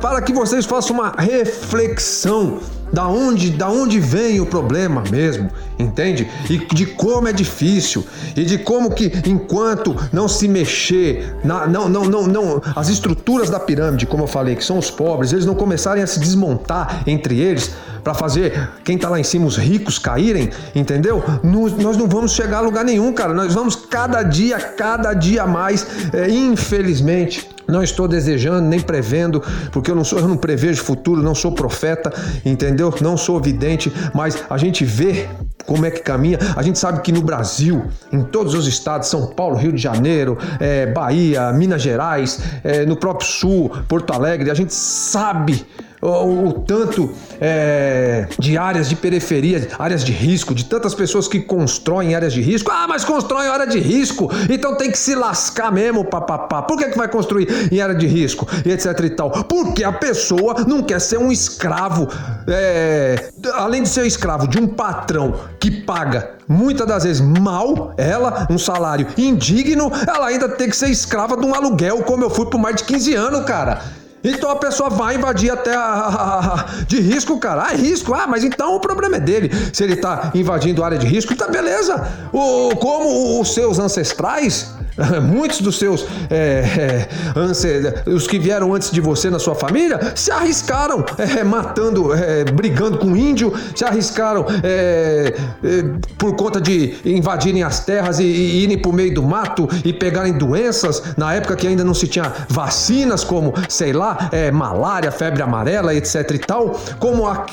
para 0.00 0.22
que 0.22 0.32
vocês 0.32 0.64
façam 0.72 0.96
uma 0.96 1.10
reflexão 1.10 2.58
da 2.92 3.08
onde, 3.08 3.50
da 3.50 3.68
onde 3.68 3.98
vem 3.98 4.40
o 4.40 4.46
problema 4.46 5.02
mesmo, 5.10 5.48
entende? 5.78 6.28
E 6.50 6.58
de 6.58 6.86
como 6.86 7.26
é 7.26 7.32
difícil 7.32 8.04
e 8.36 8.44
de 8.44 8.58
como 8.58 8.90
que 8.90 9.10
enquanto 9.26 9.96
não 10.12 10.28
se 10.28 10.46
mexer, 10.46 11.36
na, 11.42 11.66
não, 11.66 11.88
não, 11.88 12.04
não, 12.04 12.26
não, 12.26 12.62
as 12.76 12.88
estruturas 12.88 13.48
da 13.48 13.58
pirâmide, 13.58 14.06
como 14.06 14.24
eu 14.24 14.28
falei, 14.28 14.54
que 14.54 14.64
são 14.64 14.78
os 14.78 14.90
pobres, 14.90 15.32
eles 15.32 15.46
não 15.46 15.54
começarem 15.54 16.02
a 16.02 16.06
se 16.06 16.20
desmontar 16.20 17.02
entre 17.06 17.40
eles 17.40 17.70
para 18.02 18.14
fazer 18.14 18.68
quem 18.84 18.98
tá 18.98 19.08
lá 19.08 19.18
em 19.18 19.24
cima, 19.24 19.46
os 19.46 19.56
ricos 19.56 19.98
caírem, 19.98 20.50
entendeu? 20.74 21.22
Nós, 21.42 21.72
nós 21.76 21.96
não 21.96 22.08
vamos 22.08 22.32
chegar 22.32 22.58
a 22.58 22.60
lugar 22.60 22.84
nenhum, 22.84 23.12
cara. 23.12 23.32
Nós 23.32 23.54
vamos 23.54 23.76
cada 23.76 24.22
dia, 24.22 24.58
cada 24.58 25.14
dia 25.14 25.46
mais, 25.46 25.86
é, 26.12 26.28
infelizmente 26.28 27.48
não 27.66 27.82
estou 27.82 28.08
desejando 28.08 28.60
nem 28.60 28.80
prevendo, 28.80 29.42
porque 29.70 29.90
eu 29.90 29.94
não 29.94 30.04
sou, 30.04 30.18
eu 30.18 30.28
não 30.28 30.36
prevejo 30.36 30.82
futuro, 30.82 31.22
não 31.22 31.34
sou 31.34 31.52
profeta, 31.52 32.12
entendeu? 32.44 32.81
Não 33.00 33.16
sou 33.16 33.40
vidente, 33.40 33.92
mas 34.14 34.44
a 34.48 34.56
gente 34.56 34.84
vê 34.84 35.28
como 35.66 35.86
é 35.86 35.90
que 35.90 36.00
caminha. 36.00 36.38
A 36.56 36.62
gente 36.62 36.78
sabe 36.78 37.00
que 37.00 37.12
no 37.12 37.22
Brasil, 37.22 37.84
em 38.12 38.22
todos 38.22 38.54
os 38.54 38.66
estados, 38.66 39.08
São 39.08 39.28
Paulo, 39.28 39.56
Rio 39.56 39.72
de 39.72 39.80
Janeiro, 39.80 40.36
é, 40.58 40.86
Bahia, 40.86 41.52
Minas 41.52 41.82
Gerais, 41.82 42.40
é, 42.64 42.84
no 42.84 42.96
próprio 42.96 43.26
Sul, 43.26 43.70
Porto 43.88 44.12
Alegre, 44.12 44.50
a 44.50 44.54
gente 44.54 44.74
sabe 44.74 45.64
o, 46.02 46.48
o 46.48 46.52
tanto 46.52 47.12
é, 47.40 48.26
de 48.36 48.58
áreas 48.58 48.88
de 48.88 48.96
periferia, 48.96 49.68
áreas 49.78 50.04
de 50.04 50.10
risco, 50.10 50.52
de 50.52 50.64
tantas 50.64 50.94
pessoas 50.94 51.28
que 51.28 51.40
constroem 51.40 52.16
áreas 52.16 52.32
de 52.32 52.42
risco. 52.42 52.70
Ah, 52.72 52.86
mas 52.88 53.04
constrói 53.04 53.46
área 53.46 53.66
de 53.66 53.78
risco, 53.78 54.28
então 54.50 54.76
tem 54.76 54.90
que 54.90 54.98
se 54.98 55.14
lascar 55.14 55.70
mesmo, 55.70 56.04
papapá. 56.04 56.62
Por 56.62 56.76
que, 56.76 56.86
que 56.86 56.98
vai 56.98 57.08
construir 57.08 57.72
em 57.72 57.80
área 57.80 57.94
de 57.94 58.06
risco 58.06 58.48
e 58.66 58.72
etc 58.72 58.98
e 59.04 59.10
tal? 59.10 59.30
Porque 59.30 59.84
a 59.84 59.92
pessoa 59.92 60.64
não 60.66 60.82
quer 60.82 61.00
ser 61.00 61.18
um 61.18 61.30
escravo, 61.30 62.08
é, 62.48 63.30
além 63.54 63.84
de 63.84 63.88
ser 63.88 64.04
escravo 64.04 64.48
de 64.48 64.58
um 64.58 64.66
patrão 64.66 65.34
que 65.60 65.70
paga 65.70 66.32
muitas 66.48 66.86
das 66.86 67.04
vezes 67.04 67.20
mal, 67.20 67.94
ela, 67.96 68.46
um 68.50 68.58
salário 68.58 69.06
indigno, 69.16 69.90
ela 70.06 70.26
ainda 70.26 70.48
tem 70.48 70.68
que 70.68 70.76
ser 70.76 70.88
escrava 70.88 71.36
de 71.36 71.46
um 71.46 71.54
aluguel, 71.54 72.02
como 72.02 72.24
eu 72.24 72.30
fui 72.30 72.46
por 72.46 72.58
mais 72.58 72.76
de 72.76 72.84
15 72.84 73.14
anos, 73.14 73.44
cara. 73.44 74.01
Então 74.24 74.50
a 74.50 74.56
pessoa 74.56 74.88
vai 74.88 75.16
invadir 75.16 75.50
até 75.50 75.74
a, 75.74 76.66
de 76.86 77.00
risco, 77.00 77.38
cara. 77.38 77.66
Ah, 77.68 77.72
é 77.72 77.76
risco. 77.76 78.14
Ah, 78.14 78.26
mas 78.26 78.44
então 78.44 78.76
o 78.76 78.80
problema 78.80 79.16
é 79.16 79.20
dele. 79.20 79.50
Se 79.72 79.82
ele 79.82 79.96
tá 79.96 80.30
invadindo 80.34 80.84
área 80.84 80.98
de 80.98 81.06
risco, 81.06 81.34
tá 81.34 81.48
beleza. 81.48 82.28
O, 82.32 82.76
como 82.76 83.40
os 83.40 83.52
seus 83.52 83.78
ancestrais 83.78 84.74
Muitos 85.22 85.60
dos 85.60 85.78
seus 85.78 86.06
é, 86.30 87.06
é, 87.36 88.10
os 88.10 88.26
que 88.26 88.38
vieram 88.38 88.74
antes 88.74 88.90
de 88.90 89.00
você 89.00 89.30
na 89.30 89.38
sua 89.38 89.54
família 89.54 90.12
se 90.14 90.30
arriscaram 90.30 91.04
é, 91.18 91.42
matando, 91.42 92.12
é, 92.14 92.44
brigando 92.44 92.98
com 92.98 93.16
índio, 93.16 93.52
se 93.74 93.84
arriscaram 93.84 94.46
é, 94.62 95.34
é, 95.64 95.84
por 96.18 96.36
conta 96.36 96.60
de 96.60 96.96
invadirem 97.04 97.62
as 97.62 97.84
terras 97.84 98.18
e, 98.18 98.24
e 98.24 98.62
irem 98.62 98.78
por 98.78 98.92
meio 98.92 99.14
do 99.14 99.22
mato 99.22 99.68
e 99.84 99.92
pegarem 99.92 100.32
doenças 100.32 101.02
na 101.16 101.34
época 101.34 101.56
que 101.56 101.66
ainda 101.66 101.84
não 101.84 101.94
se 101.94 102.06
tinha 102.06 102.32
vacinas 102.48 103.24
como, 103.24 103.54
sei 103.68 103.92
lá, 103.92 104.30
malária, 104.52 105.10
febre 105.10 105.42
amarela, 105.42 105.94
etc 105.94 106.30
e 106.32 106.38
tal, 106.38 106.80
como 106.98 107.26
a, 107.26 107.46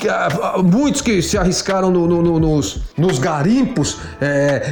a, 0.56 0.62
muitos 0.62 1.00
que 1.00 1.22
se 1.22 1.38
arriscaram 1.38 1.90
no, 1.90 2.06
no, 2.06 2.22
no, 2.22 2.40
nos, 2.40 2.80
nos 2.96 3.18
garimpos 3.18 3.98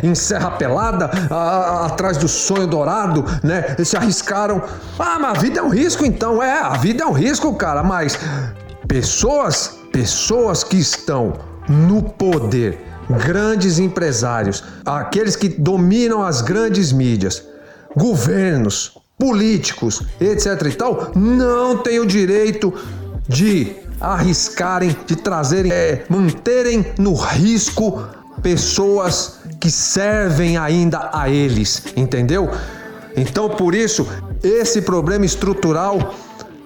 em 0.03 0.15
Serra 0.15 0.51
Pelada, 0.53 1.11
atrás 1.87 2.17
do 2.17 2.29
sonho 2.29 2.58
sonho 2.59 2.67
dourado, 2.67 3.25
né? 3.43 3.75
Eles 3.77 3.89
se 3.89 3.97
arriscaram. 3.97 4.63
Ah, 4.99 5.19
mas 5.21 5.39
a 5.39 5.41
vida 5.41 5.61
é 5.61 5.63
um 5.63 5.69
risco 5.69 6.05
então. 6.05 6.43
É, 6.43 6.61
a 6.61 6.77
vida 6.77 7.05
é 7.05 7.07
um 7.07 7.13
risco, 7.13 7.55
cara, 7.55 7.83
mas 7.83 8.19
pessoas, 8.87 9.79
pessoas 9.93 10.65
que 10.65 10.77
estão 10.77 11.35
no 11.69 12.03
poder, 12.03 12.81
grandes 13.09 13.79
empresários, 13.79 14.65
aqueles 14.85 15.37
que 15.37 15.49
dominam 15.49 16.23
as 16.23 16.41
grandes 16.41 16.93
mídias, 16.93 17.43
governos, 17.97 18.99
políticos, 19.19 20.03
etc 20.21 20.63
e 20.67 20.73
tal, 20.73 21.13
não 21.15 21.79
têm 21.79 22.01
o 22.01 22.07
direito 22.07 22.73
de 23.29 23.77
arriscarem, 24.01 24.97
de 25.07 25.17
trazerem, 25.17 25.73
é, 25.73 26.05
manterem 26.09 26.87
no 26.99 27.15
risco 27.15 28.03
pessoas 28.43 29.38
que 29.61 29.71
servem 29.71 30.57
ainda 30.57 31.11
a 31.13 31.29
eles, 31.29 31.83
entendeu? 31.97 32.51
Então, 33.17 33.49
por 33.49 33.75
isso, 33.75 34.07
esse 34.43 34.83
problema 34.83 35.25
estrutural 35.25 36.15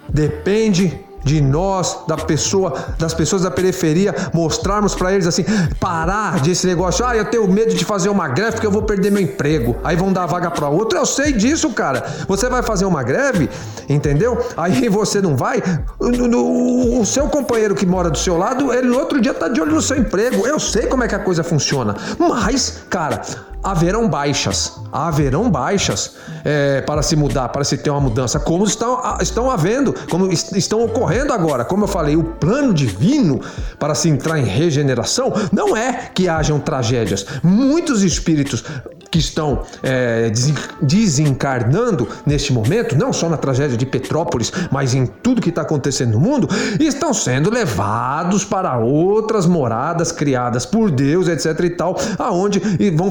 depende 0.09 0.99
de 1.25 1.41
nós, 1.41 1.99
da 2.07 2.16
pessoa, 2.16 2.75
das 2.99 3.14
pessoas 3.14 3.43
da 3.43 3.51
periferia, 3.51 4.14
mostrarmos 4.33 4.95
para 4.95 5.12
eles 5.12 5.27
assim, 5.27 5.45
parar 5.79 6.41
desse 6.41 6.66
negócio. 6.66 7.05
Ah, 7.05 7.16
eu 7.16 7.25
tenho 7.25 7.47
medo 7.49 7.75
de 7.75 7.85
fazer 7.85 8.09
uma 8.09 8.29
greve 8.29 8.53
porque 8.53 8.66
eu 8.66 8.70
vou 8.70 8.83
perder 8.83 9.11
meu 9.11 9.23
emprego. 9.23 9.77
Aí 9.85 9.97
vão 9.97 10.12
dar 10.12 10.27
vaga 10.27 10.51
para 10.51 10.68
outro. 10.68 10.99
Eu 10.99 11.07
sei 11.07 11.33
disso, 11.33 11.70
cara. 11.70 12.05
Você 12.29 12.49
vai 12.49 12.62
fazer 12.62 12.85
uma 12.85 13.03
greve, 13.03 13.49
entendeu? 13.89 14.39
Aí 14.57 14.89
você 14.89 15.20
não 15.20 15.37
vai. 15.37 15.62
O, 15.99 17.05
seu 17.05 17.29
companheiro 17.29 17.75
que 17.75 17.87
mora 17.87 18.11
do 18.11 18.18
seu 18.18 18.37
lado, 18.37 18.73
ele 18.73 18.89
no 18.89 18.99
outro 18.99 19.20
dia 19.20 19.35
tá 19.35 19.49
de 19.49 19.61
olho 19.61 19.75
no 19.75 19.83
seu 19.83 19.97
emprego. 19.97 20.47
Eu 20.47 20.59
sei 20.59 20.87
como 20.87 21.05
é 21.05 21.09
que 21.09 21.14
a 21.14 21.18
coisa 21.18 21.43
funciona. 21.43 21.97
Mas, 22.18 22.83
cara, 22.89 23.23
haverão 23.63 24.09
baixas, 24.09 24.81
haverão 24.91 25.51
baixas 25.51 26.17
é, 26.45 26.81
para 26.81 27.03
se 27.03 27.15
mudar, 27.15 27.49
para 27.51 27.63
se 27.65 27.79
ter 27.79 27.91
uma 27.91 28.01
mudança, 28.01 28.41
como 28.41 28.65
estão, 28.65 29.01
estão 29.21 29.51
havendo, 29.51 29.95
como 30.11 30.31
estão 30.33 30.85
ocorrendo 30.85 31.33
agora. 31.33 31.65
Como 31.65 31.85
eu 31.85 31.89
falei, 31.89 32.17
o 32.17 32.25
plano 32.25 32.75
divino 32.75 33.41
para 33.79 33.95
se 33.95 34.09
entrar 34.09 34.39
em 34.39 34.45
regeneração 34.45 35.33
não 35.53 35.77
é 35.77 36.11
que 36.13 36.29
hajam 36.29 36.59
tragédias. 36.59 37.25
Muitos 37.43 38.03
espíritos 38.03 38.65
que 39.13 39.19
estão 39.19 39.63
é, 39.83 40.33
desencarnando 40.81 42.09
neste 42.25 42.51
momento, 42.51 42.97
não 42.97 43.13
só 43.13 43.29
na 43.29 43.37
tragédia 43.37 43.77
de 43.77 43.85
Petrópolis, 43.85 44.51
mas 44.71 44.95
em 44.95 45.05
tudo 45.05 45.43
que 45.43 45.51
está 45.51 45.61
acontecendo 45.61 46.13
no 46.13 46.21
mundo, 46.21 46.49
estão 46.81 47.13
sendo 47.13 47.51
levados 47.51 48.43
para 48.43 48.79
outras 48.79 49.45
moradas 49.45 50.11
criadas 50.11 50.65
por 50.65 50.91
Deus, 50.91 51.29
etc. 51.29 51.61
e 51.63 51.71
tal, 51.71 51.95
aonde 52.19 52.59
vão 52.97 53.11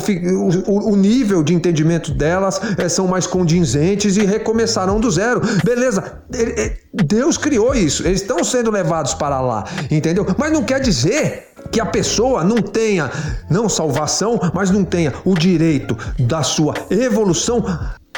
o, 0.68 0.92
o 0.92 0.96
nível 0.96 1.44
de 1.44 1.54
entendimento 1.54 2.12
delas 2.12 2.60
é, 2.80 2.90
são 2.90 3.08
mais 3.08 3.28
condizentes 3.28 4.18
e 4.18 4.26
recomeçarão 4.26 5.00
do 5.00 5.12
zero. 5.12 5.40
Beleza, 5.64 6.24
Deus 6.92 7.38
criou 7.38 7.76
isso, 7.76 8.08
eles 8.08 8.22
estão 8.22 8.44
sendo 8.44 8.72
levados 8.72 9.14
para 9.14 9.40
lá, 9.40 9.66
entendeu? 9.92 10.26
Mas 10.36 10.52
não 10.52 10.64
quer 10.64 10.80
dizer 10.80 11.51
que 11.72 11.80
a 11.80 11.86
pessoa 11.86 12.44
não 12.44 12.58
tenha 12.58 13.10
não 13.50 13.70
salvação, 13.70 14.40
mas 14.54 14.70
não 14.70 14.84
tenha 14.84 15.14
o 15.24 15.34
direito 15.34 15.98
da 16.20 16.44
sua 16.44 16.74
evolução 16.90 17.64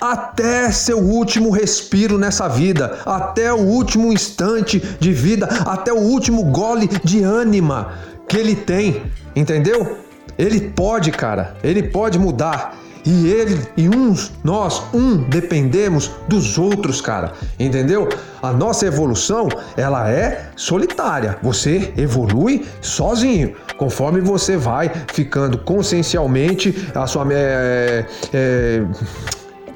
até 0.02 0.72
seu 0.72 1.00
último 1.00 1.50
respiro 1.50 2.18
nessa 2.18 2.50
vida, 2.50 3.00
até 3.06 3.54
o 3.54 3.60
último 3.60 4.12
instante 4.12 4.80
de 5.00 5.14
vida, 5.14 5.48
até 5.66 5.94
o 5.94 6.00
último 6.00 6.44
gole 6.46 6.90
de 7.04 7.24
ânima 7.24 7.94
que 8.28 8.38
ele 8.38 8.56
tem, 8.56 9.02
entendeu? 9.36 9.98
Ele 10.38 10.60
pode, 10.60 11.12
cara, 11.12 11.56
ele 11.64 11.84
pode 11.84 12.18
mudar. 12.18 12.78
E 13.06 13.28
ele 13.28 13.60
e 13.76 13.90
uns, 13.90 14.32
nós, 14.44 14.84
um, 14.94 15.18
dependemos 15.18 16.12
dos 16.28 16.58
outros, 16.58 17.02
cara. 17.02 17.34
Entendeu? 17.60 18.08
A 18.42 18.54
nossa 18.54 18.86
evolução, 18.86 19.50
ela 19.76 20.10
é 20.10 20.50
solitária. 20.56 21.38
Você 21.44 21.94
evolui 21.98 22.66
sozinho. 22.82 23.56
Conforme 23.78 24.22
você 24.22 24.56
vai 24.56 24.92
ficando 25.12 25.58
consciencialmente, 25.58 26.90
a 26.96 27.06
sua. 27.06 27.26
É, 27.32 28.06
é, 28.34 28.84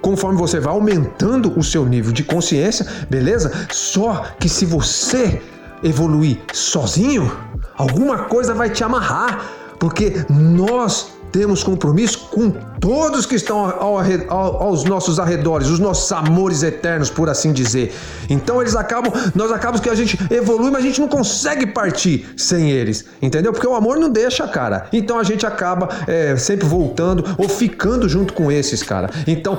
conforme 0.01 0.37
você 0.37 0.59
vai 0.59 0.73
aumentando 0.73 1.57
o 1.59 1.63
seu 1.63 1.85
nível 1.85 2.13
de 2.13 2.23
consciência, 2.23 2.85
beleza? 3.09 3.51
Só 3.71 4.23
que 4.39 4.47
se 4.47 4.65
você 4.65 5.41
evoluir 5.83 6.39
sozinho, 6.53 7.31
alguma 7.77 8.19
coisa 8.19 8.53
vai 8.53 8.69
te 8.69 8.83
amarrar, 8.83 9.45
porque 9.79 10.25
nós 10.29 11.16
temos 11.31 11.63
compromisso 11.63 12.29
com 12.31 12.51
todos 12.79 13.25
que 13.25 13.35
estão 13.35 13.59
ao, 13.59 13.99
ao, 14.29 14.63
aos 14.63 14.83
nossos 14.83 15.19
arredores, 15.19 15.67
os 15.67 15.79
nossos 15.79 16.11
amores 16.11 16.63
eternos, 16.63 17.09
por 17.09 17.29
assim 17.29 17.51
dizer. 17.51 17.93
Então 18.29 18.61
eles 18.61 18.75
acabam, 18.75 19.11
nós 19.35 19.51
acabamos 19.51 19.81
que 19.81 19.89
a 19.89 19.95
gente 19.95 20.17
evolui, 20.31 20.71
mas 20.71 20.83
a 20.83 20.87
gente 20.87 21.01
não 21.01 21.07
consegue 21.07 21.65
partir 21.67 22.27
sem 22.37 22.71
eles, 22.71 23.05
entendeu? 23.21 23.51
Porque 23.51 23.67
o 23.67 23.75
amor 23.75 23.97
não 23.97 24.09
deixa, 24.09 24.47
cara. 24.47 24.87
Então 24.91 25.19
a 25.19 25.23
gente 25.23 25.45
acaba 25.45 25.89
é, 26.07 26.35
sempre 26.37 26.67
voltando 26.67 27.23
ou 27.37 27.49
ficando 27.49 28.07
junto 28.07 28.33
com 28.33 28.51
esses, 28.51 28.83
cara. 28.83 29.09
Então 29.25 29.57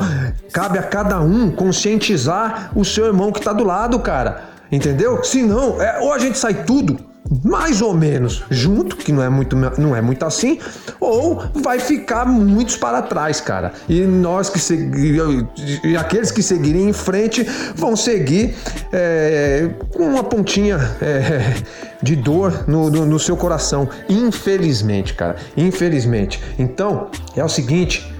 cabe 0.52 0.78
a 0.78 0.82
cada 0.82 1.20
um 1.20 1.50
conscientizar 1.50 2.72
o 2.74 2.84
seu 2.84 3.06
irmão 3.06 3.32
que 3.32 3.38
está 3.38 3.52
do 3.52 3.64
lado, 3.64 3.98
cara. 4.00 4.48
Entendeu? 4.70 5.24
Se 5.24 5.42
não, 5.42 5.80
é, 5.80 5.98
ou 6.00 6.12
a 6.12 6.18
gente 6.18 6.38
sai 6.38 6.64
tudo 6.64 7.07
mais 7.44 7.82
ou 7.82 7.94
menos 7.94 8.44
junto, 8.50 8.96
que 8.96 9.12
não 9.12 9.22
é 9.22 9.28
muito, 9.28 9.54
não 9.56 9.94
é 9.94 10.00
muito 10.00 10.24
assim, 10.24 10.58
ou 11.00 11.42
vai 11.54 11.78
ficar 11.78 12.24
muitos 12.24 12.76
para 12.76 13.02
trás, 13.02 13.40
cara. 13.40 13.72
E 13.88 14.00
nós 14.02 14.48
que 14.48 14.58
seguir, 14.58 15.46
e 15.84 15.96
aqueles 15.96 16.30
que 16.30 16.42
seguirem 16.42 16.88
em 16.88 16.92
frente 16.92 17.46
vão 17.74 17.94
seguir 17.96 18.54
é, 18.92 19.68
com 19.92 20.04
uma 20.04 20.24
pontinha 20.24 20.78
é, 21.00 21.54
de 22.02 22.16
dor 22.16 22.64
no, 22.66 22.90
no, 22.90 23.04
no 23.04 23.18
seu 23.18 23.36
coração, 23.36 23.88
infelizmente, 24.08 25.14
cara, 25.14 25.36
infelizmente. 25.56 26.42
Então 26.58 27.08
é 27.36 27.44
o 27.44 27.48
seguinte, 27.48 28.12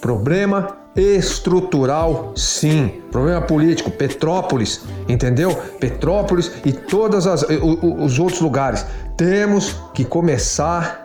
problema 0.00 0.85
estrutural, 0.96 2.32
sim. 2.34 3.02
Problema 3.10 3.42
político, 3.42 3.90
Petrópolis, 3.90 4.80
entendeu? 5.08 5.54
Petrópolis 5.78 6.50
e 6.64 6.72
todos 6.72 7.26
os 7.26 8.18
outros 8.18 8.40
lugares. 8.40 8.86
Temos 9.16 9.76
que 9.92 10.04
começar 10.04 11.04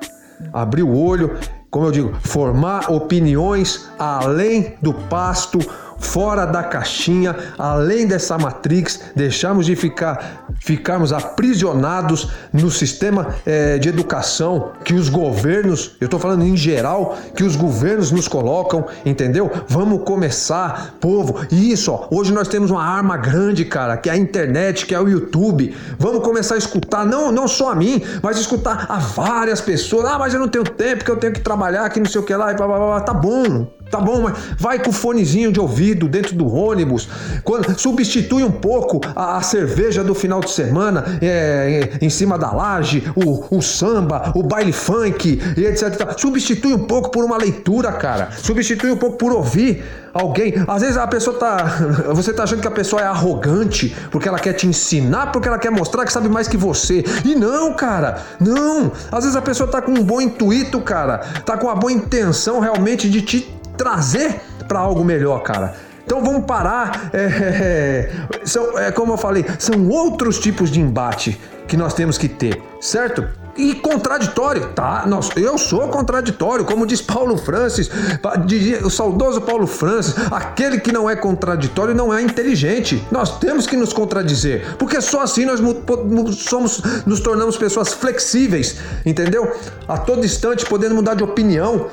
a 0.54 0.62
abrir 0.62 0.84
o 0.84 0.98
olho, 0.98 1.38
como 1.70 1.86
eu 1.88 1.92
digo, 1.92 2.14
formar 2.22 2.92
opiniões 2.92 3.89
além 3.98 4.76
do 4.82 4.94
pasto, 4.94 5.60
fora 6.02 6.45
da 6.45 6.64
caixinha, 6.64 7.36
além 7.58 8.08
dessa 8.08 8.38
matrix, 8.38 8.99
deixarmos 9.16 9.66
de 9.66 9.76
ficar 9.76 10.41
ficarmos 10.60 11.12
aprisionados 11.12 12.30
no 12.54 12.70
sistema 12.70 13.36
é, 13.45 13.78
de 13.78 13.89
educação 13.89 14.72
que 14.84 14.93
os 14.93 15.10
governos, 15.10 15.95
eu 15.99 16.06
estou 16.06 16.20
falando 16.20 16.43
em 16.43 16.56
geral, 16.56 17.18
que 17.36 17.43
os 17.43 17.56
governos 17.56 18.12
nos 18.12 18.28
colocam, 18.28 18.86
entendeu? 19.06 19.49
Vamos 19.68 20.04
começar, 20.04 20.95
povo. 20.99 21.45
Isso, 21.52 21.91
ó, 21.91 22.08
hoje 22.12 22.32
nós 22.32 22.47
temos 22.47 22.70
uma 22.70 22.84
arma 22.84 23.18
grande, 23.18 23.66
cara, 23.66 23.97
que 23.97 24.10
é 24.10 24.14
a 24.14 24.18
internet, 24.18 24.86
que 24.86 24.93
é 24.93 24.99
o 24.99 25.08
YouTube. 25.08 25.76
Vamos 25.97 26.24
começar 26.24 26.56
a 26.56 26.58
escutar, 26.58 27.06
não, 27.06 27.32
não 27.32 27.47
só 27.47 27.72
a 27.72 27.76
mim, 27.76 28.02
mas 28.22 28.38
escutar 28.38 28.86
a 28.89 28.97
várias 28.97 29.62
pessoas. 29.62 30.06
Ah, 30.06 30.20
mas 30.20 30.34
eu 30.34 30.39
não 30.39 30.47
tenho 30.47 30.64
tempo, 30.64 31.04
que 31.04 31.12
eu 31.12 31.18
tenho 31.18 31.34
que 31.34 31.41
trabalhar, 31.41 31.89
que 31.89 31.99
não 31.99 32.08
sei 32.08 32.22
o 32.22 32.24
que 32.24 32.36
lá, 32.36 32.52
e 32.52 32.56
blá, 32.56 32.68
blá, 32.68 32.78
blá. 32.78 33.02
tá 33.02 33.14
bom, 33.14 33.68
Tá 33.92 34.00
bom, 34.00 34.22
mas 34.22 34.38
vai 34.58 34.80
com 34.80 34.89
o 34.89 34.94
fonezinho 34.94 35.52
de 35.52 35.60
ouvido 35.60 36.08
dentro 36.08 36.34
do 36.34 36.48
ônibus. 36.52 37.10
Quando, 37.44 37.78
substitui 37.78 38.42
um 38.42 38.52
pouco 38.52 39.02
a, 39.14 39.38
a 39.38 39.42
cerveja 39.42 40.02
do 40.02 40.16
final 40.16 40.39
de 40.39 40.50
semana 40.50 41.20
é, 41.22 41.92
é, 42.00 42.06
em 42.06 42.10
cima 42.10 42.38
da 42.38 42.52
laje, 42.52 43.04
o, 43.16 43.58
o, 43.58 43.62
samba, 43.62 44.32
o 44.34 44.42
baile 44.42 44.72
funk 44.72 45.42
e 45.58 45.66
etc. 45.66 46.18
Substitui 46.18 46.74
um 46.74 46.86
pouco 46.86 47.12
por 47.12 47.26
uma 47.26 47.38
leitura, 47.38 47.92
cara. 47.92 48.30
Substitui 48.32 48.92
um 48.92 48.98
pouco 48.98 49.18
por 49.18 49.34
ouvir 49.34 49.84
alguém. 50.14 50.54
Às 50.68 50.82
vezes 50.82 50.98
a 50.98 51.08
pessoa 51.08 51.38
tá. 51.38 51.58
Você 52.16 52.32
tá 52.32 52.44
achando 52.44 52.62
que 52.62 52.68
a 52.68 52.72
pessoa 52.72 53.02
é 53.02 53.06
arrogante 53.06 53.94
porque 54.10 54.30
ela 54.30 54.39
quer 54.39 54.54
te 54.54 54.68
ensinar, 54.68 55.34
porque 55.34 55.50
ela 55.50 55.60
quer 55.60 55.70
mostrar 55.70 56.06
que 56.06 56.14
sabe 56.14 56.30
mais 56.30 56.48
que 56.48 56.56
você. 56.56 57.04
E 57.26 57.36
não, 57.36 57.74
cara. 57.74 58.22
Não. 58.39 58.92
Às 59.12 59.26
vezes 59.26 59.36
a 59.36 59.42
pessoa 59.42 59.70
tá 59.70 59.82
com 59.82 59.92
um 59.92 60.04
bom 60.04 60.22
intuito, 60.22 60.80
cara. 60.80 61.18
Tá 61.46 61.58
com 61.58 61.68
uma 61.68 61.76
boa 61.76 61.92
intenção 61.92 62.60
realmente 62.60 63.10
de 63.10 63.22
te 63.22 63.61
trazer 63.82 64.40
para 64.68 64.80
algo 64.80 65.04
melhor, 65.04 65.42
cara. 65.42 65.74
Então 66.06 66.24
vamos 66.24 66.46
parar. 66.46 67.10
É, 67.14 68.10
é, 68.42 68.46
são, 68.46 68.78
é, 68.78 68.92
como 68.92 69.14
eu 69.14 69.18
falei, 69.18 69.46
são 69.60 69.88
outros 69.90 70.40
tipos 70.40 70.70
de 70.70 70.80
embate 70.80 71.40
que 71.68 71.76
nós 71.76 71.94
temos 71.94 72.18
que 72.18 72.28
ter, 72.28 72.62
certo? 72.80 73.28
E 73.56 73.76
contraditório, 73.76 74.70
tá? 74.74 75.04
Nós, 75.06 75.30
eu 75.36 75.58
sou 75.58 75.88
contraditório, 75.90 76.64
como 76.64 76.86
diz 76.86 77.02
Paulo 77.02 77.38
Francis, 77.38 77.90
o 78.84 78.90
saudoso 78.90 79.42
Paulo 79.42 79.68
Francis, 79.68 80.16
aquele 80.32 80.80
que 80.80 80.92
não 80.92 81.10
é 81.10 81.16
contraditório 81.16 81.94
não 81.94 82.14
é 82.14 82.22
inteligente. 82.22 83.06
Nós 83.12 83.40
temos 83.40 83.68
que 83.68 83.76
nos 83.76 83.92
contradizer, 83.92 84.76
porque 84.78 85.02
só 85.02 85.22
assim 85.22 85.46
nós 85.46 85.60
somos, 86.38 86.82
nos 87.06 87.20
tornamos 87.20 87.58
pessoas 87.58 87.94
flexíveis, 87.94 88.78
entendeu? 89.06 89.54
A 89.88 89.98
todo 89.98 90.26
instante 90.26 90.66
podendo 90.66 90.96
mudar 90.96 91.14
de 91.14 91.24
opinião 91.24 91.88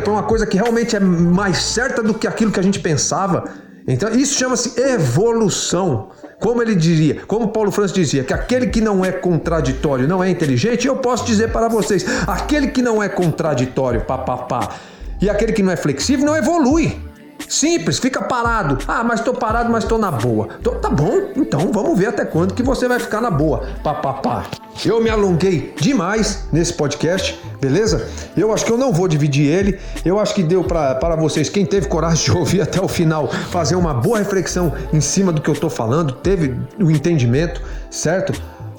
para 0.00 0.12
uma 0.12 0.22
coisa 0.22 0.46
que 0.46 0.56
realmente 0.56 0.96
é 0.96 1.00
mais 1.00 1.58
certa 1.58 2.02
do 2.02 2.14
que 2.14 2.26
aquilo 2.26 2.50
que 2.50 2.60
a 2.60 2.62
gente 2.62 2.80
pensava. 2.80 3.44
Então, 3.86 4.10
isso 4.10 4.38
chama-se 4.38 4.80
evolução. 4.80 6.10
Como 6.40 6.60
ele 6.60 6.74
diria, 6.74 7.22
como 7.26 7.48
Paulo 7.48 7.70
Francis 7.70 7.94
dizia, 7.94 8.24
que 8.24 8.32
aquele 8.32 8.66
que 8.66 8.80
não 8.80 9.04
é 9.04 9.12
contraditório 9.12 10.08
não 10.08 10.22
é 10.22 10.28
inteligente, 10.28 10.88
eu 10.88 10.96
posso 10.96 11.24
dizer 11.24 11.52
para 11.52 11.68
vocês, 11.68 12.04
aquele 12.26 12.68
que 12.68 12.82
não 12.82 13.00
é 13.00 13.08
contraditório, 13.08 14.00
papapá, 14.00 14.70
e 15.20 15.30
aquele 15.30 15.52
que 15.52 15.62
não 15.62 15.70
é 15.70 15.76
flexível 15.76 16.26
não 16.26 16.36
evolui. 16.36 17.11
Simples, 17.48 17.98
fica 17.98 18.22
parado. 18.22 18.78
Ah, 18.86 19.04
mas 19.04 19.20
tô 19.20 19.32
parado, 19.32 19.70
mas 19.70 19.84
tô 19.84 19.98
na 19.98 20.10
boa. 20.10 20.48
Tô, 20.62 20.72
tá 20.72 20.88
bom, 20.88 21.30
então 21.36 21.70
vamos 21.72 21.98
ver 21.98 22.06
até 22.06 22.24
quando 22.24 22.54
que 22.54 22.62
você 22.62 22.88
vai 22.88 22.98
ficar 22.98 23.20
na 23.20 23.30
boa. 23.30 23.64
Pá, 23.82 23.94
pá, 23.94 24.14
pá. 24.14 24.44
Eu 24.84 25.02
me 25.02 25.10
alonguei 25.10 25.74
demais 25.78 26.46
nesse 26.50 26.72
podcast, 26.72 27.38
beleza? 27.60 28.08
Eu 28.36 28.52
acho 28.52 28.64
que 28.64 28.72
eu 28.72 28.78
não 28.78 28.92
vou 28.92 29.06
dividir 29.06 29.46
ele. 29.46 29.78
Eu 30.04 30.18
acho 30.18 30.34
que 30.34 30.42
deu 30.42 30.64
para 30.64 31.14
vocês, 31.16 31.48
quem 31.48 31.66
teve 31.66 31.88
coragem 31.88 32.24
de 32.24 32.36
ouvir 32.36 32.62
até 32.62 32.80
o 32.80 32.88
final, 32.88 33.28
fazer 33.28 33.76
uma 33.76 33.94
boa 33.94 34.18
reflexão 34.18 34.72
em 34.92 35.00
cima 35.00 35.30
do 35.30 35.40
que 35.40 35.48
eu 35.48 35.54
tô 35.54 35.68
falando, 35.68 36.14
teve 36.14 36.58
o 36.80 36.90
entendimento, 36.90 37.62
certo? 37.90 38.32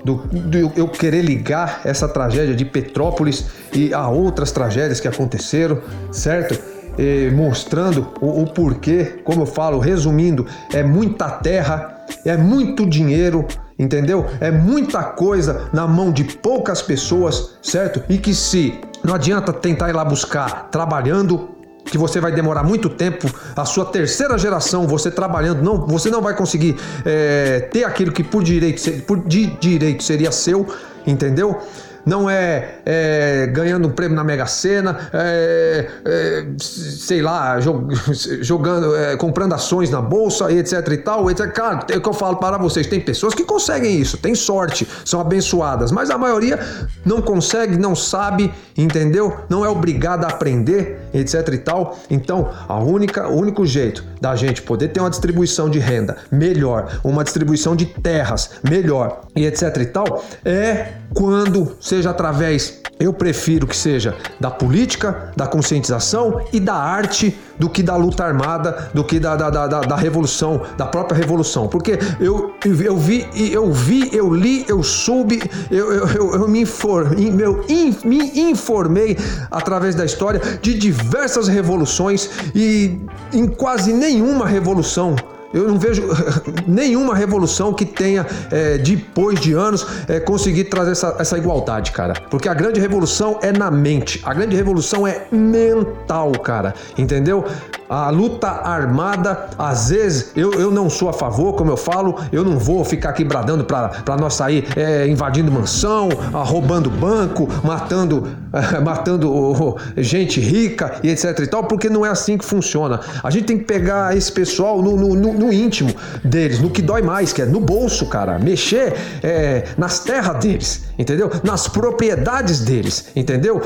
Do, 0.04 0.16
do, 0.16 0.74
eu 0.76 0.90
querer 0.90 1.22
ligar 1.22 1.82
essa 1.86 2.10
tragédia 2.10 2.54
de 2.54 2.66
Petrópolis 2.66 3.46
e 3.72 3.94
a 3.94 4.10
outras 4.10 4.52
tragédias 4.52 5.00
que 5.00 5.08
aconteceram, 5.08 5.82
certo? 6.12 6.73
Eh, 6.98 7.32
mostrando 7.32 8.08
o, 8.22 8.44
o 8.44 8.48
porquê, 8.48 9.22
como 9.24 9.42
eu 9.42 9.46
falo, 9.46 9.80
resumindo, 9.80 10.46
é 10.72 10.84
muita 10.84 11.30
terra, 11.30 12.06
é 12.26 12.38
muito 12.38 12.86
dinheiro, 12.86 13.46
entendeu? 13.78 14.26
É 14.40 14.52
muita 14.52 15.04
coisa 15.04 15.70
na 15.74 15.88
mão 15.88 16.12
de 16.12 16.24
poucas 16.24 16.82
pessoas, 16.82 17.58
certo? 17.62 18.04
E 18.10 18.18
que 18.18 18.34
se 18.34 18.80
não 19.04 19.14
adianta 19.14 19.52
tentar 19.52 19.90
ir 19.90 19.94
lá 19.94 20.06
buscar 20.06 20.70
trabalhando, 20.70 21.50
que 21.86 21.98
você 21.98 22.20
vai 22.20 22.32
demorar 22.32 22.64
muito 22.64 22.90
tempo, 22.90 23.30
a 23.56 23.66
sua 23.66 23.86
terceira 23.86 24.38
geração, 24.38 24.88
você 24.88 25.12
trabalhando, 25.12 25.62
não, 25.62 25.86
você 25.86 26.10
não 26.10 26.22
vai 26.22 26.36
conseguir 26.36 26.76
é, 27.06 27.60
ter 27.72 27.84
aquilo 27.84 28.12
que 28.12 28.24
por 28.24 28.44
direito, 28.44 29.02
por 29.04 29.20
de 29.28 29.48
direito 29.58 30.04
seria 30.04 30.32
seu, 30.32 30.66
entendeu? 31.06 31.60
Não 32.06 32.30
é, 32.30 32.80
é 32.86 33.48
ganhando 33.48 33.88
um 33.88 33.92
prêmio 33.92 34.16
na 34.16 34.24
Mega 34.24 34.46
Sena, 34.46 35.10
é, 35.14 35.88
é, 36.06 36.46
sei 36.60 37.22
lá, 37.22 37.60
jogando, 38.42 38.96
é, 38.96 39.16
comprando 39.16 39.54
ações 39.54 39.90
na 39.90 40.02
bolsa, 40.02 40.52
etc 40.52 40.88
e 40.92 40.98
tal. 40.98 41.30
Etc. 41.30 41.52
Cara, 41.52 41.86
é 41.90 41.98
o 41.98 42.02
que 42.02 42.10
eu 42.10 42.14
falo 42.14 42.38
para 42.38 42.58
vocês: 42.58 42.88
tem 42.88 43.00
pessoas 43.00 43.34
que 43.34 43.44
conseguem 43.44 44.00
isso, 44.00 44.18
tem 44.18 44.36
sorte, 44.36 44.88
são 45.06 45.20
abençoadas, 45.20 45.92
mas 45.92 46.10
a 46.10 46.18
maioria 46.18 46.60
não 47.06 47.22
consegue, 47.22 47.78
não 47.78 47.96
sabe, 47.96 48.54
entendeu? 48.78 49.38
Não 49.50 49.64
é 49.64 49.70
obrigada 49.70 50.28
a 50.28 50.30
aprender, 50.30 51.00
etc 51.14 51.48
e 51.54 51.58
tal. 51.58 51.98
Então, 52.10 52.50
a 52.68 52.80
única, 52.80 53.28
o 53.28 53.38
único 53.38 53.66
jeito 53.66 54.04
da 54.20 54.36
gente 54.36 54.62
poder 54.62 54.90
ter 54.90 55.00
uma 55.00 55.10
distribuição 55.10 55.70
de 55.70 55.80
renda 55.80 56.18
melhor, 56.32 57.00
uma 57.04 57.24
distribuição 57.24 57.76
de 57.76 57.86
terras 57.86 58.52
melhor 58.64 59.22
e 59.36 59.46
etc 59.46 59.76
e 59.78 59.86
tal, 59.86 60.24
é 60.44 60.94
quando 61.14 61.76
seja 61.80 62.10
através, 62.10 62.82
eu 63.00 63.14
prefiro 63.14 63.68
que 63.68 63.76
seja 63.76 64.16
da 64.40 64.50
política, 64.50 65.32
da 65.36 65.46
conscientização 65.48 66.46
e 66.52 66.60
da 66.60 66.76
arte 66.76 67.38
do 67.58 67.70
que 67.70 67.84
da 67.84 67.96
luta 67.96 68.24
armada, 68.24 68.90
do 68.94 69.04
que 69.04 69.20
da, 69.20 69.36
da, 69.36 69.50
da, 69.50 69.82
da 69.82 69.96
revolução, 69.96 70.62
da 70.78 70.86
própria 70.86 71.18
revolução. 71.18 71.68
Porque 71.68 72.00
eu, 72.20 72.54
eu 72.66 72.98
vi, 72.98 73.28
eu 73.52 73.72
vi, 73.72 74.10
eu 74.14 74.34
li, 74.34 74.66
eu 74.68 74.84
soube, 74.84 75.42
eu, 75.70 75.94
eu, 75.94 76.34
eu 76.36 76.48
me, 76.48 76.62
informei, 76.62 77.34
eu 77.40 77.64
me 78.04 78.40
informei 78.40 79.18
através 79.52 79.96
da 79.96 80.06
história 80.06 80.42
de 80.62 80.78
diversas 80.78 81.48
revoluções 81.48 82.30
e 82.56 83.00
em 83.32 83.48
quase 83.48 83.94
nenhuma 83.94 84.46
revolução 84.46 85.16
eu 85.54 85.68
não 85.68 85.78
vejo 85.78 86.04
nenhuma 86.68 87.14
revolução 87.14 87.74
que 87.74 87.86
tenha, 87.86 88.26
é, 88.52 88.78
depois 88.78 89.40
de 89.40 89.54
anos, 89.54 89.86
é, 90.08 90.20
conseguir 90.20 90.66
trazer 90.66 90.92
essa, 90.92 91.16
essa 91.20 91.38
igualdade, 91.38 91.92
cara. 91.92 92.14
Porque 92.30 92.50
a 92.50 92.54
grande 92.54 92.80
revolução 92.80 93.40
é 93.42 93.52
na 93.52 93.70
mente. 93.70 94.22
A 94.24 94.34
grande 94.34 94.56
revolução 94.56 95.06
é 95.06 95.28
mental, 95.32 96.32
cara. 96.32 96.74
Entendeu? 96.98 97.46
A 97.94 98.10
luta 98.10 98.48
armada, 98.48 99.50
às 99.56 99.90
vezes, 99.90 100.32
eu, 100.36 100.52
eu 100.54 100.72
não 100.72 100.90
sou 100.90 101.10
a 101.10 101.14
favor, 101.14 101.54
como 101.54 101.70
eu 101.70 101.78
falo, 101.78 102.20
eu 102.32 102.44
não 102.44 102.58
vou 102.58 102.84
ficar 102.84 103.10
aqui 103.10 103.24
bradando 103.24 103.66
para 103.66 104.18
nós 104.20 104.34
sair 104.34 104.66
é, 104.76 105.08
invadindo 105.08 105.52
mansão, 105.52 106.10
roubando 106.34 106.90
banco, 106.90 107.48
matando, 107.64 108.28
matando 108.84 109.32
oh, 109.32 109.78
gente 109.96 110.40
rica 110.40 110.96
e 111.04 111.10
etc 111.12 111.38
e 111.38 111.46
tal, 111.46 111.66
porque 111.66 111.88
não 111.88 112.04
é 112.04 112.10
assim 112.10 112.36
que 112.36 112.44
funciona. 112.44 113.00
A 113.24 113.30
gente 113.30 113.46
tem 113.46 113.60
que 113.60 113.66
pegar 113.66 114.18
esse 114.18 114.32
pessoal 114.32 114.82
no, 114.82 114.98
no, 114.98 115.14
no, 115.14 115.34
no 115.34 115.54
íntimo 115.54 115.94
deles, 116.24 116.60
no 116.60 116.72
que 116.72 116.82
dói 116.82 117.04
mais, 117.04 117.32
que 117.32 117.44
é 117.44 117.46
no 117.46 117.60
bolso, 117.60 118.08
cara. 118.08 118.40
Mexer 118.40 118.96
é, 119.22 119.66
nas 119.78 120.00
terras 120.00 120.40
deles, 120.40 120.86
entendeu? 120.98 121.30
Nas 121.44 121.68
propriedades 121.68 122.62
deles, 122.62 123.10
entendeu? 123.16 123.62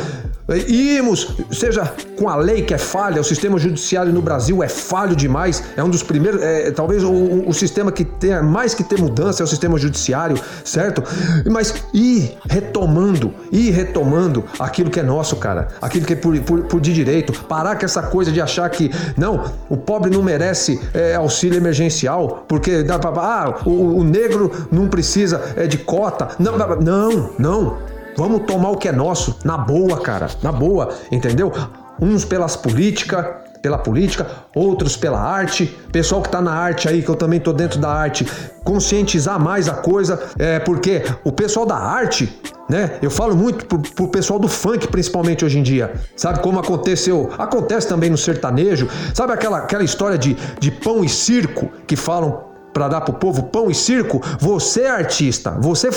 Irmos, 0.50 1.36
seja 1.52 1.92
com 2.18 2.30
a 2.30 2.36
lei 2.38 2.62
que 2.62 2.74
é 2.74 2.78
falha, 2.78 3.20
o 3.20 3.24
sistema 3.24 3.60
judiciário 3.60 4.14
no 4.14 4.22
Brasil 4.22 4.64
é 4.64 4.70
falho 4.70 5.14
demais, 5.14 5.62
é 5.76 5.84
um 5.84 5.90
dos 5.90 6.02
primeiros, 6.02 6.42
é, 6.42 6.72
talvez 6.72 7.04
o, 7.04 7.12
o, 7.12 7.54
sistema 7.54 7.92
que 7.92 8.06
tenha 8.06 8.42
mais 8.42 8.74
que 8.74 8.82
ter 8.82 8.98
mudança 9.00 9.44
é 9.44 9.46
o 9.46 9.48
sistema 9.48 9.78
judiciário, 9.78 10.40
certo? 10.64 11.04
Mas 11.52 11.74
ir 11.94 12.38
retomando, 12.50 13.34
ir 13.52 13.72
retomando 13.72 14.46
aquilo 14.58 14.90
que 14.90 15.02
é 15.02 15.04
nosso, 15.04 15.36
cara, 15.36 15.68
aquilo 15.82 16.06
que 16.06 16.14
é 16.14 16.16
por, 16.16 16.40
por, 16.40 16.62
por 16.64 16.80
de 16.80 16.94
direito, 16.94 17.34
parar 17.44 17.78
com 17.78 17.84
essa 17.84 18.04
coisa 18.04 18.32
de 18.32 18.40
achar 18.40 18.70
que, 18.70 18.90
não, 19.18 19.52
o 19.70 19.76
pobre 19.76 20.10
não 20.10 20.24
merece 20.24 20.80
é, 20.94 21.16
auxílio 21.16 21.58
emergencial, 21.58 22.46
porque 22.48 22.84
dá 22.84 22.98
pra, 22.98 23.10
ah, 23.10 23.62
o, 23.66 23.98
o 23.98 24.04
negro 24.04 24.50
não 24.72 24.88
precisa 24.88 25.42
é, 25.58 25.68
de 25.68 25.78
cota, 25.78 26.30
não, 26.40 26.58
não, 26.58 27.32
não. 27.38 27.97
Vamos 28.18 28.48
tomar 28.48 28.72
o 28.72 28.78
que 28.78 28.88
é 28.88 28.92
nosso, 28.92 29.38
na 29.46 29.56
boa, 29.56 30.02
cara, 30.02 30.28
na 30.42 30.52
boa, 30.52 30.90
entendeu? 31.12 31.54
Uns 32.02 32.26
pelas 32.26 32.56
políticas, 32.56 33.24
pela 33.62 33.78
política, 33.78 34.28
outros 34.56 34.98
pela 34.98 35.20
arte. 35.20 35.68
Pessoal 35.92 36.22
que 36.22 36.28
está 36.28 36.42
na 36.42 36.52
arte 36.52 36.90
aí, 36.90 37.04
que 37.04 37.10
eu 37.10 37.16
também 37.16 37.40
tô 37.40 37.54
dentro 37.54 37.80
da 37.80 37.90
arte, 37.90 38.26
conscientizar 38.64 39.40
mais 39.40 39.70
a 39.70 39.76
coisa, 39.76 40.20
é 40.40 40.58
porque 40.58 41.04
o 41.24 41.32
pessoal 41.32 41.66
da 41.66 41.76
arte 41.76 42.36
né? 42.70 43.00
Eu 43.02 43.10
falo 43.10 43.34
muito 43.34 43.66
pro, 43.66 43.80
pro 43.80 44.10
pessoal 44.10 44.38
do 44.38 44.48
funk, 44.48 44.90
principalmente 44.90 45.46
hoje 45.46 45.58
em 45.58 45.64
dia. 45.64 45.94
Sabe 46.18 46.40
como 46.40 46.60
aconteceu? 46.60 47.32
Acontece 47.38 47.88
também 47.88 48.10
no 48.10 48.18
sertanejo. 48.18 48.90
Sabe 49.14 49.32
aquela, 49.32 49.60
aquela 49.60 49.84
história 49.84 50.18
de, 50.18 50.36
de 50.60 50.70
pão 50.70 51.04
e 51.04 51.08
circo 51.08 51.72
que 51.88 51.96
falam 51.96 52.47
para 52.78 52.88
dar 52.90 53.02
pro 53.02 53.14
povo 53.14 53.42
pão 53.42 53.72
e 53.72 53.74
circo, 53.74 54.22
você 54.40 54.82
é 54.82 54.92
artista, 54.92 55.58
você 55.60 55.88
é 55.88 55.92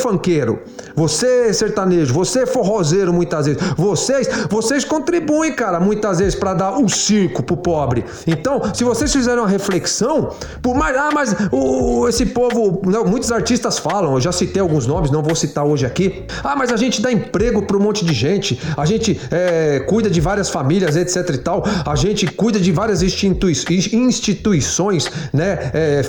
você 0.97 1.49
é 1.49 1.53
sertanejo, 1.53 2.15
você 2.15 2.41
é 2.41 2.47
forrozeiro 2.47 3.13
muitas 3.13 3.45
vezes. 3.45 3.63
Vocês, 3.77 4.29
vocês 4.49 4.85
contribuem, 4.85 5.53
cara, 5.53 5.79
muitas 5.79 6.21
vezes 6.21 6.35
para 6.35 6.55
dar 6.55 6.79
o 6.79 6.89
circo 6.89 7.43
pro 7.43 7.57
pobre. 7.57 8.05
Então, 8.27 8.63
se 8.73 8.83
vocês 8.83 9.13
fizerem 9.13 9.41
uma 9.41 9.49
reflexão, 9.49 10.31
por 10.63 10.75
mais 10.75 10.97
ah, 10.97 11.11
mas 11.13 11.37
o, 11.53 12.09
esse 12.09 12.25
povo, 12.27 12.81
não, 12.87 13.05
muitos 13.05 13.31
artistas 13.31 13.79
falam, 13.79 14.15
eu 14.15 14.21
já 14.21 14.33
citei 14.33 14.63
alguns 14.63 14.87
nomes, 14.87 15.11
não 15.11 15.23
vou 15.23 15.35
citar 15.35 15.65
hoje 15.65 15.85
aqui. 15.85 16.25
Ah, 16.43 16.57
mas 16.57 16.73
a 16.73 16.77
gente 16.77 17.03
dá 17.03 17.13
emprego 17.13 17.63
para 17.63 17.77
um 17.77 17.81
monte 17.81 18.07
de 18.07 18.15
gente, 18.15 18.59
a 18.75 18.87
gente 18.87 19.21
é, 19.31 19.81
cuida 19.81 20.09
de 20.09 20.21
várias 20.21 20.49
famílias, 20.49 20.97
etc 20.97 21.29
e 21.35 21.39
tal, 21.39 21.63
a 21.85 21.95
gente 21.95 22.27
cuida 22.27 22.59
de 22.59 22.73
várias 22.73 23.03
institui 23.03 23.53
instituições, 23.93 25.11
né, 25.33 25.71
é, 25.75 26.03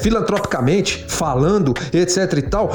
falando, 1.07 1.73
etc 1.93 2.37
e 2.37 2.41
tal, 2.41 2.71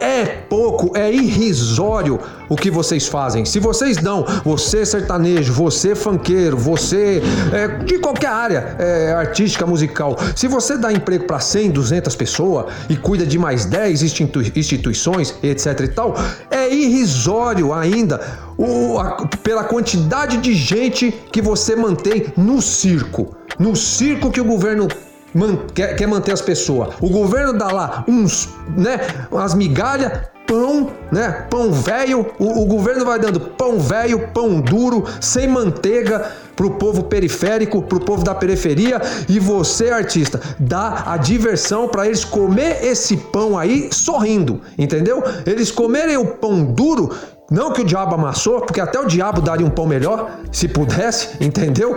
é 0.00 0.24
pouco, 0.48 0.96
é 0.96 1.12
irrisório 1.12 2.20
o 2.48 2.56
que 2.56 2.70
vocês 2.70 3.06
fazem. 3.06 3.44
Se 3.44 3.58
vocês 3.58 3.96
dão, 3.96 4.24
você 4.44 4.84
sertanejo, 4.84 5.52
você 5.52 5.94
funkeiro, 5.94 6.56
você 6.56 7.22
é, 7.52 7.68
de 7.84 7.98
qualquer 7.98 8.28
área 8.28 8.76
é, 8.78 9.12
artística, 9.12 9.66
musical, 9.66 10.16
se 10.36 10.46
você 10.46 10.76
dá 10.76 10.92
emprego 10.92 11.24
para 11.24 11.40
100, 11.40 11.70
200 11.70 12.16
pessoas 12.16 12.66
e 12.88 12.96
cuida 12.96 13.26
de 13.26 13.38
mais 13.38 13.64
10 13.64 14.02
institui 14.02 14.52
instituições, 14.54 15.34
etc 15.42 15.80
e 15.80 15.88
tal, 15.88 16.14
é 16.50 16.72
irrisório 16.72 17.72
ainda 17.72 18.20
o, 18.56 18.98
a, 18.98 19.26
pela 19.42 19.64
quantidade 19.64 20.38
de 20.38 20.54
gente 20.54 21.12
que 21.32 21.42
você 21.42 21.74
mantém 21.74 22.26
no 22.36 22.60
circo. 22.60 23.34
No 23.58 23.76
circo 23.76 24.30
que 24.30 24.40
o 24.40 24.44
governo 24.44 24.88
man, 25.34 25.56
quer, 25.74 25.96
quer 25.96 26.06
manter 26.06 26.32
as 26.32 26.40
pessoas. 26.40 26.94
O 27.00 27.10
governo 27.10 27.52
dá 27.52 27.70
lá 27.70 28.04
uns, 28.06 28.48
né, 28.76 29.00
umas 29.30 29.54
migalhas, 29.54 30.12
pão, 30.46 30.90
né? 31.10 31.46
Pão 31.50 31.72
velho. 31.72 32.26
O, 32.38 32.62
o, 32.62 32.66
governo 32.66 33.04
vai 33.04 33.18
dando 33.18 33.40
pão 33.40 33.78
velho, 33.78 34.28
pão 34.28 34.60
duro, 34.60 35.04
sem 35.20 35.48
manteiga 35.48 36.32
pro 36.54 36.72
povo 36.72 37.04
periférico, 37.04 37.82
pro 37.82 38.00
povo 38.00 38.22
da 38.22 38.34
periferia 38.34 39.00
e 39.28 39.40
você, 39.40 39.90
artista, 39.90 40.40
dá 40.58 41.04
a 41.06 41.16
diversão 41.16 41.88
para 41.88 42.06
eles 42.06 42.24
comer 42.24 42.84
esse 42.84 43.16
pão 43.16 43.58
aí 43.58 43.88
sorrindo, 43.92 44.60
entendeu? 44.78 45.22
Eles 45.44 45.70
comerem 45.70 46.16
o 46.16 46.26
pão 46.26 46.64
duro 46.64 47.10
não 47.54 47.72
que 47.72 47.82
o 47.82 47.84
diabo 47.84 48.16
amassou, 48.16 48.60
porque 48.60 48.80
até 48.80 48.98
o 48.98 49.06
diabo 49.06 49.40
daria 49.40 49.64
um 49.64 49.70
pão 49.70 49.86
melhor, 49.86 50.38
se 50.50 50.66
pudesse, 50.66 51.36
entendeu? 51.42 51.96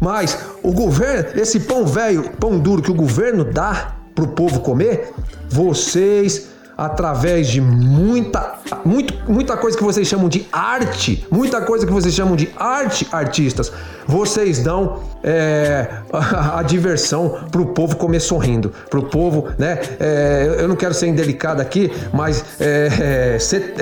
Mas 0.00 0.38
o 0.62 0.72
governo, 0.72 1.40
esse 1.40 1.60
pão 1.60 1.84
velho, 1.84 2.30
pão 2.38 2.58
duro 2.58 2.80
que 2.80 2.90
o 2.90 2.94
governo 2.94 3.44
dá 3.44 3.96
para 4.14 4.24
o 4.24 4.28
povo 4.28 4.60
comer, 4.60 5.12
vocês 5.48 6.51
através 6.84 7.46
de 7.48 7.60
muita, 7.60 8.54
muito, 8.84 9.14
muita 9.30 9.56
coisa 9.56 9.76
que 9.76 9.84
vocês 9.84 10.08
chamam 10.08 10.28
de 10.28 10.46
arte, 10.50 11.24
muita 11.30 11.60
coisa 11.60 11.86
que 11.86 11.92
vocês 11.92 12.12
chamam 12.12 12.34
de 12.34 12.50
arte 12.56 13.06
artistas, 13.12 13.72
vocês 14.06 14.58
dão 14.58 15.00
é, 15.22 15.88
a, 16.12 16.58
a, 16.58 16.62
diversão 16.62 17.38
para 17.50 17.60
o 17.60 17.66
povo 17.66 17.96
comer 17.96 18.18
sorrindo, 18.18 18.72
para 18.90 18.98
o 18.98 19.04
povo, 19.04 19.48
né? 19.56 19.78
É, 20.00 20.56
eu 20.58 20.66
não 20.66 20.74
quero 20.74 20.92
ser 20.92 21.06
indelicado 21.06 21.60
aqui, 21.60 21.92
mas 22.12 22.44
é, 22.58 23.38
ser, 23.38 23.74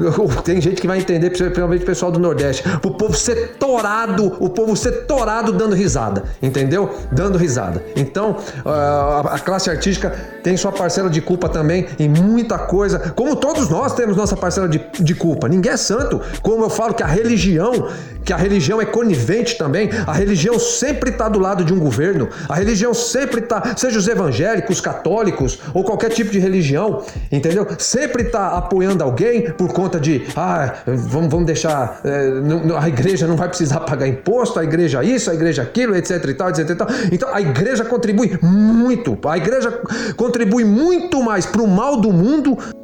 tem 0.42 0.60
gente 0.60 0.80
que 0.80 0.86
vai 0.86 0.98
entender, 0.98 1.28
principalmente 1.28 1.82
o 1.82 1.86
pessoal 1.86 2.10
do 2.10 2.18
Nordeste, 2.18 2.62
para 2.62 2.90
o 2.90 2.94
povo 2.94 3.14
ser 3.14 3.56
torado, 3.58 4.36
o 4.40 4.48
povo 4.48 4.74
ser 4.74 5.04
torado 5.06 5.52
dando 5.52 5.74
risada, 5.74 6.24
entendeu? 6.40 6.90
Dando 7.12 7.36
risada. 7.36 7.84
Então, 7.94 8.38
a, 8.64 9.34
a 9.34 9.38
classe 9.38 9.68
artística 9.68 10.10
tem 10.42 10.56
sua 10.56 10.72
parcela 10.72 11.10
de 11.10 11.20
culpa 11.20 11.48
também 11.48 11.86
em 11.98 12.08
muita 12.30 12.58
coisa, 12.58 13.12
como 13.14 13.36
todos 13.36 13.68
nós 13.68 13.94
temos 13.94 14.16
nossa 14.16 14.36
parcela 14.36 14.68
de, 14.68 14.80
de 15.00 15.14
culpa. 15.14 15.48
Ninguém 15.48 15.72
é 15.72 15.76
santo. 15.76 16.20
Como 16.42 16.64
eu 16.64 16.70
falo 16.70 16.94
que 16.94 17.02
a 17.02 17.06
religião, 17.06 17.88
que 18.24 18.32
a 18.32 18.36
religião 18.36 18.80
é 18.80 18.84
conivente 18.84 19.58
também, 19.58 19.90
a 20.06 20.12
religião 20.12 20.58
sempre 20.58 21.10
está 21.10 21.28
do 21.28 21.38
lado 21.38 21.64
de 21.64 21.72
um 21.72 21.78
governo, 21.78 22.28
a 22.48 22.54
religião 22.54 22.94
sempre 22.94 23.40
está, 23.40 23.74
seja 23.76 23.98
os 23.98 24.08
evangélicos, 24.08 24.76
os 24.76 24.80
católicos 24.80 25.58
ou 25.74 25.84
qualquer 25.84 26.10
tipo 26.10 26.30
de 26.30 26.38
religião, 26.38 27.02
entendeu? 27.30 27.66
Sempre 27.78 28.22
está 28.24 28.56
apoiando 28.56 29.02
alguém 29.02 29.50
por 29.50 29.72
conta 29.72 29.98
de, 29.98 30.26
ah, 30.36 30.74
vamos, 30.86 31.30
vamos 31.30 31.46
deixar, 31.46 32.00
é, 32.04 32.30
a 32.78 32.88
igreja 32.88 33.26
não 33.26 33.36
vai 33.36 33.48
precisar 33.48 33.80
pagar 33.80 34.06
imposto, 34.06 34.58
a 34.58 34.64
igreja 34.64 35.02
isso, 35.02 35.30
a 35.30 35.34
igreja 35.34 35.62
aquilo, 35.62 35.96
etc 35.96 36.24
e 36.24 36.34
tal, 36.34 36.48
etc 36.50 36.70
e 36.70 36.74
tal. 36.74 36.88
Então 37.12 37.34
a 37.34 37.40
igreja 37.40 37.84
contribui 37.84 38.38
muito, 38.42 39.18
a 39.26 39.36
igreja 39.36 39.80
contribui 40.16 40.64
muito 40.64 41.22
mais 41.22 41.46
para 41.46 41.62
o 41.62 41.68
mal 41.68 41.96
do 41.96 42.12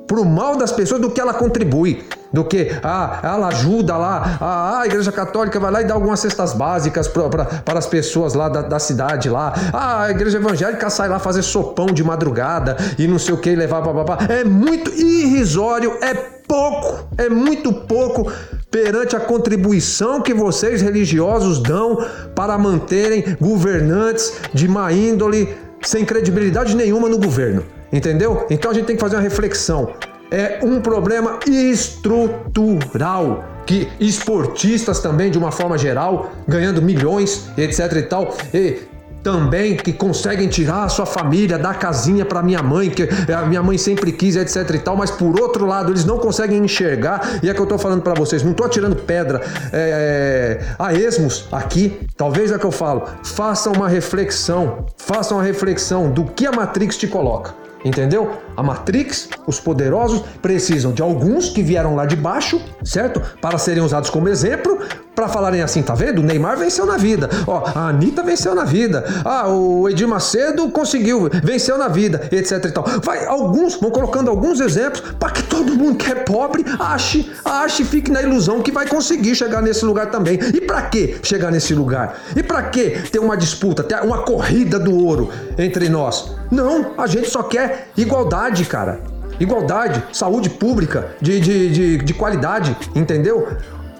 para 0.07 0.21
o 0.21 0.25
mal 0.25 0.57
das 0.57 0.73
pessoas 0.73 1.01
do 1.01 1.11
que 1.11 1.21
ela 1.21 1.35
contribui 1.35 2.05
do 2.33 2.45
que 2.45 2.71
ah, 2.83 3.21
ela 3.23 3.49
ajuda 3.49 3.97
lá, 3.97 4.39
ah, 4.41 4.81
a 4.81 4.87
Igreja 4.87 5.11
Católica 5.11 5.59
vai 5.59 5.71
lá 5.71 5.83
e 5.83 5.85
dá 5.85 5.95
algumas 5.95 6.21
cestas 6.21 6.53
básicas 6.53 7.09
pra, 7.09 7.29
pra, 7.29 7.45
para 7.45 7.79
as 7.79 7.87
pessoas 7.87 8.35
lá 8.35 8.49
da, 8.49 8.63
da, 8.63 8.79
cidade 8.79 9.29
lá, 9.29 9.55
ah, 9.73 10.03
a 10.03 10.11
Igreja 10.11 10.39
Evangélica 10.39 10.91
sai 10.91 11.09
lá 11.09 11.19
fazer 11.19 11.43
sopão 11.43 11.87
de 11.87 12.05
madrugada 12.05 12.77
e 12.99 13.07
não 13.07 13.19
sei 13.19 13.35
o 13.35 13.39
que, 13.39 13.55
levar 13.55 13.83
papapá. 13.83 14.19
É 14.29 14.45
muito 14.45 14.91
irrisório, 14.91 15.97
é 16.03 16.15
pouco, 16.15 17.09
é 17.17 17.29
muito 17.29 17.73
pouco 17.73 18.31
perante 18.71 19.17
a 19.17 19.21
contribuição 19.21 20.21
que 20.21 20.35
vocês 20.35 20.83
religiosos 20.83 21.61
dão 21.61 22.05
para 22.35 22.59
manterem 22.59 23.37
governantes 23.41 24.35
de 24.53 24.69
má 24.69 24.93
índole 24.93 25.57
sem 25.83 26.05
credibilidade 26.05 26.77
nenhuma 26.77 27.09
no 27.09 27.19
governo. 27.19 27.76
Entendeu? 27.93 28.47
Então 28.51 28.71
a 28.71 28.75
gente 28.75 28.87
tem 28.87 28.97
que 28.97 29.01
fazer 29.01 29.17
uma 29.17 29.23
reflexão 29.23 29.95
é 30.31 30.59
um 30.63 30.81
problema 30.81 31.39
estrutural 31.47 33.45
que 33.65 33.89
esportistas 34.01 35.01
também 35.01 35.31
de 35.31 35.39
uma 35.39 35.53
forma 35.53 35.77
geral 35.79 36.33
ganhando 36.49 36.83
milhões 36.83 37.49
etc 37.57 37.93
e 37.97 38.03
tal 38.03 38.35
e 38.53 38.79
também 39.23 39.77
que 39.77 39.93
conseguem 39.93 40.47
tirar 40.47 40.85
a 40.85 40.89
sua 40.89 41.05
família 41.05 41.59
da 41.59 41.75
casinha 41.75 42.25
para 42.25 42.45
minha 42.45 42.63
mãe, 42.63 42.89
que 42.89 43.09
a 43.33 43.43
minha 43.43 43.61
mãe 43.61 43.77
sempre 43.77 44.13
quis, 44.13 44.37
etc 44.37 44.71
e 44.73 44.79
tal, 44.79 44.97
mas 44.97 45.11
por 45.11 45.41
outro 45.41 45.67
lado 45.67 45.91
eles 45.91 46.05
não 46.05 46.17
conseguem 46.17 46.65
enxergar, 46.65 47.41
e 47.43 47.51
é 47.51 47.53
que 47.53 47.59
eu 47.59 47.67
tô 47.67 47.77
falando 47.77 48.03
para 48.03 48.15
vocês, 48.15 48.45
não 48.45 48.55
tô 48.55 48.63
atirando 48.63 48.95
pedra 48.95 49.41
é, 49.73 50.61
a 50.79 50.95
esmos 50.95 51.49
aqui, 51.51 51.99
talvez 52.17 52.53
é 52.53 52.59
que 52.59 52.65
eu 52.65 52.71
falo, 52.71 53.03
façam 53.25 53.73
uma 53.73 53.89
reflexão, 53.89 54.87
façam 54.97 55.39
uma 55.39 55.43
reflexão 55.43 56.09
do 56.09 56.27
que 56.27 56.47
a 56.47 56.53
Matrix 56.53 56.97
te 56.97 57.09
coloca. 57.09 57.66
Entendeu? 57.87 58.29
A 58.57 58.63
Matrix, 58.63 59.29
os 59.47 59.61
poderosos, 59.61 60.23
precisam 60.41 60.93
de 60.93 61.03
alguns 61.03 61.51
que 61.51 61.63
vieram 61.63 61.95
lá 61.95 62.07
de 62.07 62.17
baixo, 62.17 62.61
certo? 62.85 63.21
Para 63.41 63.59
serem 63.59 63.83
usados 63.83 64.11
como 64.11 64.29
exemplo, 64.29 64.79
para 65.17 65.29
falarem 65.29 65.63
assim, 65.63 65.83
tá 65.83 65.95
vendo? 65.95 66.19
O 66.19 66.23
Neymar 66.23 66.59
venceu 66.59 66.85
na 66.85 66.99
vida. 66.99 67.31
Ó, 67.47 67.65
a 67.75 67.89
Anitta 67.89 68.23
venceu 68.23 68.55
na 68.55 68.65
vida. 68.65 69.03
Ah, 69.25 69.49
o 69.49 69.89
Edir 69.89 70.07
Macedo 70.07 70.69
conseguiu, 70.71 71.31
venceu 71.43 71.79
na 71.79 71.89
vida, 71.89 72.29
etc 72.31 72.63
e 72.67 72.71
tal. 72.71 72.85
Vai, 73.03 73.25
alguns, 73.25 73.77
vão 73.77 73.91
colocando 73.91 74.31
alguns 74.31 74.61
exemplos 74.61 75.01
para 75.19 75.31
que 75.31 75.43
todo 75.43 75.75
mundo 75.75 75.97
que 75.97 76.13
é 76.13 76.15
pobre 76.15 76.65
ache, 76.79 77.33
ache, 77.43 77.83
fique 77.83 78.11
na 78.13 78.23
ilusão 78.23 78.61
que 78.61 78.71
vai 78.71 78.87
conseguir 78.87 79.35
chegar 79.35 79.63
nesse 79.63 79.87
lugar 79.87 80.11
também. 80.11 80.39
E 80.53 80.61
para 80.61 80.83
que 80.83 81.17
chegar 81.23 81.51
nesse 81.51 81.75
lugar? 81.75 82.19
E 82.37 82.43
para 82.43 82.63
que 82.65 82.91
ter 83.11 83.19
uma 83.19 83.39
disputa, 83.39 83.83
ter 83.83 84.03
uma 84.03 84.19
corrida 84.19 84.79
do 84.79 84.95
ouro 84.95 85.31
entre 85.57 85.89
nós? 85.89 86.37
Não, 86.51 86.93
a 86.97 87.07
gente 87.07 87.29
só 87.31 87.43
quer 87.43 87.89
igualdade, 87.97 88.46
cara. 88.65 89.01
Igualdade, 89.39 90.03
saúde 90.13 90.49
pública, 90.49 91.09
de, 91.21 91.41
de, 91.41 91.71
de, 91.71 91.99
de 91.99 92.15
qualidade, 92.15 92.77
entendeu? 92.95 93.49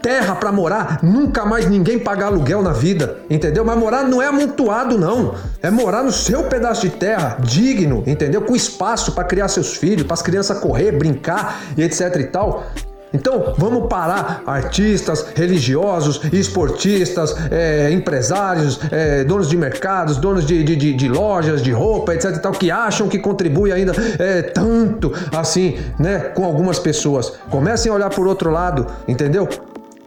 terra 0.07 0.37
para 0.37 0.53
morar, 0.53 1.01
nunca 1.03 1.45
mais 1.45 1.69
ninguém 1.69 1.99
pagar 1.99 2.27
aluguel 2.27 2.63
na 2.63 2.73
vida, 2.73 3.19
entendeu? 3.29 3.65
Mas 3.65 3.77
morar 3.77 4.05
não 4.05 4.23
é 4.23 4.27
amontoado, 4.29 4.97
não. 4.97 5.35
É 5.61 5.69
morar 5.69 6.05
no 6.05 6.13
seu 6.13 6.45
pedaço 6.45 6.83
de 6.83 6.91
terra, 6.91 7.39
digno, 7.41 8.05
entendeu? 8.07 8.43
Com 8.43 8.55
espaço 8.55 9.11
para 9.11 9.25
criar 9.25 9.49
seus 9.49 9.75
filhos, 9.75 10.05
para 10.05 10.15
as 10.15 10.23
crianças 10.23 10.61
correr, 10.61 10.93
brincar 10.93 11.61
e 11.77 11.83
etc 11.83 12.15
e 12.21 12.25
tal. 12.25 12.67
Então 13.13 13.55
vamos 13.57 13.89
parar 13.89 14.43
artistas, 14.47 15.27
religiosos, 15.35 16.21
esportistas, 16.33 17.35
é, 17.51 17.91
empresários, 17.91 18.81
é, 18.91 19.25
donos 19.25 19.49
de 19.49 19.57
mercados, 19.57 20.17
donos 20.17 20.45
de, 20.45 20.63
de, 20.63 20.93
de, 20.93 21.09
lojas, 21.09 21.63
de 21.63 21.73
roupa, 21.73 22.15
etc. 22.15 22.39
Tal, 22.41 22.53
que 22.53 22.71
acham 22.71 23.09
que 23.09 23.19
contribui 23.19 23.73
ainda 23.73 23.93
é, 24.19 24.43
tanto 24.43 25.13
assim, 25.35 25.79
né, 25.99 26.19
com 26.35 26.45
algumas 26.45 26.79
pessoas. 26.79 27.33
Comecem 27.51 27.91
a 27.91 27.95
olhar 27.95 28.11
por 28.11 28.27
outro 28.27 28.51
lado, 28.51 28.87
entendeu? 29.07 29.49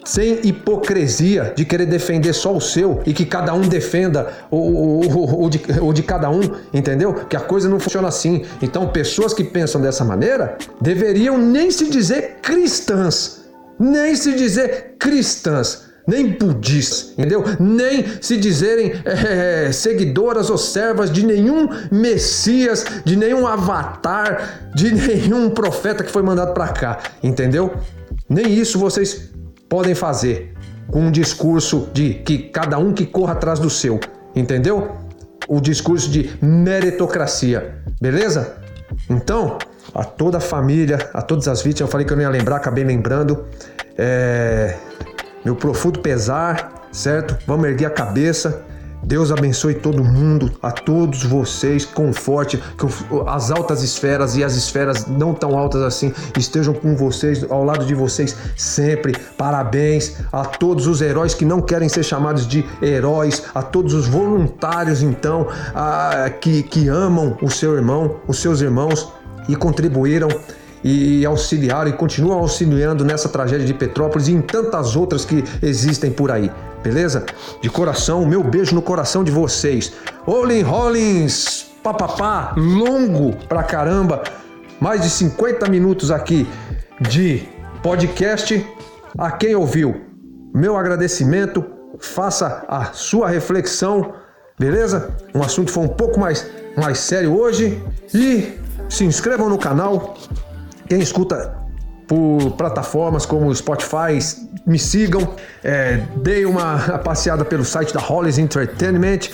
Sem 0.04 0.39
hipocrisia 0.43 1.54
de 1.56 1.66
querer 1.66 1.86
defender 1.86 2.34
só 2.34 2.56
o 2.56 2.62
seu 2.62 3.02
e 3.06 3.14
que 3.14 3.26
cada 3.26 3.54
um 3.54 3.62
defenda 3.62 4.32
o, 4.50 4.58
o, 4.58 5.45
o, 5.45 5.50
de, 5.50 5.62
o 5.82 5.93
de 5.93 6.04
cada 6.04 6.30
um, 6.30 6.41
entendeu? 6.74 7.14
Que 7.14 7.36
a 7.36 7.41
coisa 7.41 7.70
não 7.70 7.80
funciona 7.80 8.08
assim. 8.08 8.43
Então, 8.62 8.88
pessoas 8.88 9.34
que 9.34 9.43
pensam 9.43 9.82
dessa 9.82 10.04
maneira 10.04 10.58
deveriam 10.82 11.38
nem 11.38 11.70
se 11.70 11.89
dizer 11.89 12.38
cristãs, 12.41 13.41
nem 13.80 14.16
se 14.16 14.36
dizer 14.36 14.95
cristãs 14.97 15.89
nem 16.10 16.28
budistas, 16.28 17.12
entendeu? 17.12 17.45
Nem 17.60 18.04
se 18.20 18.36
dizerem 18.36 18.93
é, 19.06 19.72
seguidoras 19.72 20.50
ou 20.50 20.58
servas 20.58 21.12
de 21.12 21.24
nenhum 21.24 21.70
Messias, 21.91 22.84
de 23.06 23.16
nenhum 23.16 23.45
avatar, 23.45 24.72
de 24.74 24.91
nenhum 24.91 25.52
profeta 25.52 26.04
que 26.04 26.12
foi 26.12 26.24
mandado 26.24 26.54
para 26.54 26.70
cá, 26.70 26.97
entendeu? 27.22 27.72
Nem 28.28 28.52
isso 28.52 28.80
vocês 28.80 29.30
podem 29.70 29.94
fazer 29.94 30.54
com 30.88 31.02
um 31.02 31.12
discurso 31.12 31.88
de 31.94 32.16
que 32.16 32.38
cada 32.50 32.78
um 32.80 32.92
que 32.92 33.06
corra 33.06 33.34
atrás 33.34 33.60
do 33.60 33.70
seu, 33.70 34.00
entendeu? 34.36 34.98
O 35.48 35.62
discurso 35.62 36.10
de 36.10 36.32
meritocracia, 36.42 37.76
beleza? 38.02 38.58
Então, 39.10 39.58
a 39.94 40.04
toda 40.04 40.40
a 40.40 40.42
família, 40.42 41.10
a 41.14 41.22
todas 41.22 41.48
as 41.48 41.62
vítimas, 41.62 41.82
eu 41.82 41.88
falei 41.88 42.06
que 42.06 42.14
eu 42.14 42.18
não 42.18 42.24
ia 42.24 42.30
lembrar, 42.30 42.58
acabei 42.58 42.84
lembrando. 42.84 43.46
É, 43.98 44.76
meu 45.46 45.56
profundo 45.56 46.00
pesar, 46.00 46.88
certo? 46.92 47.38
Vamos 47.46 47.68
erguer 47.68 47.86
a 47.86 47.90
cabeça. 47.90 48.64
Deus 49.04 49.32
abençoe 49.32 49.76
todo 49.76 50.04
mundo, 50.04 50.52
a 50.62 50.72
todos 50.72 51.24
vocês, 51.24 51.86
conforte, 51.86 52.58
que 52.58 52.86
as 53.28 53.50
altas 53.50 53.82
esferas 53.82 54.36
e 54.36 54.43
as 54.43 54.56
esferas 54.56 55.08
não 55.08 55.34
tão 55.34 55.58
altas 55.58 55.82
assim 55.82 56.14
estejam 56.38 56.74
com 56.74 56.95
vocês, 56.95 57.45
ao 57.50 57.64
lado 57.64 57.86
de 57.86 57.95
vocês 57.95 58.36
sempre. 58.56 59.14
Parabéns 59.38 60.18
a 60.32 60.43
todos 60.45 60.86
os 60.86 61.02
heróis 61.02 61.34
que 61.34 61.45
não 61.45 61.62
querem 61.62 61.88
ser 61.88 62.04
chamados 62.04 62.47
de 62.47 62.66
heróis, 62.82 63.43
a 63.56 63.62
todos 63.62 63.93
os 63.93 64.08
voluntários, 64.08 65.02
então, 65.02 65.47
a, 65.74 66.30
que, 66.30 66.64
que 66.64 66.88
amam 66.88 67.38
o 67.41 67.50
seu 67.50 67.76
irmão, 67.76 68.18
os 68.28 68.39
seus 68.39 68.62
irmãos 68.62 69.12
e 69.47 69.56
contribuíram 69.56 70.30
e 70.84 71.26
auxiliaram 71.26 71.89
e 71.89 71.93
continuam 71.93 72.39
auxiliando 72.39 73.04
nessa 73.04 73.28
tragédia 73.28 73.66
de 73.66 73.74
Petrópolis 73.74 74.28
e 74.28 74.34
em 74.34 74.41
tantas 74.41 74.95
outras 74.95 75.26
que 75.26 75.43
existem 75.62 76.12
por 76.12 76.32
aí. 76.32 76.52
Beleza? 76.84 77.26
De 77.62 77.70
coração, 77.70 78.26
meu 78.26 78.44
beijo 78.44 78.74
no 78.74 78.82
coração 78.82 79.24
de 79.24 79.32
vocês. 79.32 79.92
Olin 80.26 80.62
Rollins, 80.62 81.66
papapá, 81.84 82.54
longo 82.56 83.36
pra 83.48 83.64
caramba. 83.64 84.24
Mais 84.80 85.02
de 85.02 85.10
50 85.10 85.70
minutos 85.70 86.10
aqui 86.10 86.48
de 87.02 87.48
podcast. 87.84 88.66
A 89.18 89.32
quem 89.32 89.56
ouviu, 89.56 90.02
meu 90.54 90.78
agradecimento. 90.78 91.66
Faça 92.00 92.64
a 92.70 92.94
sua 92.94 93.28
reflexão, 93.28 94.14
beleza? 94.58 95.18
Um 95.36 95.44
assunto 95.44 95.70
foi 95.70 95.84
um 95.84 95.90
pouco 95.90 96.18
mais, 96.18 96.50
mais 96.78 97.00
sério 97.00 97.38
hoje. 97.38 97.84
E 98.14 98.58
se 98.88 99.04
inscrevam 99.04 99.50
no 99.50 99.58
canal, 99.58 100.16
quem 100.88 101.02
escuta 101.02 101.59
por 102.10 102.53
plataformas 102.57 103.24
como 103.24 103.53
Spotify, 103.55 104.18
me 104.66 104.80
sigam, 104.80 105.36
é, 105.64 106.01
dei 106.18 106.43
uma 106.43 106.80
passeada 107.05 107.45
pelo 107.45 107.64
site 107.64 107.93
da 107.93 107.99
Hollis 107.99 108.39
Entertainment. 108.39 109.30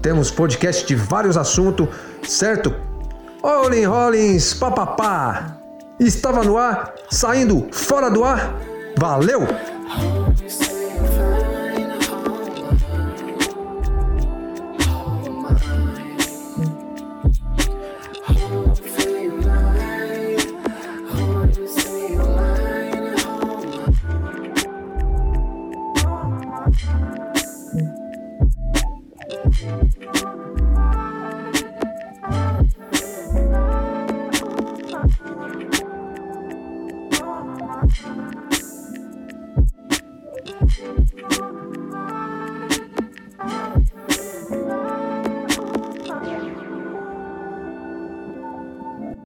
Temos 0.00 0.30
podcast 0.30 0.86
de 0.86 0.94
vários 0.94 1.36
assuntos, 1.36 1.86
certo? 2.26 2.74
Olin 3.42 3.84
Rollins, 3.84 4.54
papapá! 4.54 5.58
Estava 6.00 6.42
no 6.42 6.56
ar, 6.56 6.94
saindo 7.10 7.68
fora 7.70 8.10
do 8.10 8.24
ar. 8.24 8.54
Valeu! 8.96 9.46